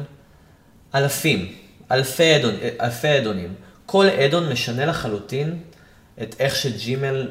[0.96, 1.52] אלפים,
[1.92, 3.54] אלפי, אדון, אלפי אדונים.
[3.86, 5.60] כל אדון משנה לחלוטין
[6.22, 7.28] את איך שג'ימל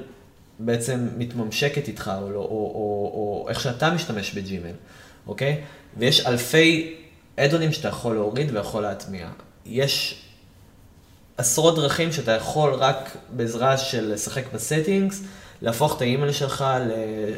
[0.58, 4.72] בעצם מתממשקת איתך, או, לא, או, או, או איך שאתה משתמש בג'ימל,
[5.26, 5.60] אוקיי?
[5.96, 6.94] ויש אלפי
[7.36, 9.28] אדונים שאתה יכול להוריד ויכול להטמיע.
[9.66, 10.22] יש
[11.36, 15.22] עשרות דרכים שאתה יכול רק בעזרה של לשחק ב settings,
[15.62, 16.64] להפוך את האימייל שלך,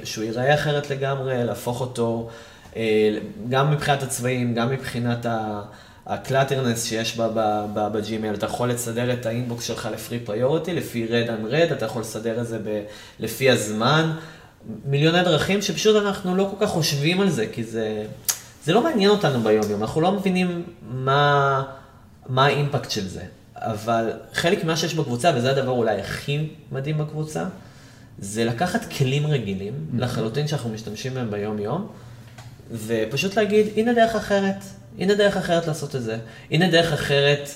[0.04, 2.28] שהוא ייראה אחרת לגמרי, להפוך אותו
[2.76, 5.26] אה, גם מבחינת הצבעים, גם מבחינת
[6.06, 7.18] ה clutterness שיש
[7.74, 11.84] ב Gmail, אתה יכול לסדר את ה inbox שלך לפרי פריוריטי, לפי read unread, אתה
[11.84, 12.58] יכול לסדר את זה
[13.20, 14.12] לפי הזמן,
[14.84, 18.04] מיליוני דרכים שפשוט אנחנו לא כל כך חושבים על זה, כי זה,
[18.68, 21.62] זה לא מעניין אותנו ביום יום, אנחנו לא מבינים מה,
[22.26, 23.22] מה האימפקט של זה.
[23.54, 27.44] אבל חלק ממה שיש בקבוצה, וזה הדבר אולי הכי מדהים בקבוצה,
[28.18, 31.86] זה לקחת כלים רגילים, לחלוטין שאנחנו משתמשים בהם ביום יום,
[32.86, 34.64] ופשוט להגיד, הנה דרך אחרת,
[34.98, 36.18] הנה דרך אחרת לעשות את זה,
[36.50, 37.48] הנה דרך אחרת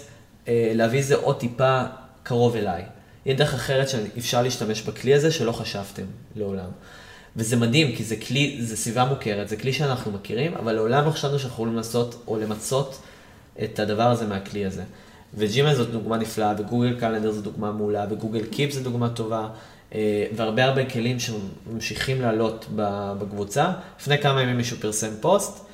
[0.49, 1.83] אה, להביא את זה עוד טיפה
[2.23, 2.83] קרוב אליי,
[3.27, 6.05] הנה דרך אחרת שאפשר להשתמש בכלי הזה שלא חשבתם
[6.37, 6.69] לעולם.
[7.37, 11.11] וזה מדהים, כי זה כלי, זה סביבה מוכרת, זה כלי שאנחנו מכירים, אבל לעולם לא
[11.11, 12.99] חשבנו שאנחנו יכולים לעשות או למצות
[13.65, 14.83] את הדבר הזה מהכלי הזה.
[15.35, 19.49] וג'ימל זאת דוגמה נפלאה, וגוגל קלנדר זו דוגמה מעולה, וגוגל קיפ זו דוגמה טובה.
[19.95, 22.67] אה, והרבה הרבה כלים שממשיכים לעלות
[23.19, 23.73] בקבוצה.
[24.01, 25.65] לפני כמה ימים מישהו פרסם פוסט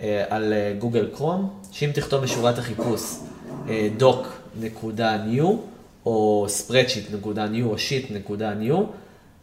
[0.00, 3.00] אה, על אה, גוגל קרום, שאם תכתוב בשורת החיפוש
[3.98, 5.44] doc.new
[6.06, 8.74] או spreadsheet.new או sheet.new,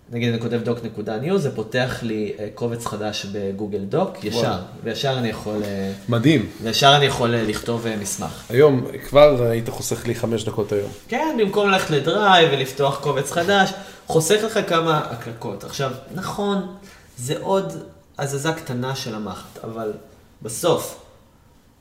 [0.09, 4.57] נגיד אני כותב doc.new, זה פותח לי קובץ חדש בגוגל דוק, ישר, וואו.
[4.83, 5.63] וישר אני יכול...
[6.09, 6.49] מדהים.
[6.61, 8.43] וישר אני יכול לכתוב מסמך.
[8.49, 10.89] היום, כבר היית חוסך לי חמש דקות היום.
[11.07, 13.73] כן, במקום ללכת לדרייב ולפתוח קובץ חדש,
[14.07, 15.63] חוסך לך כמה הקלקות.
[15.63, 16.75] עכשיו, נכון,
[17.17, 17.73] זה עוד
[18.19, 19.93] הזזה קטנה של המחט, אבל
[20.41, 21.05] בסוף,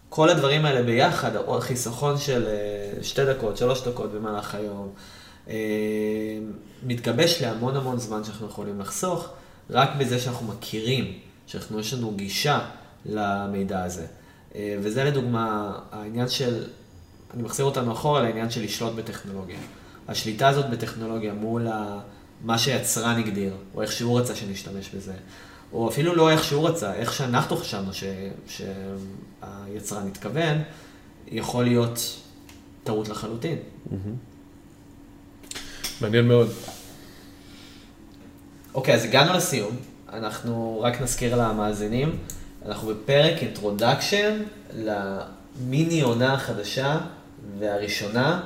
[0.08, 5.23] כל הדברים האלה ביחד, או חיסכון של אה, שתי דקות, שלוש דקות במהלך היום, אה,
[6.82, 9.28] מתגבש להמון המון זמן שאנחנו יכולים לחסוך,
[9.70, 12.60] רק בזה שאנחנו מכירים, שאנחנו, יש לנו גישה
[13.06, 14.06] למידע הזה.
[14.54, 16.64] אה, וזה לדוגמה העניין של,
[17.34, 19.58] אני מחזיר אותנו אחורה לעניין של לשלוט בטכנולוגיה.
[20.08, 22.00] השליטה הזאת בטכנולוגיה מול ה...
[22.44, 25.14] מה שיצרן הגדיר, או איך שהוא רצה שנשתמש בזה,
[25.72, 28.04] או אפילו לא איך שהוא רצה, איך שאנחנו חשבנו ש...
[28.46, 30.58] שהיצרן התכוון,
[31.28, 32.20] יכול להיות
[32.84, 33.58] טעות לחלוטין.
[36.04, 36.50] מעניין מאוד.
[38.74, 39.76] אוקיי, אז הגענו לסיום.
[40.12, 42.18] אנחנו רק נזכיר למאזינים,
[42.66, 44.42] אנחנו בפרק introduction
[44.74, 46.98] למיני עונה החדשה
[47.58, 48.40] והראשונה,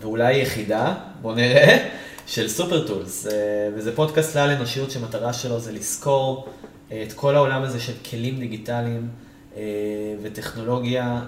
[0.00, 1.88] ואולי יחידה, בואו נראה,
[2.26, 3.32] של סופר טולס, אה,
[3.74, 6.48] וזה פודקאסט לעל אנושיות שמטרה שלו זה לזכור
[6.92, 9.08] אה, את כל העולם הזה של כלים דיגיטליים
[9.56, 9.62] אה,
[10.22, 11.20] וטכנולוגיה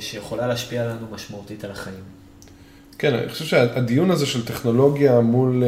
[0.00, 2.23] שיכולה להשפיע עלינו משמעותית על החיים.
[2.98, 5.62] כן, אני חושב שהדיון הזה של טכנולוגיה מול,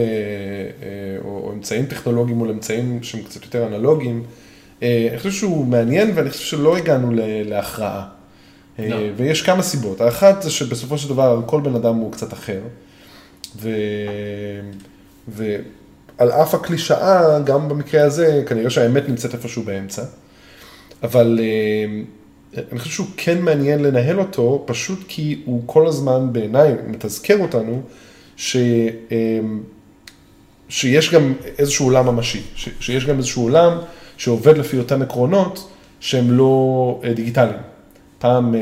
[1.24, 4.22] או אמצעים טכנולוגיים מול אמצעים שהם קצת יותר אנלוגיים,
[4.82, 7.10] אני חושב שהוא מעניין ואני חושב שלא הגענו
[7.44, 8.06] להכרעה.
[8.78, 8.96] לא.
[9.16, 10.00] ויש כמה סיבות.
[10.00, 12.60] האחת זה שבסופו של דבר כל בן אדם הוא קצת אחר.
[13.56, 13.70] ו...
[15.28, 20.02] ועל אף הקלישאה, גם במקרה הזה, כנראה שהאמת נמצאת איפשהו באמצע.
[21.02, 22.02] אבל אה,
[22.72, 27.82] אני חושב שהוא כן מעניין לנהל אותו, פשוט כי הוא כל הזמן בעיניי מתזכר אותנו,
[28.36, 28.56] ש...
[29.12, 29.40] אה,
[30.68, 32.68] שיש גם איזשהו עולם ממשי, ש...
[32.80, 33.78] שיש גם איזשהו עולם
[34.16, 35.70] שעובד לפי אותם עקרונות
[36.00, 37.60] שהם לא אה, דיגיטליים.
[38.18, 38.54] פעם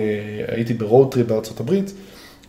[0.49, 1.93] הייתי ב road trip בארצות הברית,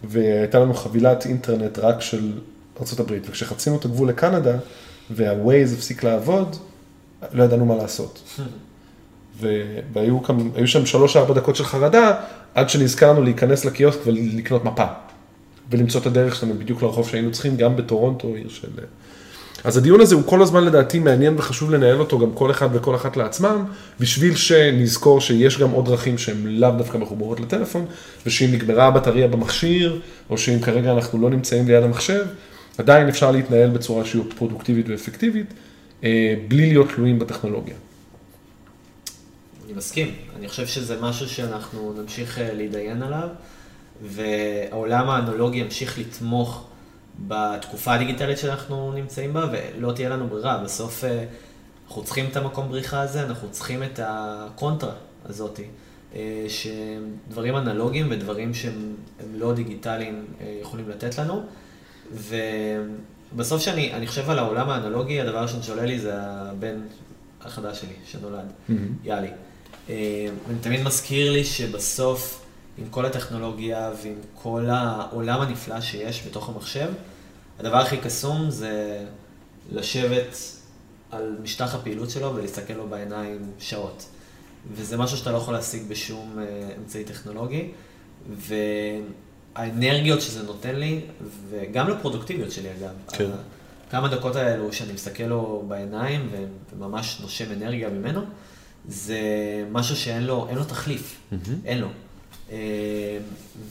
[0.03, 2.31] והייתה לנו חבילת אינטרנט רק של
[2.77, 4.57] ארה"ב, וכשחצינו את הגבול לקנדה,
[5.09, 6.55] וה Waze הפסיק לעבוד,
[7.33, 8.39] לא ידענו מה לעשות.
[9.93, 12.13] והיו כאן, שם שלוש-ארבע דקות של חרדה,
[12.55, 14.85] עד שנזכרנו להיכנס לקיוסק ולקנות מפה.
[15.71, 18.67] ולמצוא את הדרך שלנו בדיוק לרחוב שהיינו צריכים, גם בטורונטו, עיר של...
[19.63, 22.95] אז הדיון הזה הוא כל הזמן לדעתי מעניין וחשוב לנהל אותו גם כל אחד וכל
[22.95, 23.65] אחת לעצמם,
[23.99, 27.85] בשביל שנזכור שיש גם עוד דרכים שהן לאו דווקא מחוברות לטלפון,
[28.25, 29.99] ושאם נגמרה הבטריה במכשיר,
[30.29, 32.25] או שאם כרגע אנחנו לא נמצאים ליד המחשב,
[32.77, 35.53] עדיין אפשר להתנהל בצורה שהיא פרודוקטיבית ואפקטיבית,
[36.03, 37.75] אה, בלי להיות תלויים בטכנולוגיה.
[39.65, 43.29] אני מסכים, אני חושב שזה משהו שאנחנו נמשיך אה, להתדיין עליו,
[44.01, 46.67] והעולם האנלוגי ימשיך לתמוך
[47.27, 50.63] בתקופה הדיגיטלית שאנחנו נמצאים בה, ולא תהיה לנו ברירה.
[50.63, 51.25] בסוף אה,
[51.87, 54.93] אנחנו צריכים את המקום בריחה הזה, אנחנו צריכים את הקונטרה
[55.25, 55.63] הזאתי,
[56.15, 58.95] אה, שדברים אנלוגיים ודברים שהם
[59.33, 60.25] לא דיגיטליים
[60.61, 61.43] יכולים לתת לנו.
[63.33, 66.81] ובסוף כשאני חושב על העולם האנלוגי, הדבר הראשון שעולה לי זה הבן
[67.41, 68.73] החדש שלי שנולד, mm-hmm.
[69.03, 69.29] יאלי.
[69.89, 72.41] אה, אני תמיד מזכיר לי שבסוף,
[72.77, 76.89] עם כל הטכנולוגיה ועם כל העולם הנפלא שיש בתוך המחשב,
[77.59, 79.05] הדבר הכי קסום זה
[79.71, 80.37] לשבת
[81.11, 84.05] על משטח הפעילות שלו ולהסתכל לו בעיניים שעות.
[84.73, 87.71] וזה משהו שאתה לא יכול להשיג בשום אה, אמצעי טכנולוגי.
[89.55, 91.01] והאנרגיות שזה נותן לי,
[91.49, 92.93] וגם לפרודוקטיביות שלי אגב.
[93.07, 93.29] כן.
[93.91, 96.29] כמה דקות האלו שאני מסתכל לו בעיניים
[96.77, 98.21] וממש נושם אנרגיה ממנו,
[98.87, 99.19] זה
[99.71, 101.35] משהו שאין לו, לו תחליף, mm-hmm.
[101.65, 101.87] אין לו.
[102.51, 102.57] אה,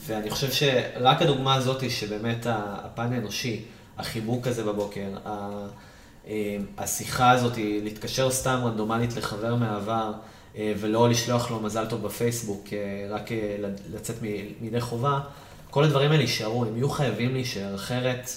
[0.05, 3.61] ואני חושב שרק הדוגמה הזאת, שבאמת הפן האנושי,
[3.97, 10.13] החיבוק הזה בבוקר, אה, השיחה הזאת, להתקשר סתם רנדומלית לחבר מהעבר,
[10.57, 12.67] אה, ולא לשלוח לו מזל טוב בפייסבוק,
[13.09, 13.29] רק
[13.93, 14.15] לצאת
[14.61, 15.19] מידי חובה,
[15.69, 18.29] כל הדברים האלה יישארו, הם יהיו חייבים להישאר, אחרת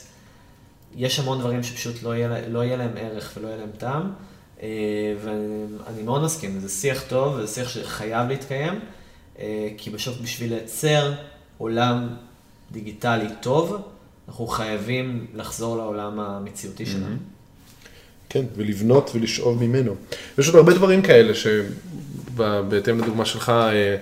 [0.96, 4.12] יש המון דברים שפשוט לא יהיה, לא יהיה להם ערך ולא יהיה להם טעם.
[4.62, 4.68] אה,
[5.24, 8.80] ואני מאוד מסכים, זה שיח טוב, זה שיח שחייב להתקיים,
[9.38, 11.12] אה, כי בסוף בשביל לייצר
[11.58, 12.08] עולם
[12.72, 13.76] דיגיטלי טוב,
[14.28, 17.16] אנחנו חייבים לחזור לעולם המציאותי שלנו.
[18.28, 19.94] כן, ולבנות ולשאוב ממנו.
[20.38, 23.96] יש עוד הרבה דברים כאלה שבהתאם לדוגמה שלך, אה,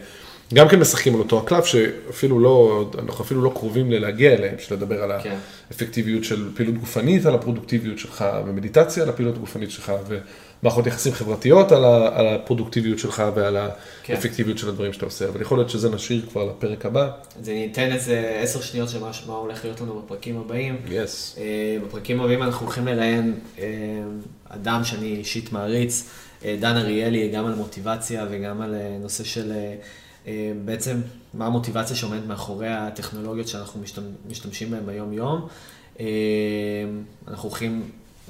[0.55, 4.75] גם כן משחקים על אותו הקלף, שאפילו לא, אנחנו אפילו לא קרובים ללהגיע אליהם, של
[4.75, 5.37] לדבר על כן.
[5.71, 9.93] האפקטיביות של פעילות גופנית, על הפרודוקטיביות שלך, ומדיטציה על הפעילות הגופנית שלך,
[10.63, 13.57] ומערכות יחסים חברתיות על, ה, על הפרודוקטיביות שלך ועל
[14.03, 14.15] כן.
[14.15, 17.11] האפקטיביות של הדברים שאתה עושה, אבל יכול להיות שזה נשאיר כבר לפרק הבא.
[17.41, 20.77] אז אני אתן איזה עשר שניות של מה הולך להיות לנו בפרקים הבאים.
[20.87, 21.39] Yes.
[21.39, 23.65] אה, בפרקים הבאים אנחנו הולכים לראיין אה,
[24.49, 26.09] אדם שאני אישית מעריץ,
[26.45, 29.53] אה, דן אריאלי, גם על מוטיבציה וגם על נושא של...
[30.65, 31.01] בעצם
[31.35, 33.81] מה המוטיבציה שעומדת מאחורי הטכנולוגיות שאנחנו
[34.29, 35.49] משתמשים בהן ביום-יום.
[37.29, 37.83] אנחנו הולכים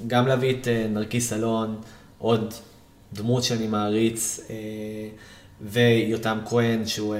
[0.07, 1.75] גם להביא את נרקיס אלון,
[2.17, 2.53] עוד
[3.13, 4.39] דמות שאני מעריץ,
[5.61, 7.15] ויותם כהן, שהוא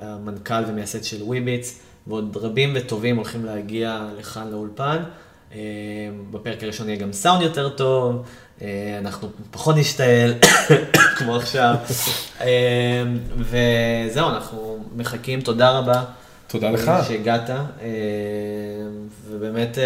[0.00, 5.02] המנכ"ל ומייסד של וויביץ, ועוד רבים וטובים הולכים להגיע לכאן לאולפן.
[6.30, 8.22] בפרק הראשון יהיה גם סאונד יותר טוב,
[8.62, 10.34] אה, אנחנו פחות נשתעל,
[11.18, 11.74] כמו עכשיו.
[12.40, 13.02] אה,
[13.36, 16.04] וזהו, אנחנו מחכים, תודה רבה.
[16.46, 16.92] תודה לך.
[17.08, 17.56] שהגעת, אה,
[19.28, 19.78] ובאמת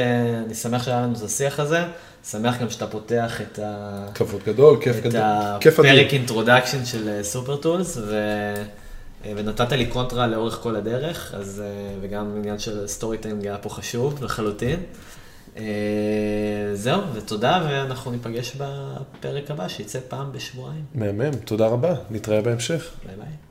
[0.47, 1.85] אני שמח שהיה לנו את השיח הזה,
[2.31, 4.07] שמח גם שאתה פותח את ה...
[4.15, 5.21] כבוד גדול, כיף גדול.
[5.21, 8.17] את הפרק introduction של Super Tools, ו...
[9.25, 11.63] ונתת לי קונטרה לאורך כל הדרך, אז,
[12.01, 14.81] וגם עניין של storytelling היה פה חשוב לחלוטין.
[15.57, 15.65] אה,
[16.75, 20.85] זהו, ותודה, ואנחנו ניפגש בפרק הבא, שיצא פעם בשבועיים.
[20.95, 22.91] מהמם, תודה רבה, נתראה בהמשך.
[23.07, 23.46] ביי ביי.